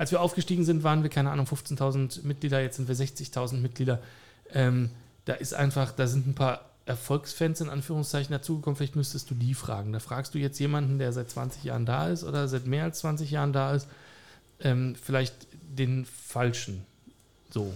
[0.00, 4.00] als wir aufgestiegen sind, waren wir, keine Ahnung, 15.000 Mitglieder, jetzt sind wir 60.000 Mitglieder.
[4.50, 4.88] Ähm,
[5.26, 8.76] da ist einfach, da sind ein paar Erfolgsfans in Anführungszeichen dazugekommen.
[8.78, 9.92] Vielleicht müsstest du die fragen.
[9.92, 13.00] Da fragst du jetzt jemanden, der seit 20 Jahren da ist oder seit mehr als
[13.00, 13.88] 20 Jahren da ist,
[14.60, 16.86] ähm, vielleicht den falschen.
[17.50, 17.74] So.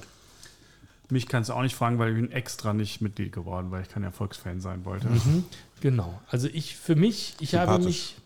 [1.10, 3.90] Mich kannst du auch nicht fragen, weil ich bin extra nicht Mitglied geworden, weil ich
[3.90, 5.08] kein Erfolgsfan sein wollte.
[5.08, 5.44] Mhm.
[5.82, 6.18] Genau.
[6.30, 8.16] Also ich für mich, ich habe mich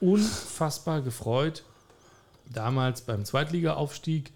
[0.00, 1.64] unfassbar gefreut,
[2.50, 4.32] damals beim Zweitliga-Aufstieg,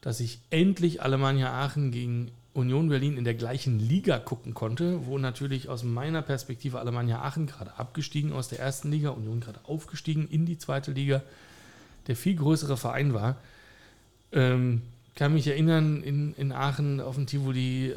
[0.00, 5.18] dass ich endlich Alemannia Aachen gegen Union Berlin in der gleichen Liga gucken konnte, wo
[5.18, 10.26] natürlich aus meiner Perspektive Alemannia Aachen gerade abgestiegen aus der ersten Liga, Union gerade aufgestiegen
[10.28, 11.22] in die zweite Liga,
[12.06, 13.36] der viel größere Verein war.
[14.32, 14.82] Ähm,
[15.14, 17.94] kann mich erinnern, in, in Aachen auf dem Tivoli,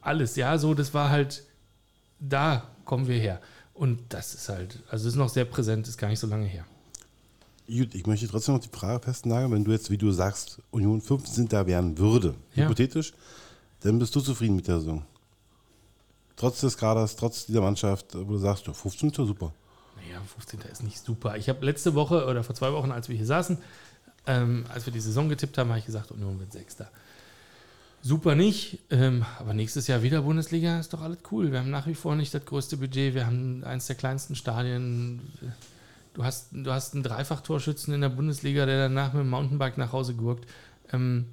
[0.00, 1.44] alles, ja, so, das war halt,
[2.18, 3.40] da kommen wir her.
[3.74, 6.64] Und das ist halt, also ist noch sehr präsent, ist gar nicht so lange her.
[7.68, 11.00] Gut, ich möchte trotzdem noch die Frage festnageln, wenn du jetzt, wie du sagst, Union
[11.00, 12.64] 15 da werden würde, Ja.
[12.64, 13.12] hypothetisch,
[13.80, 15.04] dann bist du zufrieden mit der Saison.
[16.36, 19.52] Trotz des Kaders, trotz dieser Mannschaft, wo du sagst, ja, 15 ist ja super.
[19.96, 20.60] Naja, 15.
[20.72, 21.36] ist nicht super.
[21.36, 23.58] Ich habe letzte Woche oder vor zwei Wochen, als wir hier saßen,
[24.26, 26.90] ähm, als wir die Saison getippt haben, habe ich gesagt, Union wird Sechster.
[28.04, 31.52] Super nicht, ähm, aber nächstes Jahr wieder Bundesliga, ist doch alles cool.
[31.52, 35.20] Wir haben nach wie vor nicht das größte Budget, wir haben eins der kleinsten Stadien.
[36.14, 39.92] Du hast, du hast einen Dreifach-Torschützen in der Bundesliga, der danach mit dem Mountainbike nach
[39.92, 40.46] Hause gurkt.
[40.92, 41.26] Ähm,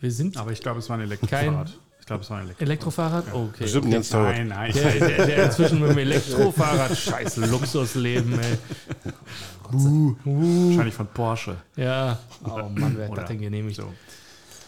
[0.00, 1.72] wir sind Aber ich glaube, es war ein Elektrofahrrad.
[2.00, 3.24] Ich glaube, es war ein Elektrofahrrad.
[3.26, 3.34] Elektrofahrrad?
[3.34, 3.64] Okay.
[3.64, 4.12] Bestimmt ein ganz.
[4.12, 4.72] Nein, nein.
[4.72, 8.58] Der, der, der inzwischen mit dem Elektrofahrrad, scheiß Luxusleben, ey.
[9.70, 11.56] Wahrscheinlich von Porsche.
[11.76, 13.76] Ja, oh Mann, wer hat das denn genehmigt?
[13.76, 13.82] So.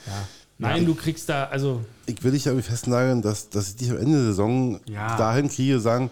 [0.07, 0.29] Ja.
[0.59, 3.97] Nein, du kriegst da, also, Ich will dich aber festnageln, dass, dass ich dich am
[3.97, 5.17] Ende der Saison Ja.
[5.17, 6.11] dahin kriege, sagen,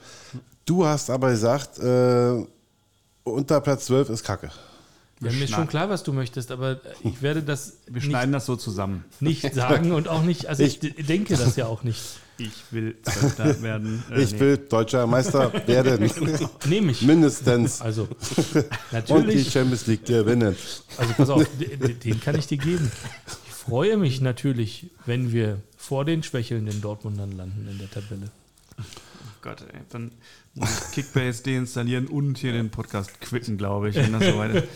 [0.68, 2.44] du hast aber gesagt, äh,
[3.24, 4.50] unter Platz 12 ist Kacke.
[5.20, 8.32] ja, mir ist schon klar, was du möchtest, aber ich werde das Wir nicht, schneiden
[8.32, 9.04] das so zusammen.
[9.20, 12.00] nicht sagen und auch nicht, also ich, d- denke das ja auch nicht.
[12.40, 14.04] Ich will Zwölfter werden.
[14.12, 14.40] Äh, Ich nee.
[14.40, 16.08] will deutscher Meister werden.
[16.68, 17.02] Nehme ich.
[17.02, 17.80] Mindestens.
[17.82, 20.54] Also, Und die natürlich, Champions League gewinnen.
[20.98, 22.92] also pass auf, den kann ich dir geben.
[23.48, 28.30] Ich freue mich natürlich, wenn wir vor den schwächelnden Dortmundern landen in der Tabelle.
[29.42, 29.80] Gott, ey.
[29.90, 30.37] Dann ich
[30.92, 33.96] Kickbase deinstallieren und hier den Podcast quitten, glaube ich.
[33.96, 34.68] Wenn das so weit ist.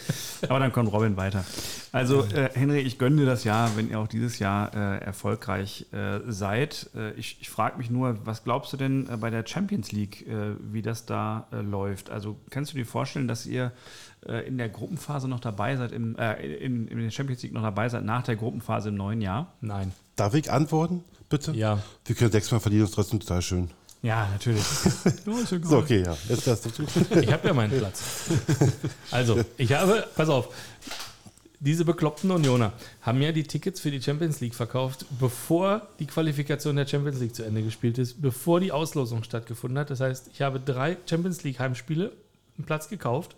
[0.48, 1.44] Aber dann kommt Robin weiter.
[1.92, 5.86] Also, äh, Henry, ich gönne dir das Jahr, wenn ihr auch dieses Jahr äh, erfolgreich
[5.92, 6.90] äh, seid.
[6.94, 10.26] Äh, ich ich frage mich nur, was glaubst du denn äh, bei der Champions League,
[10.26, 12.10] äh, wie das da äh, läuft?
[12.10, 13.72] Also, kannst du dir vorstellen, dass ihr
[14.26, 17.62] äh, in der Gruppenphase noch dabei seid, im, äh, in, in der Champions League noch
[17.62, 19.52] dabei seid, nach der Gruppenphase im neuen Jahr?
[19.60, 19.92] Nein.
[20.16, 21.52] Darf ich antworten, bitte?
[21.52, 21.82] Ja.
[22.04, 23.70] Wir können sechsmal verlieren, ist trotzdem total schön.
[24.02, 24.62] Ja, natürlich.
[25.26, 25.60] ja.
[25.62, 26.16] So, okay, ja.
[26.28, 26.82] Jetzt das dazu.
[27.20, 28.02] Ich habe ja meinen Platz.
[29.12, 30.48] Also, ich habe, pass auf,
[31.60, 32.72] diese bekloppten Unioner
[33.02, 37.36] haben ja die Tickets für die Champions League verkauft, bevor die Qualifikation der Champions League
[37.36, 39.88] zu Ende gespielt ist, bevor die Auslosung stattgefunden hat.
[39.88, 42.10] Das heißt, ich habe drei Champions League Heimspiele
[42.58, 43.36] einen Platz gekauft,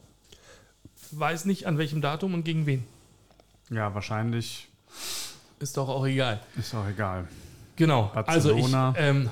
[1.10, 2.84] weiß nicht an welchem Datum und gegen wen.
[3.68, 4.68] Ja, wahrscheinlich
[5.60, 6.40] Ist doch auch egal.
[6.58, 7.28] ist auch egal.
[7.76, 8.10] Genau.
[8.14, 8.88] Barcelona.
[8.88, 9.28] Also ich, ähm,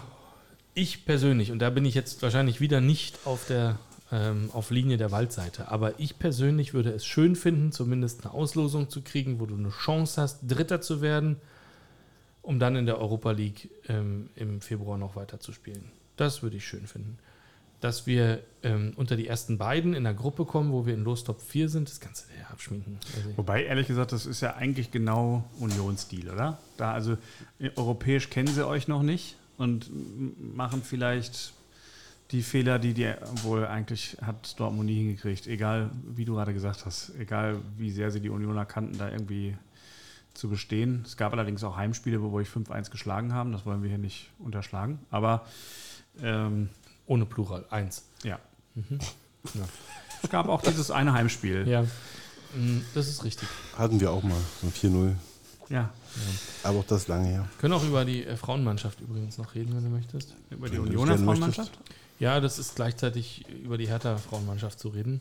[0.74, 3.78] ich persönlich, und da bin ich jetzt wahrscheinlich wieder nicht auf der
[4.12, 8.90] ähm, auf Linie der Waldseite, aber ich persönlich würde es schön finden, zumindest eine Auslosung
[8.90, 11.36] zu kriegen, wo du eine Chance hast, Dritter zu werden,
[12.42, 15.90] um dann in der Europa League ähm, im Februar noch weiter zu spielen.
[16.16, 17.18] Das würde ich schön finden.
[17.80, 21.24] Dass wir ähm, unter die ersten beiden in der Gruppe kommen, wo wir in Los
[21.24, 22.98] Top 4 sind, das kannst du dir abschminken.
[23.16, 26.58] Also, Wobei, ehrlich gesagt, das ist ja eigentlich genau Unionsstil, oder?
[26.76, 27.16] Da also
[27.58, 29.90] äh, europäisch kennen sie euch noch nicht und
[30.56, 31.52] machen vielleicht
[32.30, 33.12] die Fehler, die die
[33.42, 35.46] wohl eigentlich hat Dortmund nie hingekriegt.
[35.46, 39.56] Egal, wie du gerade gesagt hast, egal wie sehr sie die Unioner kannten, da irgendwie
[40.34, 41.02] zu bestehen.
[41.04, 43.52] Es gab allerdings auch Heimspiele, wo wir euch 5-1 geschlagen haben.
[43.52, 44.98] Das wollen wir hier nicht unterschlagen.
[45.10, 45.46] Aber
[46.22, 46.70] ähm,
[47.06, 48.04] ohne Plural, eins.
[48.22, 48.38] ja.
[48.74, 48.98] Mhm.
[50.22, 51.68] Es gab auch dieses eine Heimspiel.
[51.68, 51.84] Ja,
[52.54, 53.48] Mm, das ist richtig.
[53.76, 55.14] Hatten wir auch mal, so ein 4-0.
[55.72, 55.90] Ja,
[56.62, 57.48] Aber auch das lange her.
[57.58, 60.34] Können auch über die äh, Frauenmannschaft übrigens noch reden, wenn du möchtest.
[60.50, 61.72] über die Unioner Frauenmannschaft.
[62.18, 65.20] Ja, das ist gleichzeitig über die Hertha-Frauenmannschaft zu reden.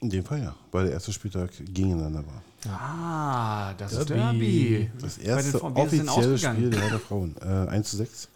[0.00, 2.42] In dem Fall ja, weil der erste Spieltag gegeneinander war.
[2.72, 4.88] Ah, das ist Derby.
[4.88, 4.90] Derby.
[5.00, 6.38] Das erste ist offizielle?
[6.38, 7.36] Spiel der Hertha Frauen.
[7.40, 8.28] Äh, 1 zu 6.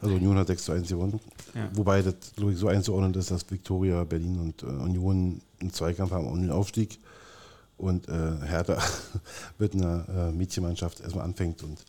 [0.00, 1.20] Also Union hat 6 zu 1 gewonnen.
[1.54, 1.68] Ja.
[1.72, 2.14] Wobei das
[2.54, 6.98] so einzuordnen ist, dass Viktoria, Berlin und äh, Union einen Zweikampf haben um den Aufstieg.
[7.78, 8.78] Und äh, Hertha
[9.58, 11.62] mit einer äh, Mädchenmannschaft erstmal anfängt.
[11.62, 11.84] Und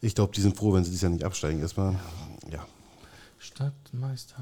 [0.00, 1.60] ich glaube, die sind froh, wenn sie dieses Jahr nicht absteigen.
[1.60, 1.94] Erstmal,
[2.50, 2.66] ja.
[3.38, 4.36] Stadtmeister,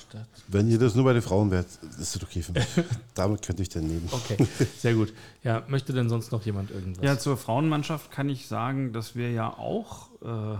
[0.00, 0.28] Stadt.
[0.46, 1.66] Wenn ihr das nur bei den Frauen wärt,
[1.98, 2.64] ist das okay für mich.
[3.14, 4.08] Damit könnte ich dann leben.
[4.12, 4.36] Okay,
[4.78, 5.12] sehr gut.
[5.42, 7.04] Ja, möchte denn sonst noch jemand irgendwas?
[7.04, 10.54] Ja, zur Frauenmannschaft kann ich sagen, dass wir ja auch äh,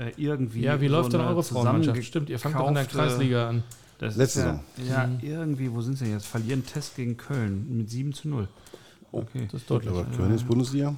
[0.00, 0.62] äh, irgendwie.
[0.62, 2.02] Ja, wie so läuft denn eure Frauenmannschaft?
[2.02, 3.62] Stimmt, ihr fangt doch in der Kreisliga an.
[4.06, 4.90] Das Letzte ist ja, Saison.
[4.90, 5.18] ja, Mhm.
[5.22, 6.26] irgendwie, wo sind sie jetzt?
[6.26, 8.48] Verlieren Test gegen Köln mit 7 zu 0.
[9.12, 9.48] Okay.
[9.50, 9.92] Das ist deutlich.
[9.92, 10.94] Aber Köln ist Bundesliga.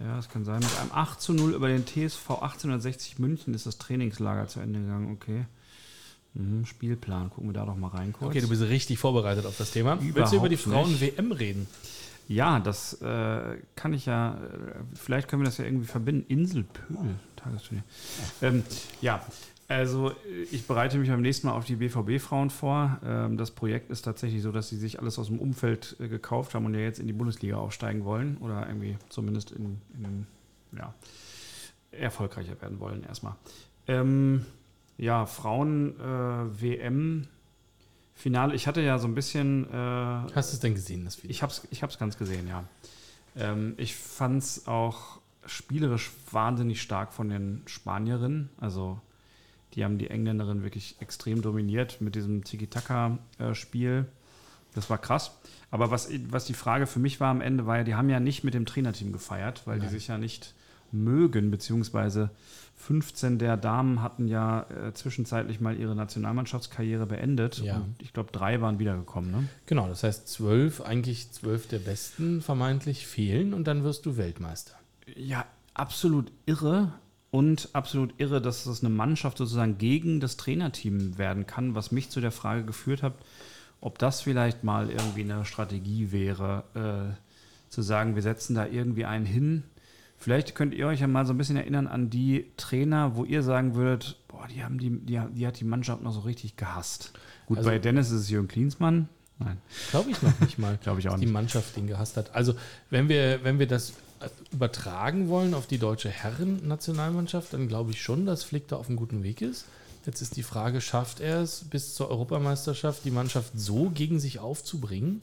[0.00, 0.60] Ja, das kann sein.
[0.60, 4.80] Mit einem 8 zu 0 über den TSV 1860 München ist das Trainingslager zu Ende
[4.80, 5.12] gegangen.
[5.12, 5.44] Okay.
[6.34, 7.30] Mhm, Spielplan.
[7.30, 8.30] Gucken wir da doch mal rein kurz.
[8.30, 9.98] Okay, du bist richtig vorbereitet auf das Thema.
[10.00, 10.56] Willst du Überhaupt über die.
[10.56, 11.66] Frauen-WM reden?
[12.28, 14.38] Ja, das äh, kann ich ja, äh,
[14.94, 16.24] vielleicht können wir das ja irgendwie verbinden.
[16.28, 17.82] Inselpöhl, Tagesturnier.
[18.40, 18.62] Ähm,
[19.00, 19.20] ja,
[19.70, 22.98] also äh, ich bereite mich beim nächsten Mal auf die BVB-Frauen vor.
[23.04, 26.54] Ähm, das Projekt ist tatsächlich so, dass sie sich alles aus dem Umfeld äh, gekauft
[26.54, 30.26] haben und ja jetzt in die Bundesliga aufsteigen wollen oder irgendwie zumindest in, in
[30.76, 30.92] ja,
[31.92, 33.36] erfolgreicher werden wollen erstmal.
[33.86, 34.44] Ähm,
[34.98, 37.28] ja, Frauen-WM.
[38.14, 41.30] Finale, ich hatte ja so ein bisschen äh, Hast du es denn gesehen, das Video?
[41.30, 42.64] ich hab's, ich hab's ganz gesehen, ja.
[43.36, 48.50] Ähm, ich fand's auch spielerisch wahnsinnig stark von den Spanierinnen.
[48.60, 49.00] Also
[49.74, 54.06] die haben die Engländerinnen wirklich extrem dominiert mit diesem Tiki-Taka-Spiel.
[54.74, 55.32] Das war krass.
[55.70, 58.20] Aber was, was die Frage für mich war am Ende, war ja, die haben ja
[58.20, 60.54] nicht mit dem Trainerteam gefeiert, weil die sich ja nicht
[60.92, 62.30] mögen, beziehungsweise
[62.76, 67.58] 15 der Damen hatten ja äh, zwischenzeitlich mal ihre Nationalmannschaftskarriere beendet.
[67.58, 67.76] Ja.
[67.76, 69.48] Und ich glaube, drei waren wiedergekommen, ne?
[69.66, 74.74] Genau, das heißt zwölf, eigentlich zwölf der Besten vermeintlich fehlen und dann wirst du Weltmeister.
[75.14, 75.44] Ja,
[75.74, 76.92] absolut irre
[77.30, 82.10] und absolut irre, dass das eine Mannschaft sozusagen gegen das Trainerteam werden kann, was mich
[82.10, 83.14] zu der Frage geführt hat,
[83.80, 86.64] ob das vielleicht mal irgendwie eine Strategie wäre,
[87.16, 89.62] äh, zu sagen, wir setzen da irgendwie einen hin.
[90.18, 93.42] Vielleicht könnt ihr euch ja mal so ein bisschen erinnern an die Trainer, wo ihr
[93.42, 97.12] sagen würdet, boah, die haben die, die, die hat die Mannschaft noch so richtig gehasst.
[97.46, 99.08] Gut, Also- bei Dennis ist es Jürgen Klinsmann.
[99.38, 99.56] Nein.
[99.90, 100.76] Glaube ich noch nicht mal.
[100.82, 101.32] Glaube ich auch Die nicht.
[101.32, 102.34] Mannschaft den gehasst hat.
[102.34, 102.54] Also,
[102.90, 103.94] wenn wir, wenn wir das
[104.52, 108.96] übertragen wollen auf die deutsche Herren-Nationalmannschaft, dann glaube ich schon, dass Flick da auf einem
[108.96, 109.64] guten Weg ist.
[110.06, 114.38] Jetzt ist die Frage, schafft er es bis zur Europameisterschaft, die Mannschaft so gegen sich
[114.38, 115.20] aufzubringen,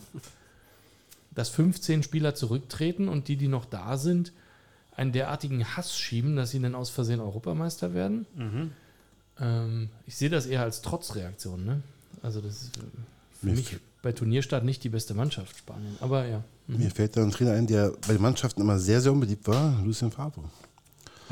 [1.32, 4.32] dass 15 Spieler zurücktreten und die, die noch da sind,
[4.96, 8.26] einen derartigen Hass schieben, dass sie dann aus Versehen Europameister werden?
[9.40, 11.66] Ähm, ich sehe das eher als Trotzreaktion.
[11.66, 11.82] Ne?
[12.24, 12.80] Also das ist
[13.40, 13.78] für Mir mich
[14.08, 15.98] bei Turnierstart nicht die beste Mannschaft Spanien.
[16.00, 16.42] Aber ja.
[16.68, 16.78] Mhm.
[16.78, 19.82] Mir fällt da ein Trainer ein, der bei den Mannschaften immer sehr, sehr unbeliebt war,
[19.84, 20.44] Lucien Favre.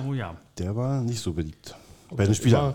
[0.06, 0.36] Oh ja.
[0.58, 1.74] Der war nicht so beliebt.
[2.10, 2.74] Aber bei den Spielern.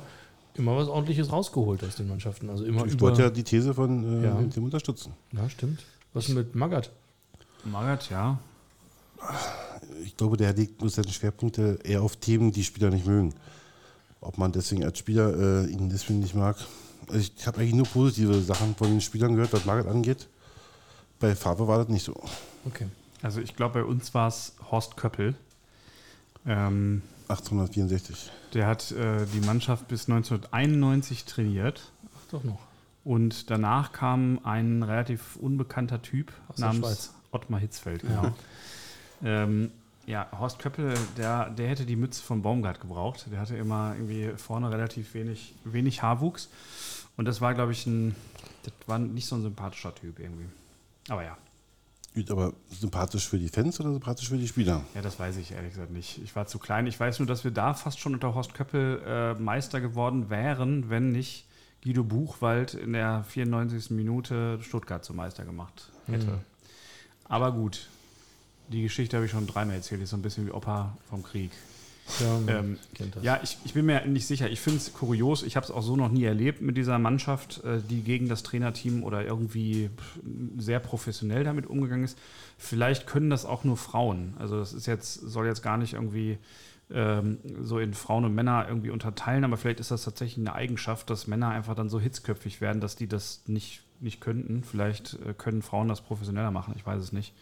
[0.55, 2.49] Immer, immer was ordentliches rausgeholt aus den Mannschaften.
[2.49, 3.03] Also immer Ich über.
[3.09, 4.41] wollte ja die These von äh, Ja.
[4.41, 5.13] dem unterstützen.
[5.33, 5.85] ja, stimmt.
[6.15, 6.91] Was denn mit Magath?
[7.67, 8.39] Magath, ja.
[10.03, 13.35] Ich glaube, der legt bloß seine Schwerpunkte eher auf Themen, die Spieler nicht mögen.
[14.23, 16.57] Ob man deswegen als Spieler äh, ihn deswegen nicht mag.
[17.11, 20.28] Also ich habe eigentlich nur positive Sachen von den Spielern gehört, was Margaret angeht.
[21.19, 22.15] Bei Favre war das nicht so.
[22.66, 22.87] Okay.
[23.23, 25.35] Also ich glaube, bei uns war es Horst Köppel.
[26.47, 28.31] Ähm, 1864.
[28.55, 31.93] der hat äh, die Mannschaft bis 1991 trainiert.
[32.07, 32.59] Ach, doch noch.
[33.05, 37.15] Und danach kam ein relativ unbekannter Typ Aus namens.
[37.32, 38.03] Ottmar Hitzfeld.
[38.03, 38.35] Genau.
[39.24, 39.70] ähm,
[40.07, 43.27] ja, Horst Köppel, der, der hätte die Mütze von Baumgart gebraucht.
[43.31, 46.49] Der hatte immer irgendwie vorne relativ wenig, wenig Haarwuchs.
[47.21, 48.17] Und das war, glaube ich, ein,
[48.63, 50.47] das war nicht so ein sympathischer Typ irgendwie.
[51.11, 51.37] Aber ja,
[52.15, 54.87] Gut, Aber sympathisch für die Fans oder sympathisch für die Spieler?
[54.95, 56.17] ja, das weiß ich ehrlich gesagt nicht.
[56.25, 56.87] Ich war zu klein.
[56.87, 60.89] Ich weiß nur, dass wir da fast schon unter Horst Köppel äh, Meister geworden wären,
[60.89, 61.45] wenn nicht
[61.85, 63.91] Guido Buchwald in der 94.
[63.91, 66.27] Minute Stuttgart zum Meister gemacht hätte.
[66.27, 66.41] Mhm.
[67.25, 67.91] Aber gut,
[68.69, 70.01] die Geschichte habe ich schon dreimal erzählt.
[70.01, 71.51] Ist so ein bisschen wie Opa vom Krieg.
[72.19, 72.78] Ja, Ähm.
[73.23, 74.51] Ja, ich, ich bin mir nicht sicher.
[74.51, 75.43] Ich finde es kurios.
[75.43, 78.43] Ich habe es auch so noch nie erlebt mit dieser Mannschaft, äh, die gegen das
[78.43, 79.91] Trainerteam oder irgendwie
[80.59, 82.19] sehr professionell damit umgegangen ist.
[82.59, 84.35] Vielleicht können das auch nur Frauen.
[84.39, 86.39] Also das ist jetzt, soll jetzt gar nicht irgendwie
[86.93, 91.09] ähm, so in Frauen und Männer irgendwie unterteilen, aber vielleicht ist das tatsächlich eine Eigenschaft,
[91.11, 94.65] dass Männer einfach dann so hitzköpfig werden, dass die das nicht, nicht könnten.
[94.65, 97.35] Vielleicht äh, können Frauen das professioneller machen, ich weiß es nicht.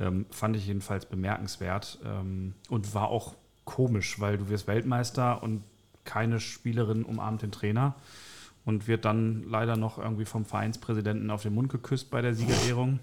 [0.00, 5.62] Ähm, fand ich jedenfalls bemerkenswert ähm, und war auch komisch, weil du wirst Weltmeister und
[6.04, 7.94] keine Spielerin umarmt den Trainer
[8.64, 13.00] und wird dann leider noch irgendwie vom Vereinspräsidenten auf den Mund geküsst bei der Siegerehrung.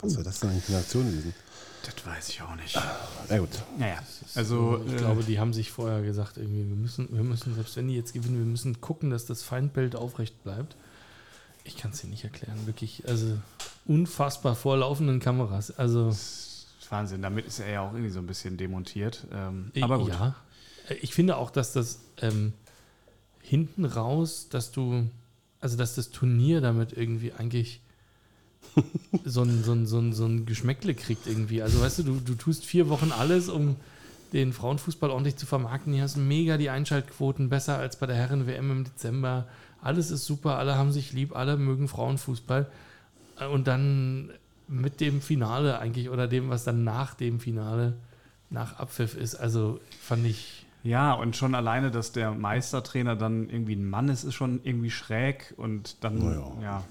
[0.00, 1.34] Was war das denn eigentlich für eine Aktion gewesen?
[1.84, 2.78] Das weiß ich auch nicht.
[3.28, 3.50] Na gut.
[3.78, 3.98] Naja,
[4.34, 7.76] also ich äh, glaube, die haben sich vorher gesagt, irgendwie, wir müssen, wir müssen, selbst
[7.76, 10.76] wenn die jetzt gewinnen, wir müssen gucken, dass das Feindbild aufrecht bleibt.
[11.64, 13.06] Ich kann es dir nicht erklären, wirklich.
[13.06, 13.38] Also
[13.86, 15.70] unfassbar vor laufenden Kameras.
[15.78, 16.14] Also,
[16.94, 17.22] Wahnsinn.
[17.22, 19.26] Damit ist er ja auch irgendwie so ein bisschen demontiert.
[19.32, 20.08] Ähm, aber gut.
[20.10, 20.34] ja.
[20.88, 22.52] Äh, Ich finde auch, dass das ähm,
[23.42, 25.08] hinten raus, dass du,
[25.60, 27.80] also dass das Turnier damit irgendwie eigentlich
[29.24, 31.62] so ein, so ein, so ein, so ein Geschmäckle kriegt irgendwie.
[31.62, 33.76] Also weißt du, du, du tust vier Wochen alles, um
[34.32, 35.92] den Frauenfußball ordentlich zu vermarkten.
[35.92, 39.46] Hier hast du mega die Einschaltquoten, besser als bei der Herren-WM im Dezember.
[39.82, 42.66] Alles ist super, alle haben sich lieb, alle mögen Frauenfußball.
[43.38, 44.30] Äh, Und dann
[44.68, 47.94] mit dem Finale eigentlich oder dem, was dann nach dem Finale,
[48.50, 53.74] nach Abpfiff ist, also fand ich Ja, und schon alleine, dass der Meistertrainer dann irgendwie
[53.76, 56.52] ein Mann ist, ist schon irgendwie schräg und dann, Naja.
[56.62, 56.84] ja,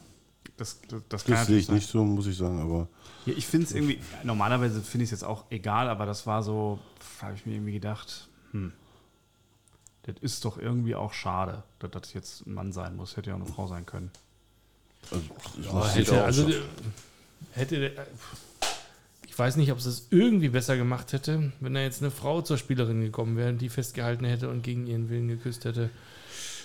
[0.57, 1.75] das, das, das kann Das sehe ich sein.
[1.75, 2.87] nicht so, muss ich sagen, aber
[3.25, 6.43] Ja, ich finde es irgendwie, normalerweise finde ich es jetzt auch egal, aber das war
[6.43, 6.79] so,
[7.21, 8.71] habe ich mir irgendwie gedacht, hm,
[10.03, 13.15] das ist doch irgendwie auch schade, dass das jetzt ein Mann sein muss.
[13.15, 14.11] Hätte ja auch eine Frau sein können.
[15.11, 15.23] also,
[15.61, 16.49] ich Aber muss hätte, also,
[17.51, 17.91] hätte, der-
[19.27, 22.41] ich weiß nicht, ob es das irgendwie besser gemacht hätte, wenn da jetzt eine Frau
[22.41, 25.89] zur Spielerin gekommen wäre, die festgehalten hätte und gegen ihren Willen geküsst hätte.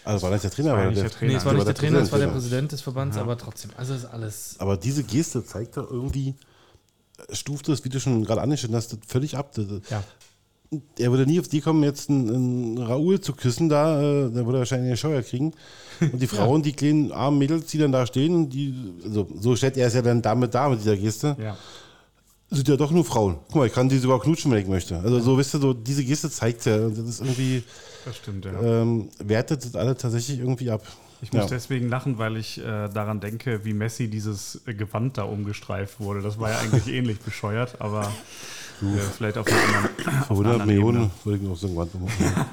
[0.05, 0.73] also war das der Trainer?
[0.73, 1.33] war war nicht der, der Trainer.
[1.33, 3.23] Nee, es war nicht der der Trainer, es war der Präsident, des Verbands, Ja.
[3.23, 4.57] aber trotzdem, also ist alles.
[4.59, 6.35] Aber diese Geste zeigt doch irgendwie,
[7.29, 9.53] äh, stuft das, wie du schon gerade angeschnitten hast, das völlig ab.
[9.55, 10.03] Das, Ja.
[10.99, 14.45] Er würde nie auf die kommen, jetzt einen, einen Raoul zu küssen da, äh, da
[14.45, 15.53] würde er wahrscheinlich eine Scheuer kriegen.
[16.01, 18.75] Und die Frauen, die kleinen armen Mädels, die dann da stehen, die,
[19.05, 21.57] also so stellt er es ja dann damit dar mit dieser Geste, Ja.
[22.51, 23.37] sind ja doch nur Frauen.
[23.47, 24.99] Guck mal, ich kann die sogar knutschen, wenn ich möchte.
[24.99, 27.63] Also so, wisst ihr, so diese Geste zeigt ja, das ist irgendwie,
[28.05, 28.53] Das stimmt, ja.
[28.61, 30.83] ähm, wertet das alle tatsächlich irgendwie ab.
[31.21, 31.49] Ich muss Ja.
[31.49, 36.21] deswegen lachen, weil ich äh, daran denke, wie Messi dieses Gewand da umgestreift wurde.
[36.23, 38.13] Das war ja eigentlich ähnlich bescheuert, aber
[38.83, 41.11] äh, vielleicht auf einer anderen, Für auf einer 100 anderen Millionen Ebene.
[41.25, 42.47] würde ich noch so ein Gewand ummachen.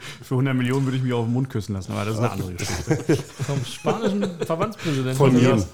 [0.22, 2.30] Für 100 Millionen würde ich mich auf den Mund küssen lassen, aber das ist eine
[2.30, 3.16] andere Geschichte.
[3.46, 5.16] Vom spanischen Verbandspräsidenten.
[5.16, 5.54] Von mir mir.
[5.54, 5.66] aus.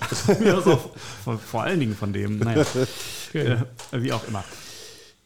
[0.44, 0.80] Ja, so,
[1.24, 2.38] vor, vor allen Dingen von dem.
[2.38, 2.64] Naja,
[3.30, 3.56] Okay.
[3.92, 4.44] äh, wie auch immer.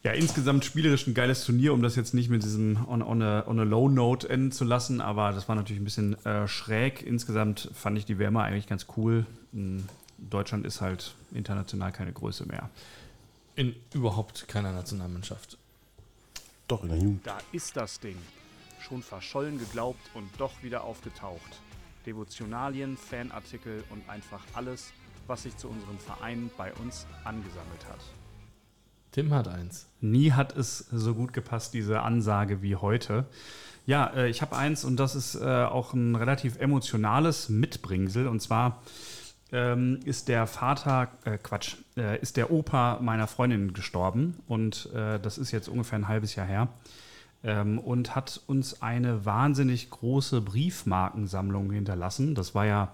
[0.02, 3.46] Ja, insgesamt spielerisch ein geiles Turnier, um das jetzt nicht mit diesem on, on, a,
[3.46, 7.02] on a low note enden zu lassen, aber das war natürlich ein bisschen äh, schräg.
[7.02, 9.26] Insgesamt fand ich die Wärme eigentlich ganz cool.
[9.52, 9.84] Hm,
[10.16, 12.70] Deutschland ist halt international keine Größe mehr.
[13.60, 15.58] In überhaupt keiner Nationalmannschaft.
[16.66, 17.26] Doch, in der Jugend.
[17.26, 18.16] Da ist das Ding.
[18.80, 21.60] Schon verschollen geglaubt und doch wieder aufgetaucht.
[22.06, 24.94] Devotionalien, Fanartikel und einfach alles,
[25.26, 28.00] was sich zu unserem Verein bei uns angesammelt hat.
[29.12, 29.90] Tim hat eins.
[30.00, 33.26] Nie hat es so gut gepasst, diese Ansage wie heute.
[33.84, 38.26] Ja, äh, ich habe eins und das ist äh, auch ein relativ emotionales Mitbringsel.
[38.26, 38.80] Und zwar
[39.52, 44.36] ähm, ist der Vater, äh, Quatsch, äh, ist der Opa meiner Freundin gestorben.
[44.46, 46.68] Und äh, das ist jetzt ungefähr ein halbes Jahr her.
[47.42, 52.34] Ähm, und hat uns eine wahnsinnig große Briefmarkensammlung hinterlassen.
[52.34, 52.92] Das war ja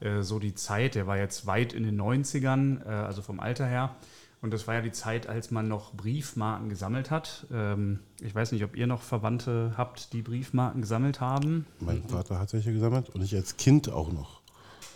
[0.00, 3.66] äh, so die Zeit, der war jetzt weit in den 90ern, äh, also vom Alter
[3.66, 3.94] her.
[4.42, 7.46] Und das war ja die Zeit, als man noch Briefmarken gesammelt hat.
[7.50, 11.64] Ähm, ich weiß nicht, ob ihr noch Verwandte habt, die Briefmarken gesammelt haben.
[11.80, 14.43] Mein Vater hat welche gesammelt und ich als Kind auch noch.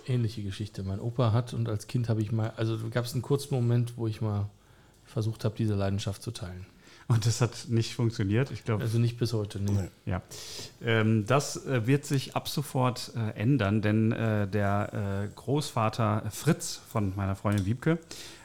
[0.09, 0.82] Ähnliche Geschichte.
[0.82, 3.94] Mein Opa hat und als Kind habe ich mal, also gab es einen kurzen Moment,
[3.97, 4.48] wo ich mal
[5.05, 6.66] versucht habe, diese Leidenschaft zu teilen.
[7.09, 8.51] Und das hat nicht funktioniert.
[8.51, 9.72] Ich glaube, Also nicht bis heute, nee.
[9.72, 9.89] Nee.
[10.05, 10.22] Ja,
[10.82, 16.78] ähm, das äh, wird sich ab sofort äh, ändern, denn äh, der äh, Großvater Fritz
[16.90, 17.98] von meiner Freundin Wiebke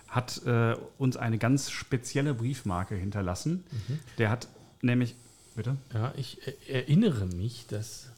[0.08, 3.66] hat äh, uns eine ganz spezielle Briefmarke hinterlassen.
[4.18, 4.48] Der hat
[4.82, 5.16] nämlich,
[5.56, 5.76] bitte?
[5.94, 8.12] Ja, ich äh, erinnere mich, dass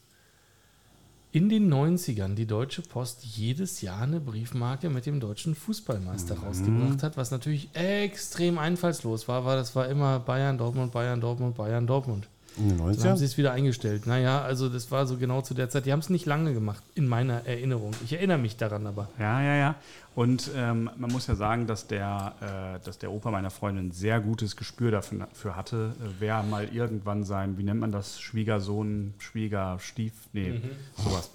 [1.35, 7.03] in den 90ern die Deutsche Post jedes Jahr eine Briefmarke mit dem deutschen Fußballmeister rausgebracht
[7.03, 11.87] hat, was natürlich extrem einfallslos war, weil das war immer Bayern, Dortmund, Bayern, Dortmund, Bayern,
[11.87, 12.29] Dortmund.
[12.57, 13.17] In den Dann haben 90ern?
[13.17, 14.07] sie es wieder eingestellt.
[14.07, 15.85] Naja, also das war so genau zu der Zeit.
[15.85, 17.91] Die haben es nicht lange gemacht, in meiner Erinnerung.
[18.03, 19.09] Ich erinnere mich daran aber.
[19.19, 19.75] Ja, ja, ja.
[20.15, 23.91] Und ähm, man muss ja sagen, dass der, äh, dass der Opa meiner Freundin ein
[23.91, 28.21] sehr gutes Gespür dafür, dafür hatte, äh, wer mal irgendwann sein, wie nennt man das,
[28.21, 30.61] Schwiegersohn, Schwiegerstief, nee,
[30.95, 31.31] sowas,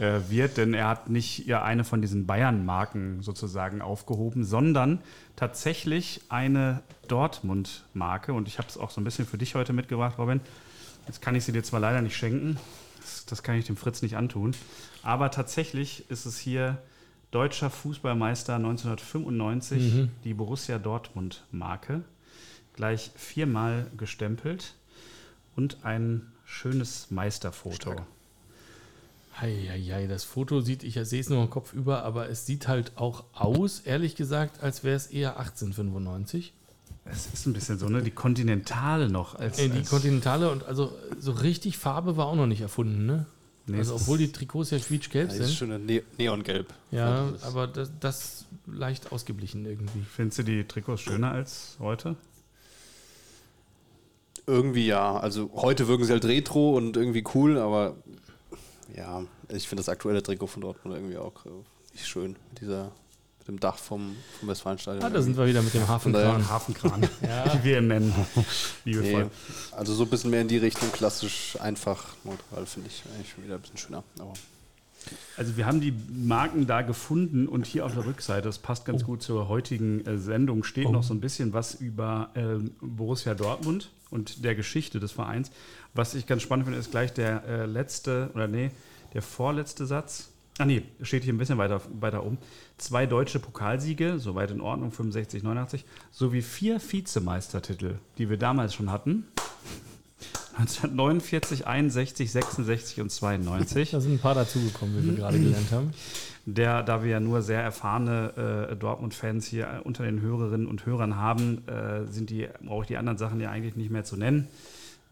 [0.00, 0.56] äh, wird.
[0.56, 5.00] Denn er hat nicht ihr eine von diesen Bayern-Marken sozusagen aufgehoben, sondern
[5.36, 8.32] tatsächlich eine Dortmund-Marke.
[8.32, 10.40] Und ich habe es auch so ein bisschen für dich heute mitgebracht, Robin.
[11.06, 12.58] Jetzt kann ich sie dir zwar leider nicht schenken,
[13.00, 14.54] das, das kann ich dem Fritz nicht antun,
[15.02, 16.76] aber tatsächlich ist es hier
[17.30, 22.02] deutscher Fußballmeister 1995, die Borussia Dortmund Marke,
[22.74, 24.74] gleich viermal gestempelt
[25.56, 27.96] und ein schönes Meisterfoto.
[29.40, 32.92] Heieiei, das Foto sieht, ich sehe es nur im Kopf über, aber es sieht halt
[32.96, 36.52] auch aus, ehrlich gesagt, als wäre es eher 1895.
[37.04, 38.02] Es ist ein bisschen so, ne?
[38.02, 39.58] Die Kontinentale noch als.
[39.58, 43.26] Äh, die als Kontinentale und also so richtig Farbe war auch noch nicht erfunden, ne?
[43.66, 45.56] Nee, also obwohl die Trikots ja quietschgelb Das ist sind.
[45.56, 46.72] schon ein Ne- Neongelb.
[46.90, 50.00] Ja, das ist- aber das, das leicht ausgeblichen irgendwie.
[50.10, 52.16] Findest du die Trikots schöner als heute?
[54.46, 55.18] Irgendwie ja.
[55.18, 57.96] Also heute wirken sie halt retro und irgendwie cool, aber
[58.96, 61.50] ja, ich finde das aktuelle Trikot von Dortmund irgendwie auch äh,
[61.92, 62.36] nicht schön.
[62.50, 62.84] Mit dieser,
[63.40, 65.04] mit dem Dach vom, vom Westfalenstadion.
[65.04, 66.48] Ah, da sind wir wieder mit dem Hafenkran.
[66.48, 67.52] Hafenkran, Ja.
[67.62, 68.14] wie wir ihn nennen.
[68.34, 69.30] Nee, Liebevoll.
[69.72, 73.44] also so ein bisschen mehr in die Richtung klassisch, einfach, neutral finde ich eigentlich schon
[73.44, 74.04] wieder ein bisschen schöner.
[74.18, 74.32] Aber
[75.36, 79.04] Also wir haben die Marken da gefunden und hier auf der Rückseite, das passt ganz
[79.04, 83.90] gut zur heutigen äh, Sendung, steht noch so ein bisschen was über ähm, Borussia Dortmund
[84.10, 85.50] und der Geschichte des Vereins.
[85.94, 88.70] Was ich ganz spannend finde, ist gleich der äh, letzte, oder nee,
[89.14, 90.30] der vorletzte Satz.
[90.58, 92.36] Ah nee, steht hier ein bisschen weiter, weiter um.
[92.78, 98.90] Zwei deutsche Pokalsiege, soweit in Ordnung, 65, 89, sowie vier Vizemeistertitel, die wir damals schon
[98.90, 99.24] hatten.
[100.58, 103.92] 1949, 61, 66 und 92.
[103.92, 105.92] Da sind ein paar dazugekommen, wie wir gerade gelernt haben.
[106.54, 110.86] Der, da wir ja nur sehr erfahrene äh, Dortmund-Fans hier äh, unter den Hörerinnen und
[110.86, 114.16] Hörern haben, äh, sind die, brauche ich die anderen Sachen ja eigentlich nicht mehr zu
[114.16, 114.48] nennen.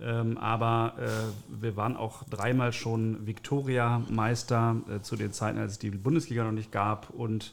[0.00, 5.78] Ähm, aber äh, wir waren auch dreimal schon Viktoria-Meister äh, zu den Zeiten, als es
[5.78, 7.10] die Bundesliga noch nicht gab.
[7.10, 7.52] Und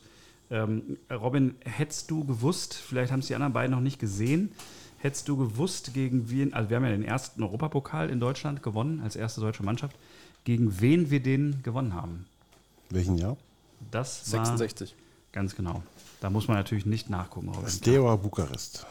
[0.49, 4.51] ähm, Robin, hättest du gewusst, vielleicht haben es die anderen beiden noch nicht gesehen,
[4.97, 9.01] hättest du gewusst, gegen wen, also wir haben ja den ersten Europapokal in Deutschland gewonnen,
[9.01, 9.97] als erste deutsche Mannschaft,
[10.45, 12.26] gegen wen wir den gewonnen haben?
[12.89, 13.35] Welchen Jahr?
[13.91, 14.95] Das war 66.
[15.31, 15.84] ganz genau.
[16.22, 17.49] Da muss man natürlich nicht nachgucken.
[17.49, 17.69] Robin.
[17.69, 18.85] Steaua Bukarest.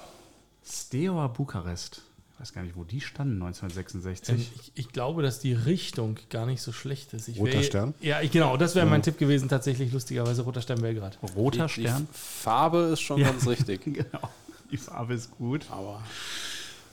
[0.65, 2.03] Steaua Bukarest.
[2.35, 4.35] Ich weiß gar nicht, wo die standen 1966.
[4.35, 7.29] Ähm, ich, ich glaube, dass die Richtung gar nicht so schlecht ist.
[7.29, 7.95] Ich Roter wär- Stern?
[8.01, 11.19] Ja, ich, genau, das wäre mein Tipp gewesen, tatsächlich lustigerweise Roter Stern Belgrad.
[11.37, 12.09] Roter Die- Stern.
[12.13, 13.31] Die Farbe ist schon Ja.
[13.31, 13.83] ganz richtig.
[13.85, 14.29] genau.
[14.73, 15.67] Die Farbe ist gut.
[15.71, 16.03] Aber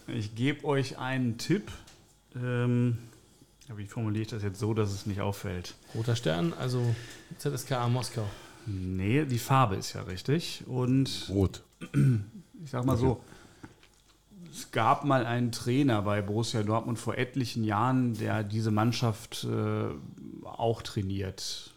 [0.07, 1.71] Ich gebe euch einen Tipp.
[2.35, 2.97] Ähm,
[3.77, 5.75] wie formuliere ich das jetzt so, dass es nicht auffällt?
[5.95, 6.95] Roter Stern, also
[7.37, 8.25] ZSKA Moskau.
[8.65, 10.63] Nee, die Farbe ist ja richtig.
[10.67, 11.61] Und Rot.
[12.63, 13.21] ich sag mal so,
[14.51, 19.87] es gab mal einen Trainer bei Borussia Dortmund vor etlichen Jahren, der diese Mannschaft äh,
[20.43, 21.71] auch trainiert.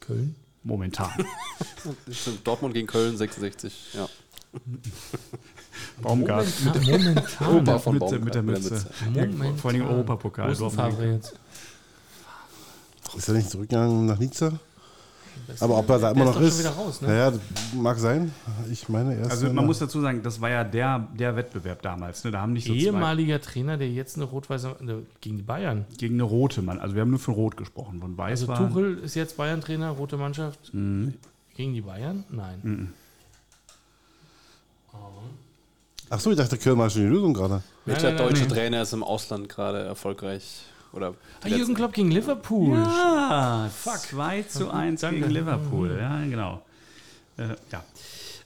[0.00, 0.34] Köln.
[0.62, 1.10] Momentan.
[2.44, 3.94] Dortmund gegen Köln 66.
[3.94, 4.08] Ja.
[6.02, 6.46] Baumgart.
[6.64, 7.02] Momentan.
[7.04, 7.56] momentan.
[7.56, 8.86] Opa von Mütze, Baumgart mit der mit der Mütze.
[9.12, 9.56] Momentan.
[9.58, 10.58] Vor allem Europapokal.
[10.58, 10.74] Wo ist.
[10.74, 11.38] Favre jetzt?
[13.16, 14.52] Ist er nicht zurückgegangen nach Nizza?
[15.60, 16.50] Aber ob er da immer ist noch ist?
[16.54, 17.08] schon wieder raus, ne?
[17.08, 17.32] Naja,
[17.74, 18.32] mag sein.
[18.70, 19.30] Ich meine, er ist.
[19.30, 22.24] Also man muss dazu sagen, das war ja der, der Wettbewerb damals.
[22.24, 22.30] Ne?
[22.30, 25.84] Da haben nicht so zwei, Ehemaliger Trainer, der jetzt eine rot-weiße äh, gegen die Bayern.
[25.98, 26.78] gegen eine rote Mann.
[26.78, 28.00] Also wir haben nur von Rot gesprochen.
[28.00, 30.72] Von Weiß Also war Tuchel ist jetzt Bayern-Trainer, rote Mannschaft.
[30.72, 31.14] Mhm.
[31.56, 32.24] Gegen die Bayern?
[32.30, 32.92] Nein.
[34.92, 34.98] Ach
[36.18, 37.62] so, ich dachte, Köln war schon die Lösung gerade.
[37.84, 38.46] Welcher deutsche.
[38.48, 40.62] Trainer ist im Ausland gerade erfolgreich?
[40.92, 42.76] Oder Ah, Jürgen Klopp gegen Liverpool.
[42.78, 45.20] Ja, 2 zu 1 Danke.
[45.20, 45.96] gegen Liverpool.
[46.00, 46.62] Ja, genau.
[47.36, 47.82] Äh, ja.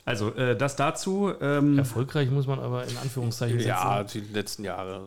[0.07, 1.31] Also äh, das dazu.
[1.41, 4.25] Ähm, Erfolgreich muss man aber in Anführungszeichen ja, setzen.
[4.27, 5.03] die letzten Jahre.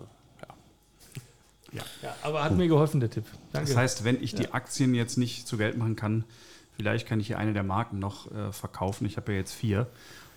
[1.73, 1.81] Ja.
[2.03, 3.25] Ja, aber hat mir geholfen, der Tipp.
[3.53, 3.69] Danke.
[3.69, 6.25] das heißt, wenn ich die Aktien jetzt nicht zu Geld machen kann,
[6.81, 9.05] Vielleicht kann ich hier eine der Marken noch äh, verkaufen.
[9.05, 9.85] Ich habe ja jetzt vier.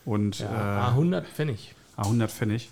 [0.05, 1.75] Und Ja, äh, 100 Pfennig.
[1.97, 2.71] 100 Pfennig.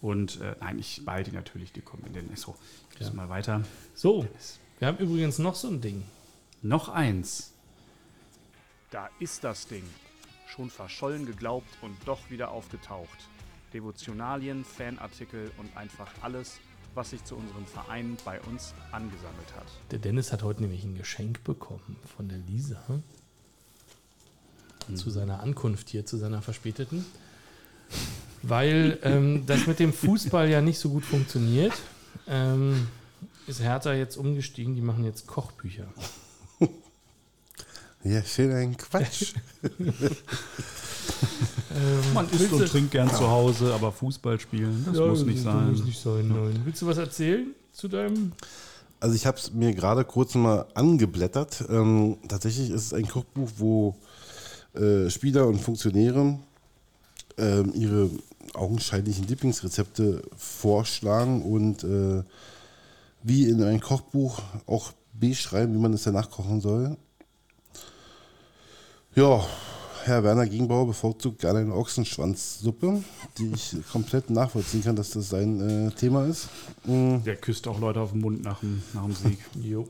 [0.00, 2.36] Und äh, nein, ich behalte die natürlich, die kommen in den.
[2.36, 2.54] So,
[2.94, 3.06] ich ja.
[3.08, 3.12] Ja.
[3.14, 3.62] mal weiter.
[3.94, 4.26] So,
[4.78, 6.04] wir haben übrigens noch so ein Ding.
[6.62, 7.52] Noch eins.
[8.90, 9.84] Da ist das Ding.
[10.46, 13.28] Schon verschollen geglaubt und doch wieder aufgetaucht.
[13.72, 16.60] Devotionalien, Fanartikel und einfach alles,
[16.94, 19.66] was sich zu unserem Verein bei uns angesammelt hat.
[19.90, 22.82] Der Dennis hat heute nämlich ein Geschenk bekommen von der Lisa.
[24.94, 27.04] Zu seiner Ankunft hier, zu seiner verspäteten.
[28.48, 31.72] Weil ähm, das mit dem Fußball ja nicht so gut funktioniert,
[32.28, 32.86] ähm,
[33.46, 34.74] ist Hertha jetzt umgestiegen.
[34.74, 35.86] Die machen jetzt Kochbücher.
[38.04, 39.34] Ja, schön ein Quatsch.
[41.76, 45.38] Ähm, Man isst und trinkt gern zu Hause, aber Fußball spielen, das Ja, muss nicht
[45.38, 45.70] das sein.
[45.70, 46.60] Muss nicht sein, nein.
[46.64, 48.32] Willst du was erzählen zu deinem?
[48.98, 51.64] Also ich habe es mir gerade kurz mal angeblättert.
[51.68, 53.94] Ähm, tatsächlich ist es ein Kochbuch, wo
[54.74, 56.38] äh, Spieler und Funktionäre
[57.38, 58.10] ähm, ihre
[58.54, 62.22] augenscheinlichen Lieblingsrezepte vorschlagen und äh,
[63.22, 66.96] wie in ein Kochbuch auch beschreiben, wie man es danach kochen soll.
[69.14, 69.44] Ja,
[70.04, 73.02] Herr Werner Gegenbauer bevorzugt gerne eine Ochsenschwanzsuppe,
[73.38, 76.48] die ich komplett nachvollziehen kann, dass das sein äh, Thema ist.
[76.84, 77.16] Mm.
[77.24, 79.38] Der küsst auch Leute auf den Mund nach dem, nach dem Sieg.
[79.60, 79.88] Jo.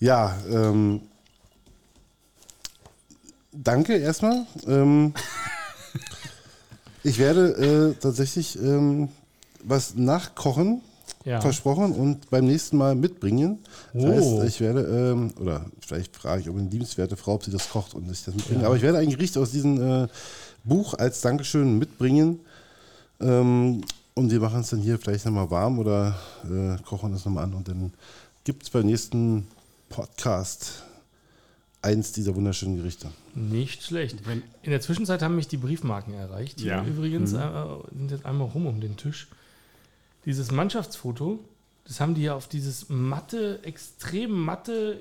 [0.00, 1.00] Ja, ähm,
[3.52, 4.44] danke erstmal.
[4.66, 5.14] Ähm,
[7.04, 9.08] ich werde äh, tatsächlich ähm,
[9.64, 10.80] was nachkochen,
[11.24, 11.40] Ja.
[11.40, 13.58] versprochen, und beim nächsten Mal mitbringen.
[13.92, 14.40] Das Oh.
[14.40, 14.80] heißt, ich werde,
[15.12, 18.24] ähm, oder vielleicht frage ich ob eine liebenswerte Frau, ob sie das kocht und ich
[18.24, 18.60] das mitbringe.
[18.62, 18.66] Ja.
[18.66, 20.08] Aber ich werde ein Gericht aus diesem äh,
[20.64, 22.40] Buch als Dankeschön mitbringen.
[23.20, 23.82] Ähm,
[24.14, 27.54] und wir machen es dann hier vielleicht nochmal warm oder äh, kochen es nochmal an.
[27.54, 27.92] Und dann
[28.44, 29.46] gibt es beim nächsten
[29.90, 30.82] Podcast
[31.82, 33.10] eins dieser wunderschönen Gerichte.
[33.34, 34.26] Nicht schlecht.
[34.26, 36.60] Wenn- In der Zwischenzeit haben mich die Briefmarken erreicht.
[36.60, 36.84] Ja.
[36.84, 37.38] übrigens, äh,
[37.96, 39.28] sind jetzt einmal rum um den Tisch.
[40.26, 41.38] Dieses Mannschaftsfoto,
[41.86, 44.98] das haben die ja auf dieses matte, extrem matte,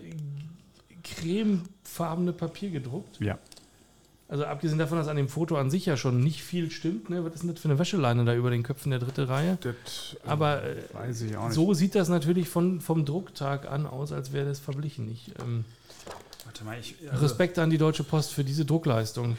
[1.03, 3.19] cremefarbene Papier gedruckt.
[3.19, 3.37] Ja.
[4.27, 7.09] Also abgesehen davon, dass an dem Foto an sich ja schon nicht viel stimmt.
[7.09, 7.25] Ne?
[7.25, 9.57] Was ist denn das für eine Wäscheleine da über den Köpfen der dritte Reihe?
[9.61, 11.55] Das Aber äh, weiß ich auch nicht.
[11.55, 15.11] so sieht das natürlich von, vom Drucktag an aus, als wäre das verglichen.
[15.11, 15.65] Ich, ähm,
[16.49, 19.37] Warte mal, ich, also, Respekt an die Deutsche Post für diese Druckleistung.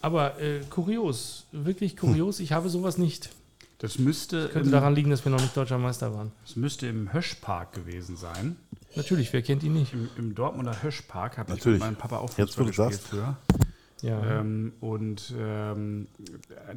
[0.00, 3.30] Aber äh, kurios, wirklich kurios, ich habe sowas nicht.
[3.78, 6.30] das müsste, Könnte im, daran liegen, dass wir noch nicht deutscher Meister waren.
[6.46, 8.54] das müsste im Höschpark gewesen sein.
[8.94, 9.92] Natürlich, wer kennt ihn nicht?
[9.92, 11.80] Im, im Dortmunder Höschpark habe ich mit Natürlich.
[11.80, 13.08] meinem Papa auch Jetzt, Fußball gespielt sagst.
[13.08, 13.36] früher.
[14.02, 14.38] Ja.
[14.40, 16.06] Ähm, und ähm,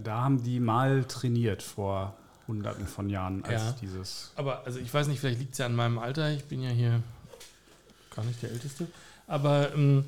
[0.03, 2.15] da haben die mal trainiert vor
[2.47, 3.75] hunderten von Jahren, als Ja.
[3.83, 4.31] dieses.
[4.35, 6.31] Aber also ich weiß nicht, vielleicht liegt es ja an meinem Alter.
[6.31, 7.03] Ich bin ja hier
[8.15, 8.87] gar nicht der Älteste.
[9.27, 10.05] Aber ähm,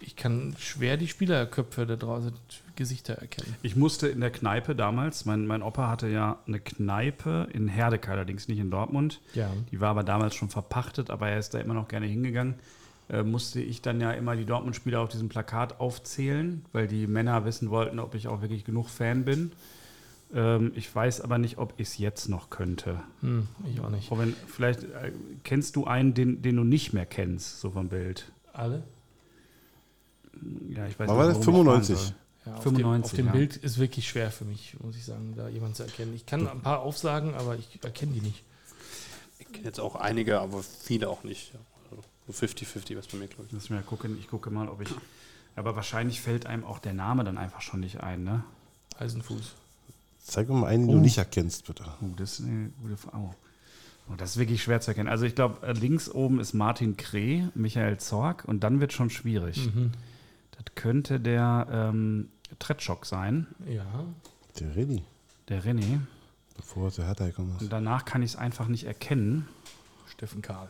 [0.00, 2.32] ich kann schwer die Spielerköpfe da draußen,
[2.76, 3.54] Gesichter erkennen.
[3.62, 8.10] Ich musste in der Kneipe damals, mein, mein Opa hatte ja eine Kneipe in Herdecke,
[8.10, 9.20] allerdings nicht in Dortmund.
[9.34, 9.50] Ja.
[9.70, 12.54] Die war aber damals schon verpachtet, aber er ist da immer noch gerne hingegangen.
[13.10, 17.44] Äh, musste ich dann ja immer die Dortmund-Spieler auf diesem Plakat aufzählen, weil die Männer
[17.44, 19.52] wissen wollten, ob ich auch wirklich genug Fan bin.
[20.34, 23.00] Ähm, ich weiß aber nicht, ob ich es jetzt noch könnte.
[23.20, 24.10] Hm, ich auch nicht.
[24.10, 25.12] Robin, vielleicht äh,
[25.44, 28.32] kennst du einen, den, den du nicht mehr kennst, so vom Bild.
[28.52, 28.82] Alle?
[30.70, 31.46] Ja, ich weiß war nicht, das?
[31.46, 31.96] worum ich 95?
[31.96, 32.16] fragen soll.
[32.44, 33.32] Ja, auf 95, dem, auf dem ja.
[33.32, 36.12] Bild ist wirklich schwer für mich, muss ich sagen, da jemanden zu erkennen.
[36.14, 38.42] Ich kann ein paar aufsagen, aber ich erkenne die nicht.
[39.38, 41.52] Ich kenne jetzt auch einige, aber viele auch nicht.
[41.90, 43.52] Also so 50-50 was bei mir, glaube ich.
[43.52, 44.16] Lass mich mal gucken.
[44.18, 44.88] Ich gucke mal, ob ich.
[45.54, 48.42] Aber wahrscheinlich fällt einem auch der Name dann einfach schon nicht ein, ne?
[48.98, 49.54] Eisenfuß.
[50.22, 51.84] Zeig mir mal einen, den du nicht erkennst, bitte.
[52.00, 53.30] Oh, das ist eine gute Frage.
[54.10, 55.08] Oh, das ist wirklich schwer zu erkennen.
[55.08, 59.10] Also ich glaube, äh, links oben ist Martin Kreh, Michael Zorg und dann wird schon
[59.10, 59.70] schwierig.
[59.74, 59.92] Mhm.
[60.52, 62.28] Das könnte der ähm,
[62.58, 63.84] Tretschok sein, Ja.
[64.60, 65.02] Der Redi,
[65.48, 66.00] der René.
[66.56, 67.62] bevor er zu Hertha gekommen ist.
[67.62, 69.48] Und danach kann ich es einfach nicht erkennen.
[70.10, 70.68] Steffen Karl.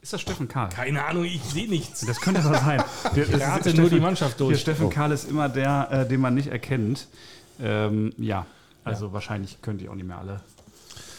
[0.00, 0.68] Ist das Steffen Karl?
[0.68, 2.02] Keine Ahnung, ich sehe nichts.
[2.06, 2.82] Das könnte das sein.
[3.16, 4.60] Der, Ich rate nur die Mannschaft Der durch.
[4.60, 4.90] Steffen Oh.
[4.90, 7.08] Karl ist immer der, äh, den man nicht erkennt.
[7.60, 8.46] Ähm, ja,
[8.86, 10.40] also wahrscheinlich könnt ihr auch nicht mehr alle.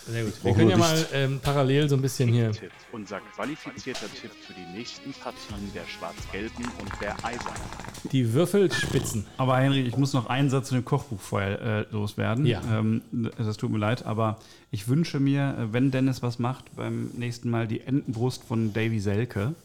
[0.07, 0.34] Sehr gut.
[0.41, 2.53] Wir können ja mal ähm, parallel so ein bisschen hier.
[2.53, 7.61] Tipp, unser qualifizierter Tipp für die nächsten Partien der Schwarz-Gelben und der Eisernen.
[8.14, 9.26] Die Würfelspitzen.
[9.35, 12.45] Aber Henry, ich muss noch einen Satz zu dem Kochbuch vorher äh, loswerden.
[12.45, 12.61] Ja.
[12.72, 13.02] Ähm,
[13.38, 14.39] das tut mir leid, aber
[14.72, 19.02] ich wünsche mir, äh, wenn Dennis was macht, beim nächsten Mal die Entenbrust von Davy
[19.02, 19.56] Selke,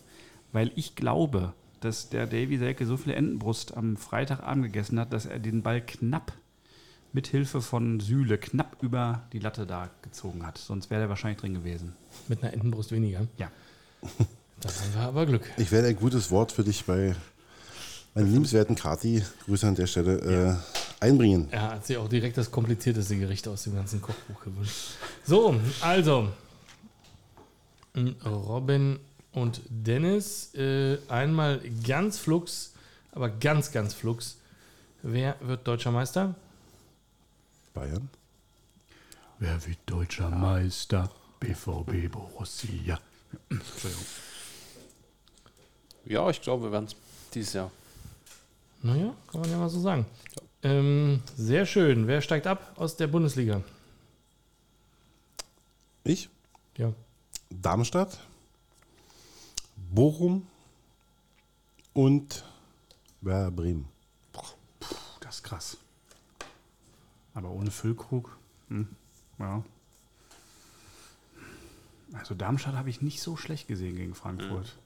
[0.51, 5.27] weil ich glaube, dass der Davy Selke so viel Entenbrust am Freitagabend gegessen hat, dass
[5.27, 6.33] er den Ball knapp
[7.13, 10.59] mit Hilfe von Sühle knapp über die Latte da gezogen hat.
[10.59, 11.95] Sonst wäre er wahrscheinlich drin gewesen.
[12.29, 13.27] Mit einer Entenbrust weniger.
[13.37, 13.51] Ja.
[14.61, 15.43] Da haben wir aber Glück.
[15.57, 17.15] Ich werde ein gutes Wort für dich bei
[18.15, 20.61] meinem liebenswerten Kati, Grüße an der Stelle,
[21.01, 21.49] äh, einbringen.
[21.51, 24.93] Er hat sich auch direkt das komplizierteste Gericht aus dem ganzen Kochbuch gewünscht.
[25.25, 26.29] So, also.
[28.25, 28.99] Robin
[29.33, 30.55] und Dennis.
[30.55, 32.73] Äh, einmal ganz flugs,
[33.13, 34.37] aber ganz, ganz flugs.
[35.03, 36.35] Wer wird deutscher Meister?
[37.75, 38.09] Bayern.
[39.39, 41.11] Wer wird deutscher Meister?
[41.41, 43.01] BVB Borussia.
[43.51, 44.05] Entschuldigung.
[46.05, 46.97] Ja, ich glaube, wir werden es
[47.35, 47.71] dieses Jahr.
[48.83, 50.07] Naja, kann man ja mal so sagen.
[50.63, 52.07] Ähm, sehr schön.
[52.07, 53.63] Wer steigt ab aus der Bundesliga?
[56.05, 56.29] Ich,
[56.77, 56.93] Ja.
[57.51, 58.19] Darmstadt,
[59.93, 60.47] Bochum
[61.93, 62.45] und
[63.21, 63.89] Werder Bremen.
[65.21, 65.77] Das ist krass.
[67.35, 68.37] Aber ohne Füllkrug.
[68.69, 68.89] Hm.
[69.39, 69.63] Ja.
[72.13, 74.77] Also Darmstadt habe ich nicht so schlecht gesehen gegen Frankfurt.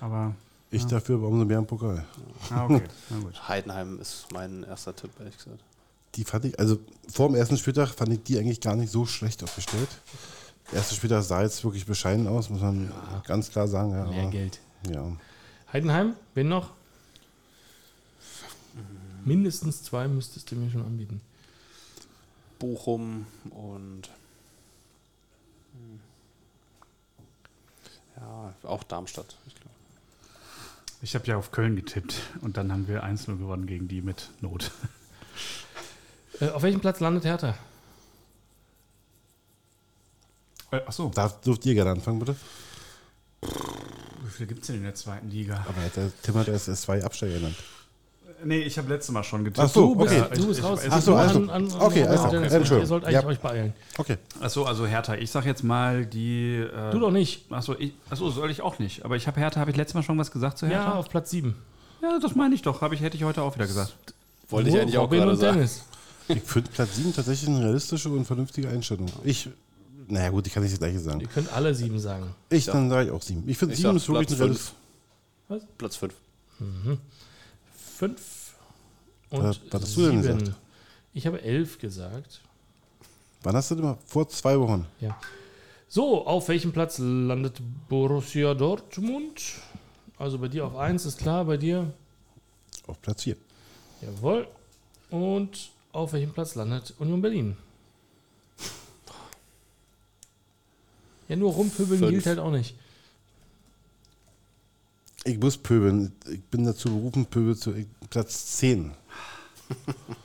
[0.00, 0.34] Aber.
[0.70, 2.04] Ich dafür aber umso mehr im Pokal.
[2.50, 2.82] Ah, okay.
[3.10, 3.48] Na gut.
[3.48, 5.60] Heidenheim ist mein erster Tipp, ehrlich gesagt.
[6.16, 6.78] Die fand ich, also
[7.12, 9.88] vor dem ersten Spieltag fand ich die eigentlich gar nicht so schlecht aufgestellt.
[10.70, 12.90] Der erste Spieltag sah jetzt wirklich bescheiden aus, muss man
[13.26, 13.90] ganz klar sagen.
[13.92, 14.60] Ja, Mehr aber- Geld.
[14.92, 15.12] Ja.
[15.72, 16.70] Heidenheim, wen noch?
[19.24, 21.20] Mindestens zwei müsstest du mir schon anbieten.
[22.64, 24.08] Bochum und.
[25.72, 26.00] hm.
[28.16, 29.36] Ja, auch Darmstadt.
[29.46, 29.74] Ich glaube.
[31.02, 34.30] Ich habe ja auf Köln getippt und dann haben wir 1-0 gewonnen gegen die mit
[34.40, 34.70] Not.
[36.40, 37.54] Äh, auf welchem Platz landet Hertha?
[40.72, 42.34] Äh, achso, Darf, dürft ihr gerne anfangen, bitte?
[43.40, 45.64] wie viele gibt es denn in der zweiten Liga?
[45.68, 47.54] Aber der Tim hat erst zwei Absteiger genannt.
[48.42, 49.60] Nee, ich habe letztes Mal schon getippt.
[49.60, 50.34] Ach so, Du bist, okay.
[50.38, 50.80] du bist Ich- raus.
[50.88, 52.28] Ach so, Du also- an- an- okay, also.
[52.36, 52.78] Entschuldigung.
[52.80, 53.26] Ihr sollt eigentlich Ja.
[53.26, 53.72] euch beeilen.
[53.96, 54.16] Okay.
[54.40, 55.14] Achso, also Hertha.
[55.14, 56.56] Ich sag jetzt mal die.
[56.56, 57.50] Äh, Du doch nicht.
[57.52, 59.04] Achso, ich, achso, soll ich auch nicht.
[59.04, 60.92] Aber ich habe Hertha, habe ich letztes Mal schon was gesagt zu Ja, Hertha?
[60.94, 61.54] auf Platz 7.
[62.02, 62.80] Ja, das meine ich doch.
[62.82, 63.94] Hab ich, hätte ich heute auch wieder gesagt.
[64.50, 65.56] Wollte ich eigentlich auch Robin gerade und sagen.
[65.56, 65.84] Dennis.
[66.28, 69.06] Ich finde Platz 7 tatsächlich eine realistische und vernünftige Einstellung.
[69.24, 69.48] Ich,
[70.08, 71.20] naja gut, ich kann nicht das gleiche sagen.
[71.20, 72.34] Ihr könnt alle sieben sagen.
[72.50, 73.42] Ich, dann sage ich auch 7.
[73.48, 74.74] Ich finde Ich 7 sag ist wirklich Platz ein realistisches.
[75.78, 76.14] Platz 5.
[77.98, 78.54] Fünf
[79.30, 80.38] und Was- was hast du denn sieben.
[80.38, 80.58] gesagt?
[81.12, 82.40] Ich habe elf gesagt.
[83.42, 83.98] Wann hast du denn mal?
[84.06, 84.86] Vor zwei Wochen.
[85.00, 85.18] Ja.
[85.88, 89.42] So, auf welchem Platz landet Borussia Dortmund?
[90.18, 91.92] Also bei dir auf 1 ist klar, bei dir
[92.86, 93.36] Auf Platz 4.
[94.00, 94.48] jawohl.
[95.10, 97.56] Und auf welchem Platz landet Union Berlin?
[101.28, 102.74] Ja, nur rumpöbeln gilt halt auch nicht.
[105.24, 106.12] Ich muss pöbeln.
[106.30, 107.74] Ich bin dazu berufen, Pöbel zu
[108.10, 108.92] Platz 10.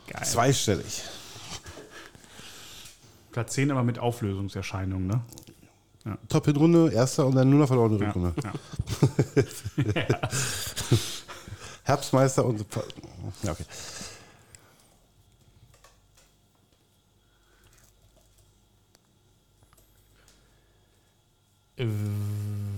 [0.07, 0.25] Geil.
[0.25, 1.03] Zweistellig.
[3.31, 5.21] Platz 10 aber mit Auflösungserscheinungen, ne?
[6.27, 8.33] Top Hinrunde, erster und dann nur noch verlorene Ja, Rückrunde.
[9.95, 10.19] ja.
[11.83, 12.65] Herbstmeister und.
[13.43, 13.65] Ja, okay.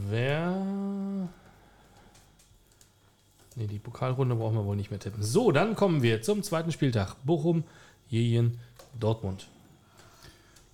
[0.10, 0.81] Wer.
[3.56, 5.22] Ne, die Pokalrunde brauchen wir wohl nicht mehr tippen.
[5.22, 7.16] So, dann kommen wir zum zweiten Spieltag.
[7.26, 7.64] Bochum,
[8.08, 8.60] Jejen,
[9.00, 9.48] Dortmund.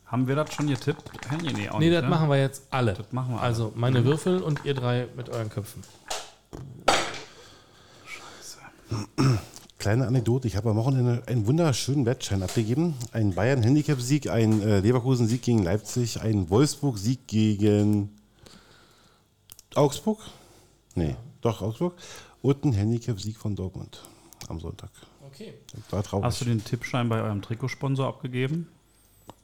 [0.05, 1.11] Haben wir das schon getippt?
[1.43, 2.09] Nee, nee, auch Nee, nicht, das ne?
[2.09, 2.93] machen wir jetzt alle.
[2.93, 3.47] Das machen wir alle.
[3.47, 5.83] Also meine Würfel und ihr drei mit euren Köpfen.
[9.79, 12.93] Kleine Anekdote: Ich habe am Wochenende einen wunderschönen Wettschein abgegeben.
[13.11, 18.15] Einen Bayern-Handicap-Sieg, einen äh, Leverkusen-Sieg gegen Leipzig, einen Wolfsburg-Sieg gegen
[19.75, 20.19] Augsburg.
[20.95, 21.93] Nee, doch Augsburg.
[22.41, 24.01] Und einen Handicap-Sieg von Dortmund
[24.47, 24.89] am Sonntag.
[25.25, 25.53] Okay.
[26.21, 28.67] Hast du den Tippschein bei eurem Trikotsponsor abgegeben?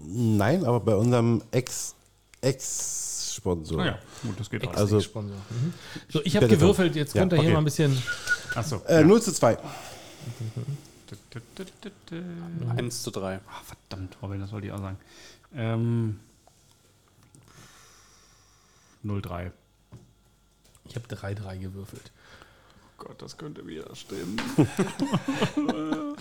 [0.02, 1.96] Nein, aber bei unserem Ex-
[2.42, 3.78] Ex-Sponsor.
[3.78, 4.74] Naja, gut, das geht auch.
[4.74, 4.98] Also-.
[5.22, 5.74] Mhm.
[6.10, 6.96] So, ich habe gewürfelt.
[6.96, 7.54] Jetzt Ja, könnt ihr hier okay.
[7.54, 8.02] mal ein bisschen.
[8.56, 8.82] Achso.
[8.88, 9.58] Äh, 0 zu 2.
[12.78, 13.36] 1 zu 3.
[13.36, 14.98] Ah, verdammt, Robin, das wollte ich auch sagen.
[15.56, 16.20] Ähm,
[19.04, 19.52] 0-3.
[20.86, 22.12] Ich habe 3-3 gewürfelt.
[23.06, 24.40] Gott, das könnte wieder stimmen.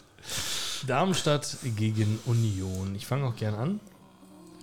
[0.87, 2.95] Darmstadt gegen Union.
[2.95, 3.81] Ich fange auch gern an.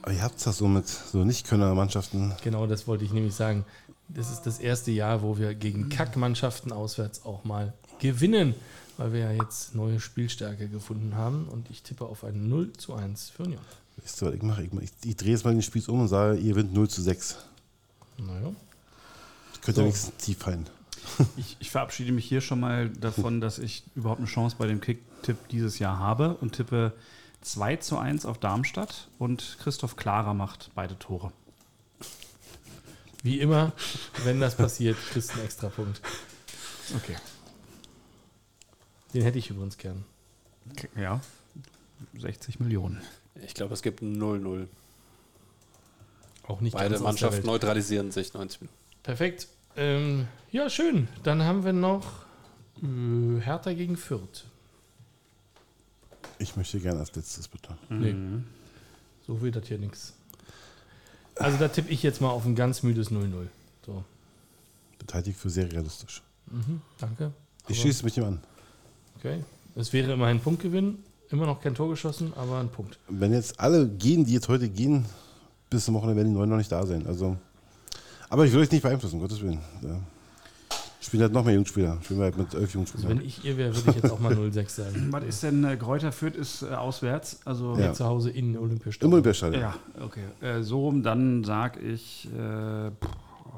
[0.01, 2.33] Aber ihr habt das so mit so Nicht-Könner-Mannschaften.
[2.43, 3.65] Genau das wollte ich nämlich sagen.
[4.09, 8.55] Das ist das erste Jahr, wo wir gegen Kackmannschaften auswärts auch mal gewinnen,
[8.97, 11.47] weil wir ja jetzt neue Spielstärke gefunden haben.
[11.47, 13.61] Und ich tippe auf ein 0 zu 1 für Union.
[14.01, 14.63] Weißt du, was ich mache?
[14.63, 17.01] Ich, ich, ich drehe jetzt mal den Spieß um und sage, ihr gewinnt 0 zu
[17.01, 17.37] 6.
[18.17, 18.51] Naja.
[19.51, 19.81] Das könnte So.
[19.81, 20.65] ja wenigstens tief fallen.
[21.37, 24.79] Ich, ich verabschiede mich hier schon mal davon, dass ich überhaupt eine Chance bei dem
[24.79, 26.93] Kick-Tipp dieses Jahr habe und tippe
[27.41, 31.31] 2 zu 1 auf Darmstadt und Christoph Klarer macht beide Tore.
[33.23, 33.73] Wie immer,
[34.23, 36.01] wenn das passiert, kriegst du einen extra Punkt.
[36.95, 37.15] Okay.
[39.13, 40.05] Den hätte ich übrigens gern.
[40.95, 41.19] Ja.
[42.17, 43.01] 60 Millionen.
[43.43, 44.67] Ich glaube, es gibt ein 0-0.
[46.47, 48.77] Auch nicht Beide Mannschaften neutralisieren sich 90 Minuten.
[49.03, 49.47] Perfekt.
[49.79, 51.07] Ähm, ja, schön.
[51.23, 52.05] Dann haben wir noch
[52.83, 54.43] äh, Hertha gegen Fürth.
[56.37, 57.77] Ich möchte gerne als letztes bitte.
[57.89, 58.13] Nee.
[59.25, 60.13] So will das hier nichts.
[61.35, 63.47] Also da tippe ich jetzt mal auf ein ganz müdes 0-0.
[63.85, 64.03] So.
[65.05, 66.21] Das halte ich für sehr realistisch.
[66.47, 67.31] Mhm, danke.
[67.69, 68.39] Ich Aber- schieße mit ihm an.
[69.17, 69.43] Okay.
[69.75, 70.99] Es wäre immerhin ein Punktgewinn.
[71.29, 72.97] Immer noch kein Tor geschossen, aber ein Punkt.
[73.07, 75.05] Wenn jetzt alle gehen, die jetzt heute gehen,
[75.69, 77.05] bis zum Wochenende werden die neun noch nicht da sein.
[77.05, 77.37] Also,
[78.29, 79.59] aber ich will euch nicht beeinflussen, um Gottes Willen.
[79.81, 79.99] Ja.
[81.01, 81.97] Spielen halt noch mehr Jungspieler.
[82.03, 83.09] Spielen wir halt mit elf Also Jungspielern.
[83.09, 85.07] wenn ich ihr wäre, würde ich jetzt auch mal 0-6 sagen.
[85.11, 87.39] Was ist denn äh, Kräuter Fürth ist äh, auswärts?
[87.45, 87.93] Also Ja.
[87.93, 89.13] Zu Hause in Im Olympiastadion.
[89.13, 89.61] Olympiastadion.
[89.61, 90.23] Ja, okay.
[90.41, 93.09] Äh, so rum, dann sag ich, äh, pff,
[93.45, 93.51] oh,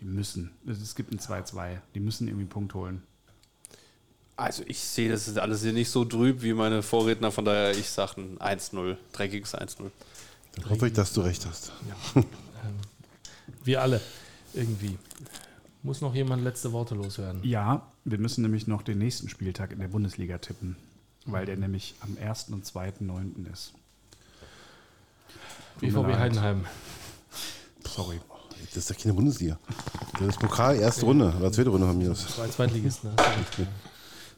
[0.00, 0.50] die müssen.
[0.66, 1.78] Es gibt ein 2-2.
[1.94, 3.02] Die müssen irgendwie einen Punkt holen.
[4.36, 7.72] Also ich sehe das ist alles hier nicht so trüb wie meine Vorredner, von daher
[7.72, 9.90] ich sage ein 1-0, dreckiges 1-0.
[10.56, 11.72] Dann hoffe ich, dass du recht hast.
[12.16, 12.24] Ähm,
[13.64, 14.00] wir alle.
[14.54, 14.98] Irgendwie.
[15.82, 17.40] Muss noch jemand letzte Worte loswerden?
[17.44, 20.76] Ja, wir müssen nämlich noch den nächsten Spieltag in der Bundesliga tippen,
[21.26, 22.48] weil der nämlich am 1.
[22.50, 23.50] und 2.9.
[23.52, 23.72] ist.
[25.80, 26.18] BVB.
[26.18, 26.66] Heidenheim.
[27.86, 28.20] Sorry.
[28.66, 29.58] Das ist ja keine Bundesliga.
[30.18, 32.14] Das ist Pokal, erste Runde oder zweite Runde von mir.
[32.14, 33.10] Zwei Zweitligisten.
[33.18, 33.66] ja.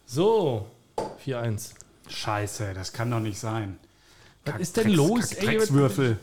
[0.06, 0.66] So,
[1.26, 1.70] 4-1.
[2.08, 3.78] Scheiße, das kann doch nicht sein.
[4.44, 5.46] Was Kack- ist denn Drecks- los, Kack- ey?
[5.56, 6.18] Dreckswürfel.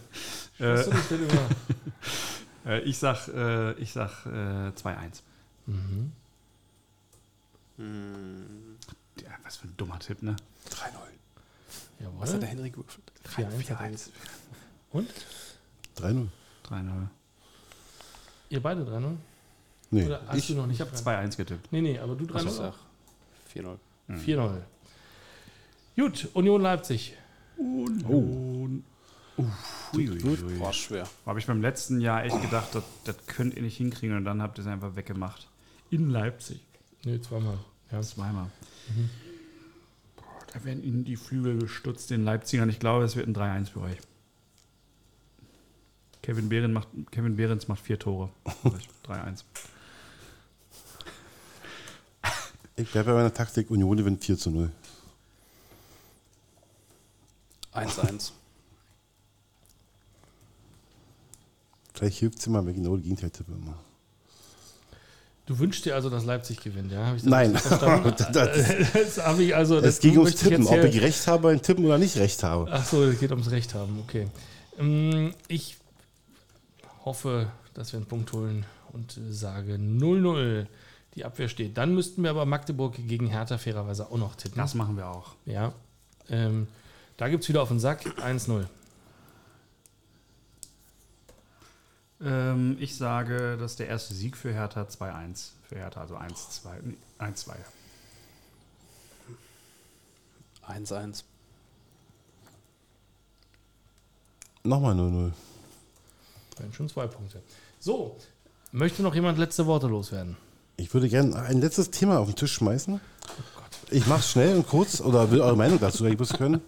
[0.59, 1.49] Was Äh, denn immer?
[2.69, 5.21] äh, ich sag, äh, ich sag äh, 2-1.
[5.65, 6.11] Mhm.
[9.21, 10.35] Ja, was für ein dummer Tipp, ne?
[10.69, 10.75] 3-0.
[12.19, 12.57] Was hat der Jawohl.
[12.57, 13.11] Henry gewürfelt?
[13.25, 13.69] 4-1.
[13.71, 14.11] hat er jetzt.
[14.91, 15.09] Und?
[15.97, 16.27] 3-0.
[16.67, 17.07] 3-0.
[18.49, 19.15] Ihr beide 3-0?
[19.91, 20.79] Nee, Oder hast ich, du noch nicht?
[20.79, 21.71] Ich habe 2-1 getippt.
[21.71, 22.49] Nee, nee, aber du Ich 3-0.
[22.49, 22.73] sag
[23.53, 23.77] 4-0.
[24.09, 24.61] 4-0.
[25.95, 27.15] Gut, Union Leipzig.
[27.57, 28.67] Oh.
[30.59, 31.07] War schwer.
[31.25, 34.41] Habe ich beim letzten Jahr echt gedacht, das, das könnt ihr nicht hinkriegen und dann
[34.41, 35.47] habt ihr es einfach weggemacht.
[35.89, 36.59] In Leipzig.
[37.03, 37.57] Nee, zweimal.
[37.91, 38.01] Ja.
[38.01, 38.51] Zweimal.
[40.15, 42.69] Boah, da werden ihnen die Flügel gestutzt, den Leipzigern.
[42.69, 43.97] Ich glaube, es wird ein 3-1 für euch.
[46.21, 48.29] Kevin, Behrens macht, Kevin Behrens macht vier Tore.
[49.07, 49.43] 3-1.
[52.75, 53.71] ich bleibe bei meiner Taktik.
[53.71, 54.71] Union gewinnt 4 zu 0.
[57.73, 58.33] 1-1.
[61.99, 63.77] Vielleicht hilft es immer, wenn ich genau das Gegenteil tippe immer.
[65.45, 67.11] Du wünschst dir also, dass Leipzig gewinnt, ja?
[67.13, 67.53] Das Nein.
[68.17, 69.75] Das- das habe ich also.
[69.81, 72.69] das- Es ging ums Tippen, ob ich recht habe beim Tippen oder nicht recht habe.
[72.71, 74.27] Ach so, es geht ums Recht haben, okay.
[74.77, 75.77] Ähm, Ich
[77.03, 80.67] hoffe, dass wir einen Punkt holen und äh, sage 0-0.
[81.15, 81.75] Die Abwehr steht.
[81.77, 84.57] Dann müssten wir aber Magdeburg gegen Hertha fairerweise auch noch tippen.
[84.57, 85.35] Das machen wir auch.
[85.45, 85.73] Ja.
[86.29, 86.67] Ähm,
[87.17, 88.65] da gibt es wieder auf den Sack 1-0.
[92.21, 95.51] Ähm, ich sage, das ist der erste Sieg für Hertha 2-1.
[95.67, 96.69] Für Hertha, also 1-2.
[96.83, 97.55] nee, 1-2.
[100.67, 101.23] 1-1.
[104.63, 105.31] Nochmal 0-0.
[106.57, 107.41] Wären schon zwei Punkte.
[107.79, 108.17] So,
[108.71, 110.35] möchte noch jemand letzte Worte loswerden?
[110.75, 112.99] Ich würde gerne ein letztes Thema auf den Tisch schmeißen.
[113.91, 116.61] Ich mache es schnell und kurz oder will eure Meinung dazu geben können.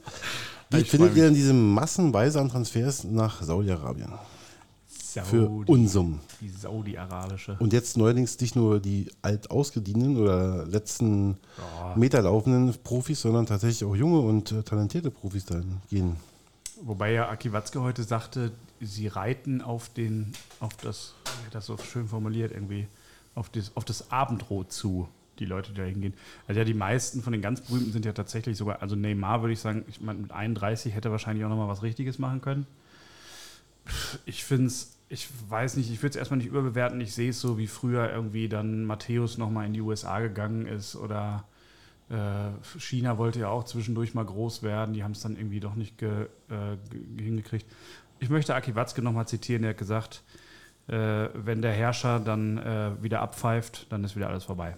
[0.70, 4.14] Wie Ich findet ihr denn diese massenweise an Transfers nach Saudi-Arabien?
[5.14, 6.20] Für Unsummen.
[6.40, 7.58] Die Saudi-arabische.
[7.60, 11.96] Und jetzt neuerdings nicht nur die alt ausgedienten oder letzten Ja.
[11.96, 16.16] Meter laufenden Profis, sondern tatsächlich auch junge und äh, talentierte Profis dann gehen.
[16.82, 21.66] Wobei ja Aki Watzke heute sagte, sie reiten auf den, auf das, er hat das
[21.66, 22.88] so schön formuliert irgendwie,
[23.36, 25.08] auf das, auf das Abendrot zu,
[25.40, 26.14] die Leute, die da hingehen.
[26.48, 29.54] Also ja, die meisten von den ganz berühmten sind ja tatsächlich sogar, also Neymar würde
[29.54, 32.66] ich sagen, ich meine, mit 31 hätte er wahrscheinlich auch nochmal was Richtiges machen können.
[34.26, 37.02] Ich finde es, ich weiß nicht, ich würde es erstmal nicht überbewerten.
[37.02, 40.96] Ich sehe es so, wie früher irgendwie dann Matthäus nochmal in die USA gegangen ist
[40.96, 41.44] oder
[42.10, 44.94] äh, China wollte ja auch zwischendurch mal groß werden.
[44.94, 47.66] Die haben es dann irgendwie doch nicht ge, äh, ge- hingekriegt.
[48.20, 49.64] Ich möchte Aki Watzke nochmal zitieren.
[49.64, 50.24] Der hat gesagt,
[50.88, 54.76] äh, wenn der Herrscher dann äh, wieder abpfeift, dann ist wieder alles vorbei.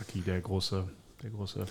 [0.00, 0.84] Aki, der große,
[1.22, 1.66] der große.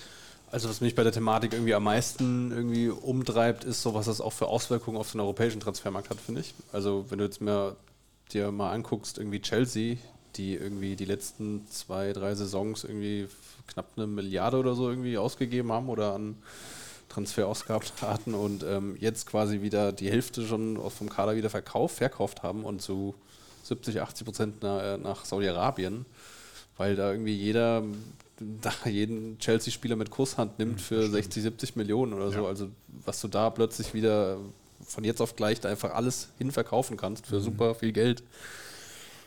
[0.55, 4.21] Also was mich bei der Thematik irgendwie am meisten irgendwie umtreibt, ist so, was das
[4.21, 6.53] auch für Auswirkungen auf den europäischen Transfermarkt hat, finde ich.
[6.71, 7.75] Also wenn du jetzt mir
[8.31, 9.97] dir mal anguckst, irgendwie Chelsea,
[10.37, 13.27] die irgendwie die letzten zwei, drei Saisons irgendwie
[13.67, 16.37] knapp eine Milliarde oder so irgendwie ausgegeben haben oder an
[17.09, 22.43] Transferausgaben hatten und ähm, jetzt quasi wieder die Hälfte schon vom Kader wieder verkauft, verkauft
[22.43, 23.13] haben und so
[23.63, 26.05] 70, 80 Prozent nach, nach Saudi-Arabien,
[26.77, 27.83] weil da irgendwie jeder
[28.39, 32.45] da jeden Chelsea-Spieler mit Kusshand nimmt für 60, 70 Millionen oder so.
[32.45, 32.69] Also
[33.05, 34.39] was du da plötzlich wieder
[34.85, 38.23] von jetzt auf gleich da einfach alles hinverkaufen kannst für super viel Geld.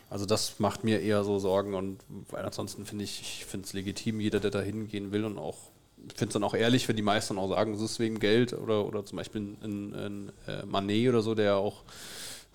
[0.09, 1.99] Also das macht mir eher so Sorgen und
[2.29, 5.57] weil ansonsten finde ich, ich finde es legitim, jeder, der da hingehen will und auch
[6.15, 8.85] finde es dann auch ehrlich, wenn die meisten auch sagen, es ist wegen Geld oder,
[8.85, 11.83] oder zum Beispiel ein, ein, ein Manet oder so, der auch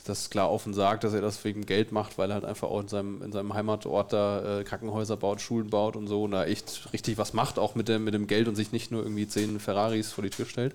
[0.04, 2.80] das klar offen sagt, dass er das wegen Geld macht, weil er halt einfach auch
[2.80, 6.44] in seinem, in seinem Heimatort da äh, Krankenhäuser baut, Schulen baut und so und da
[6.44, 9.26] echt richtig was macht, auch mit dem, mit dem Geld und sich nicht nur irgendwie
[9.26, 10.74] zehn Ferraris vor die Tür stellt.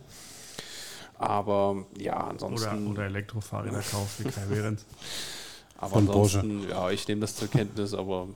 [1.19, 2.87] Aber ja, ansonsten.
[2.87, 4.85] Oder, oder Elektrofahrräder kauft, wie Kai Behrens.
[5.77, 6.71] Aber Von ansonsten, Porsche.
[6.71, 8.27] ja, ich nehme das zur Kenntnis, aber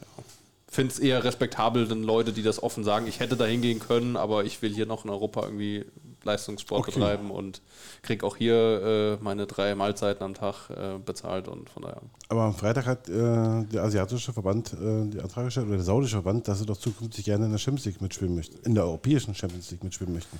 [0.00, 0.24] ja,
[0.68, 4.16] finde es eher respektabel, denn Leute, die das offen sagen, ich hätte da hingehen können,
[4.16, 5.84] aber ich will hier noch in Europa irgendwie
[6.24, 6.92] Leistungssport okay.
[6.92, 7.60] betreiben und
[8.02, 12.02] kriege auch hier äh, meine drei Mahlzeiten am Tag äh, bezahlt und von daher.
[12.28, 16.16] Aber am Freitag hat äh, der asiatische Verband äh, die Anfrage gestellt, oder der saudische
[16.16, 19.34] Verband, dass sie doch zukünftig gerne in der Champions League mitspielen möchten, in der europäischen
[19.34, 20.38] Champions League mitspielen möchten.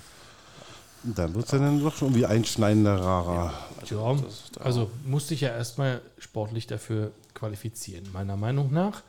[1.03, 3.53] Und dann wird es ja dann doch schon irgendwie einschneidender rarer.
[3.89, 9.03] Ja, also, ja, also musste ich ja erstmal sportlich dafür qualifizieren, meiner Meinung nach.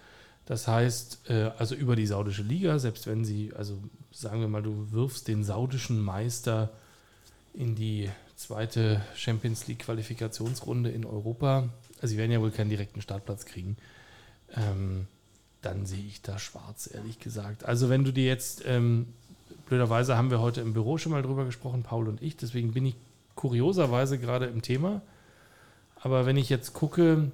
[0.47, 3.78] Das heißt, äh, also über die saudische Liga, selbst wenn sie, also
[4.12, 6.70] sagen wir mal, du wirfst den saudischen Meister
[7.52, 13.01] in die zweite Champions League Qualifikationsrunde in Europa, also sie werden ja wohl keinen direkten
[13.01, 13.77] Startplatz kriegen,
[14.55, 15.06] ähm,
[15.62, 17.64] dann sehe ich da schwarz, ehrlich gesagt.
[17.64, 19.06] Also wenn du dir jetzt, ähm,
[19.68, 22.86] blöderweise haben wir heute im Büro schon mal drüber gesprochen, Paul und ich, deswegen bin
[22.86, 22.94] ich
[23.35, 25.02] kurioserweise gerade im Thema.
[25.97, 27.32] Aber wenn ich jetzt gucke,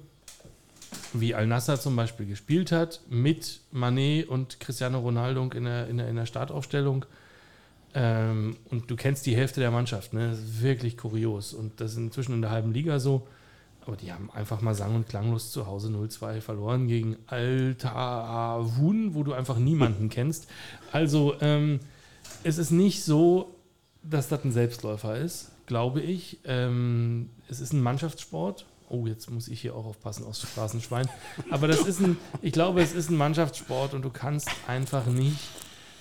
[1.13, 6.07] wie Al-Nassr zum Beispiel gespielt hat, mit Manet und Cristiano Ronaldo in der, in der,
[6.07, 7.05] in der Startaufstellung.
[7.93, 10.29] Ähm, und du kennst die Hälfte der Mannschaft, ne?
[10.31, 11.53] Das ist wirklich kurios.
[11.53, 13.27] Und das ist inzwischen in der halben Liga so.
[13.85, 19.23] Aber die haben einfach mal sang- und klanglos zu Hause 0-2 verloren gegen Altavun, wo
[19.23, 20.47] du einfach niemanden kennst.
[20.91, 21.81] Also, ähm,
[22.43, 23.55] es ist nicht so,
[24.01, 26.39] dass das ein Selbstläufer ist, glaube ich.
[26.45, 31.09] Ähm, es ist ein Mannschaftssport oh, jetzt muss ich hier auch aufpassen aus Straßenschwein.
[31.49, 35.39] Aber das ist ein, ich glaube, es ist ein Mannschaftssport und du kannst einfach nicht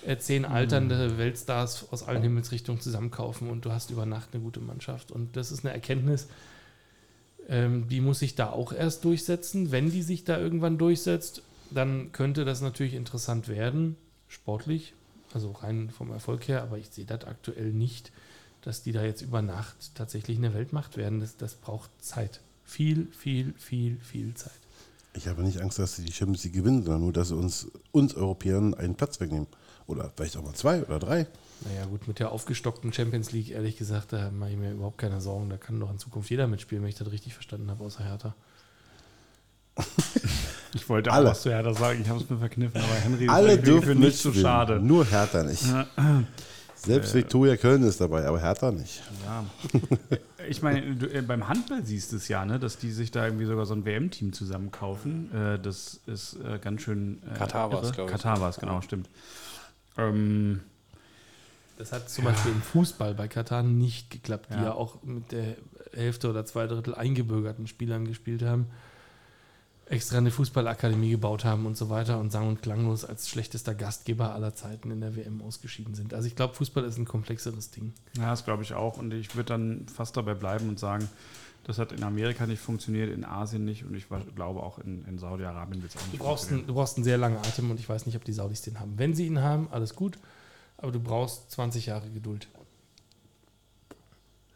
[0.06, 4.60] äh, zehn alternde Weltstars aus allen Himmelsrichtungen zusammenkaufen und du hast über Nacht eine gute
[4.60, 5.10] Mannschaft.
[5.10, 6.28] Und das ist eine Erkenntnis,
[7.48, 9.72] ähm, die muss sich da auch erst durchsetzen.
[9.72, 13.96] Wenn die sich da irgendwann durchsetzt, dann könnte das natürlich interessant werden,
[14.28, 14.92] sportlich,
[15.32, 18.12] also rein vom Erfolg her, aber ich sehe das aktuell nicht,
[18.60, 21.20] dass die da jetzt über Nacht tatsächlich eine Weltmacht werden.
[21.20, 24.52] Das, das braucht Zeit viel, viel, viel, viel Zeit.
[25.14, 27.68] Ich habe nicht Angst, dass sie die Champions League gewinnen, sondern nur, dass sie uns,
[27.90, 29.46] uns Europäern einen Platz wegnehmen.
[29.86, 31.26] Oder vielleicht auch mal zwei oder drei.
[31.64, 35.20] Naja, gut, mit der aufgestockten Champions League, ehrlich gesagt, da mache ich mir überhaupt keine
[35.20, 35.50] Sorgen.
[35.50, 38.34] Da kann doch in Zukunft jeder mitspielen, wenn ich das richtig verstanden habe, außer Hertha.
[40.74, 41.30] ich wollte auch Alle.
[41.30, 44.18] was zu Hertha sagen, ich habe es mir verkniffen, aber Henry Alle ist dürfen nicht
[44.18, 44.80] so schade.
[44.80, 45.64] Nur Hertha nicht.
[46.84, 49.02] Selbst äh, Viktoria Köln ist dabei, aber Hertha nicht.
[49.24, 49.44] Ja.
[50.48, 53.44] ich meine, äh, beim Handball siehst du es ja, ne, dass die sich da irgendwie
[53.44, 55.32] sogar so ein WM-Team zusammenkaufen.
[55.32, 57.22] Äh, das ist äh, ganz schön.
[57.30, 58.16] Äh, Katar war es, glaube ich.
[58.16, 59.08] Katar war es, genau, stimmt.
[59.96, 60.60] Ähm,
[61.78, 62.30] das hat zum ja.
[62.30, 64.64] Beispiel im Fußball bei Katar nicht geklappt, die ja.
[64.64, 65.56] ja auch mit der
[65.94, 68.66] Hälfte oder zwei Drittel eingebürgerten Spielern gespielt haben
[69.86, 74.34] extra eine Fußballakademie gebaut haben und so weiter und sang- und klanglos als schlechtester Gastgeber
[74.34, 76.14] aller Zeiten in der WM ausgeschieden sind.
[76.14, 77.92] Also ich glaube, Fußball ist ein komplexeres Ding.
[78.16, 78.96] Ja, das glaube ich auch.
[78.96, 81.08] Und ich würde dann fast dabei bleiben und sagen,
[81.64, 85.18] das hat in Amerika nicht funktioniert, in Asien nicht und ich glaube auch in, in
[85.18, 86.64] Saudi-Arabien wird es auch nicht du brauchst funktionieren.
[86.64, 88.80] Ein, du brauchst einen sehr langen Atem und ich weiß nicht, ob die Saudis den
[88.80, 88.94] haben.
[88.96, 90.18] Wenn sie ihn haben, alles gut,
[90.76, 92.48] aber du brauchst 20 Jahre Geduld.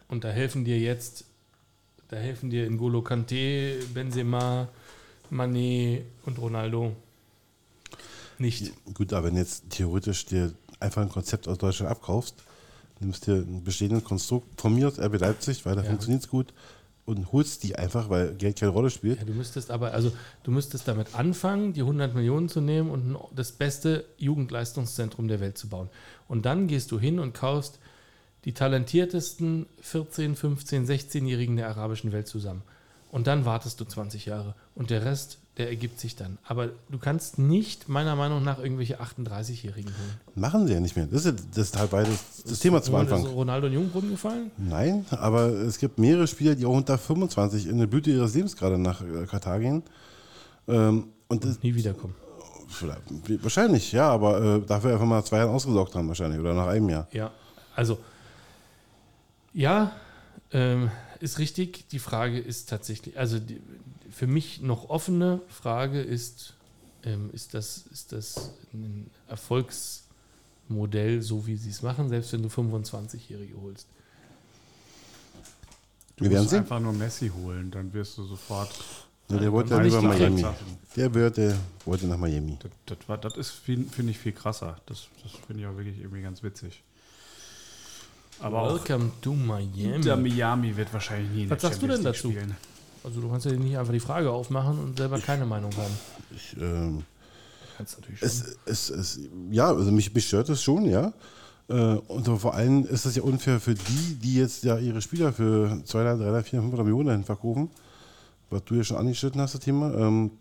[0.09, 1.25] Und da helfen dir jetzt,
[2.09, 4.69] da helfen dir N'Golo Kante, Benzema,
[5.31, 6.93] Mané und Ronaldo
[8.39, 8.73] nicht.
[8.95, 12.35] Gut, aber wenn jetzt theoretisch dir einfach ein Konzept aus Deutschland abkaufst,
[13.01, 15.89] nimmst dir ein bestehendes Konstrukt, formierst RB Leipzig, weil da ja.
[15.89, 16.53] funktioniert es gut
[17.07, 19.19] und holst die einfach, weil Geld keine Rolle spielt.
[19.19, 20.13] Ja, du müsstest aber, also
[20.43, 25.57] du müsstest damit anfangen, die 100 Millionen zu nehmen und das beste Jugendleistungszentrum der Welt
[25.57, 25.89] zu bauen.
[26.29, 27.79] Und dann gehst du hin und kaufst
[28.45, 32.63] die talentiertesten 14, 15, 16-Jährigen der arabischen Welt zusammen.
[33.11, 34.55] Und dann wartest du 20 Jahre.
[34.77, 36.37] Und der Rest, der ergibt sich dann.
[36.47, 40.21] Aber du kannst nicht, meiner Meinung nach, irgendwelche 38-Jährigen holen.
[40.35, 41.07] Machen sie ja nicht mehr.
[41.07, 43.25] Das ist, das ist halt beides das, das Thema zum Anfang.
[43.25, 44.51] Ist Ronaldo und Jungbrunnen gefallen?
[44.59, 48.55] Nein, aber es gibt mehrere Spieler, die auch unter 25 in der Blüte ihres Lebens
[48.55, 49.83] gerade nach äh, Katar gehen.
[50.69, 52.15] Ähm, und, und nie wiederkommen.
[53.41, 56.89] Wahrscheinlich, ja, aber äh, dafür einfach mal zwei Jahre ausgesorgt haben, wahrscheinlich, oder nach einem
[56.91, 57.09] Jahr.
[57.13, 57.31] Ja,
[57.75, 57.99] also,
[59.55, 59.93] ja,
[60.53, 60.91] ähm,
[61.21, 61.89] ist richtig.
[61.89, 63.61] Die Frage ist tatsächlich, also die,
[64.17, 66.55] für mich noch offene Frage ist,
[67.05, 72.49] ähm, ist, das, ist das ein Erfolgsmodell, so wie sie es machen, selbst wenn du
[72.49, 73.87] 25-Jährige holst?
[76.17, 76.61] Du Wir werden musst sehen.
[76.61, 78.71] einfach nur Messi holen, dann wirst du sofort.
[79.29, 80.47] Ja, der wollte ja Dann lieber nicht Miami.
[80.97, 82.57] Der wollte, wollte nach Miami.
[82.59, 84.79] Das, das, war, das ist, finde ich, viel krasser.
[84.87, 86.83] Das, das finde ich auch wirklich irgendwie ganz witzig.
[88.41, 90.31] Aber auch Welcome to Miami.
[90.31, 92.31] Miami wird wahrscheinlich nie in Was der sagst du denn dazu?
[92.31, 92.57] spielen.
[93.07, 95.95] Also du kannst ja nicht einfach die Frage aufmachen und selber keine Meinung haben.
[96.35, 97.05] Ich, ähm,
[97.77, 98.29] Kannst natürlich schon.
[98.29, 99.21] es, es, es,
[99.53, 101.13] ja, also mich, mich stört das schon, ja.
[101.69, 105.33] Äh, und vor allem ist das ja unfair für die, die jetzt ja ihre Spieler
[105.33, 107.71] für 200, 300, 400, 500 Millionen dahin verkaufen.
[108.51, 109.95] Was du ja schon angeschnitten hast, das Thema.
[109.95, 110.33] Ähm,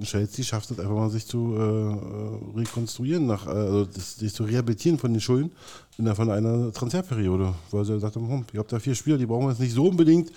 [0.00, 4.32] Chelsea schafft es einfach mal, sich zu äh, äh, rekonstruieren, nach, äh, also das, sich
[4.32, 5.52] zu rehabilitieren von den Schulden
[5.98, 7.54] innerhalb von einer Transferperiode.
[7.70, 9.74] Weil sie gesagt haben, hm, ihr habt da vier Spieler, die brauchen wir jetzt nicht
[9.74, 10.32] so unbedingt.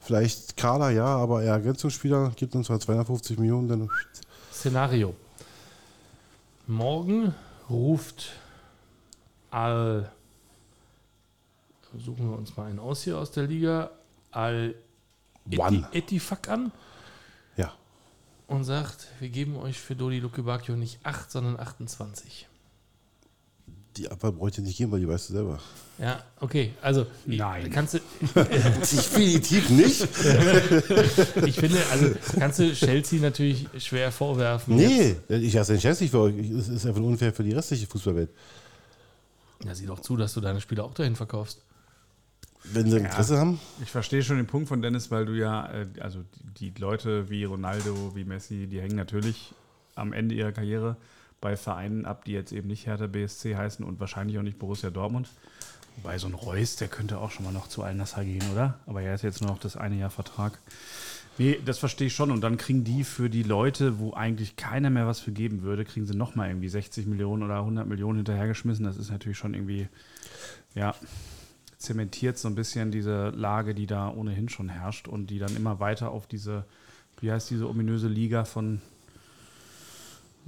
[0.00, 3.90] Vielleicht Kader, ja, aber eher Ergänzungsspieler, gibt uns zwar 250 Millionen, dann
[4.52, 5.14] Szenario.
[6.66, 7.34] Morgen
[7.70, 8.32] ruft
[9.50, 10.10] Al.
[11.96, 13.90] Suchen wir uns mal einen aus hier aus der Liga.
[14.30, 14.74] Al
[15.56, 15.88] One.
[15.92, 16.72] Etifak an
[17.56, 17.72] ja.
[18.46, 22.46] und sagt, wir geben euch für Dodi Lukebakio nicht 8, sondern 28.
[23.98, 25.58] Die Abwahl bräuchte nicht gehen, weil die weißt du selber.
[25.98, 26.72] Ja, okay.
[26.80, 27.68] Also, Nein.
[27.70, 27.98] kannst du,
[28.34, 30.02] Definitiv nicht.
[31.46, 34.78] ich finde, also kannst du Chelsea natürlich schwer vorwerfen.
[34.78, 36.36] jetzt- Nee, ich hasse den Chelsea für euch.
[36.38, 38.30] Es ist einfach unfair für die restliche Fußballwelt.
[39.64, 41.62] Ja, sieh doch zu, dass du deine Spieler auch dahin verkaufst.
[42.64, 45.86] Wenn sie Interesse haben, Ich verstehe schon den Punkt von Dennis, weil du ja, äh,
[46.00, 46.20] also
[46.60, 49.52] die Leute wie Ronaldo, wie Messi, die hängen natürlich
[49.96, 50.96] am Ende ihrer Karriere
[51.40, 54.90] bei Vereinen ab, die jetzt eben nicht Hertha BSC heißen und wahrscheinlich auch nicht Borussia
[54.90, 55.28] Dortmund.
[55.96, 58.78] Wobei so ein Reus, der könnte auch schon mal noch zu Al-Nassr gehen, oder?
[58.86, 60.58] Aber er ist jetzt nur noch das eine Jahr Vertrag.
[61.38, 62.30] Nee, das verstehe ich schon.
[62.30, 65.84] Und dann kriegen die für die Leute, wo eigentlich keiner mehr was für geben würde,
[65.84, 68.84] kriegen sie nochmal irgendwie 60 Millionen oder 100 Millionen hinterhergeschmissen.
[68.84, 69.88] Das ist natürlich schon irgendwie,
[70.74, 70.94] ja,
[71.78, 75.78] zementiert so ein bisschen diese Lage, die da ohnehin schon herrscht und die dann immer
[75.78, 76.64] weiter auf diese,
[77.20, 78.80] wie heißt diese ominöse Liga von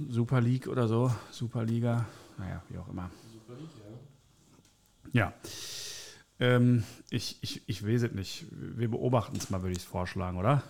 [0.09, 1.11] Super League oder so?
[1.31, 2.05] Superliga?
[2.37, 3.09] Naja, wie auch immer.
[5.13, 5.33] Ja.
[6.39, 8.45] Ähm, ich, ich, ich weiß es nicht.
[8.51, 10.63] Wir beobachten es mal, würde ich es vorschlagen, oder?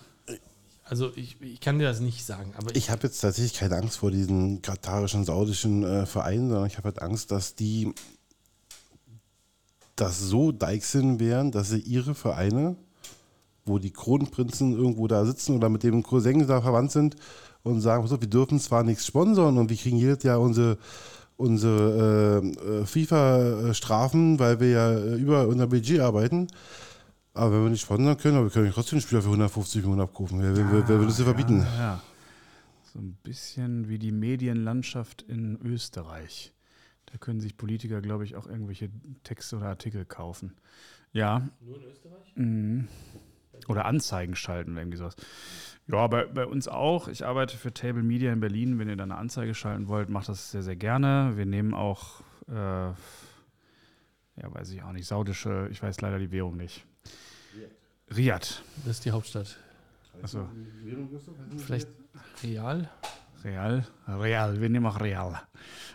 [0.84, 3.98] Also ich, ich kann dir das nicht sagen, aber ich habe jetzt tatsächlich keine Angst
[3.98, 7.94] vor diesen katarischen, saudischen äh, Vereinen, sondern ich habe halt Angst, dass die
[9.96, 12.76] das so deichseln wären, dass sie ihre Vereine,
[13.64, 17.16] wo die Kronprinzen irgendwo da sitzen oder mit dem Cousin da verwandt sind
[17.62, 20.78] und sagen, wir dürfen zwar nichts sponsern und wir kriegen jedes Jahr unsere,
[21.36, 26.48] unsere äh, äh, FIFA-Strafen, weil wir ja äh, über unser Budget arbeiten.
[27.34, 30.02] Aber wenn wir nicht sponsern können, aber wir können trotzdem einen Spieler für 150 Millionen
[30.02, 30.40] abrufen.
[30.40, 31.60] Wer, wer, wer, wer will das denn verbieten?
[31.60, 32.02] Ja, ja.
[32.92, 36.52] So ein bisschen wie die Medienlandschaft in Österreich.
[37.06, 38.90] Da können sich Politiker, glaube ich, auch irgendwelche
[39.22, 40.52] Texte oder Artikel kaufen.
[41.12, 41.48] Ja.
[41.60, 42.36] Nur in Österreich?
[42.36, 42.88] Mhm.
[43.68, 45.16] Oder Anzeigen schalten irgendwie sowas.
[45.92, 47.08] Ja, bei, bei uns auch.
[47.08, 48.78] Ich arbeite für Table Media in Berlin.
[48.78, 51.32] Wenn ihr da eine Anzeige schalten wollt, macht das sehr, sehr gerne.
[51.36, 52.94] Wir nehmen auch, äh, ja,
[54.36, 56.86] weiß ich auch nicht, saudische, ich weiß leider die Währung nicht.
[58.16, 58.62] Riyadh.
[58.84, 59.58] das ist die Hauptstadt.
[60.22, 60.48] Also
[61.58, 61.88] Vielleicht
[62.42, 62.90] Real?
[63.44, 63.86] Real?
[64.06, 65.40] Real, wir nehmen auch Real.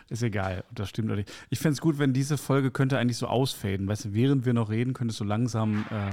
[0.08, 1.32] Ist egal, ob das stimmt oder nicht.
[1.50, 3.86] Ich fände es gut, wenn diese Folge könnte eigentlich so ausfaden.
[3.86, 5.84] Weißt du, während wir noch reden, könnte es so langsam.
[5.90, 6.12] Äh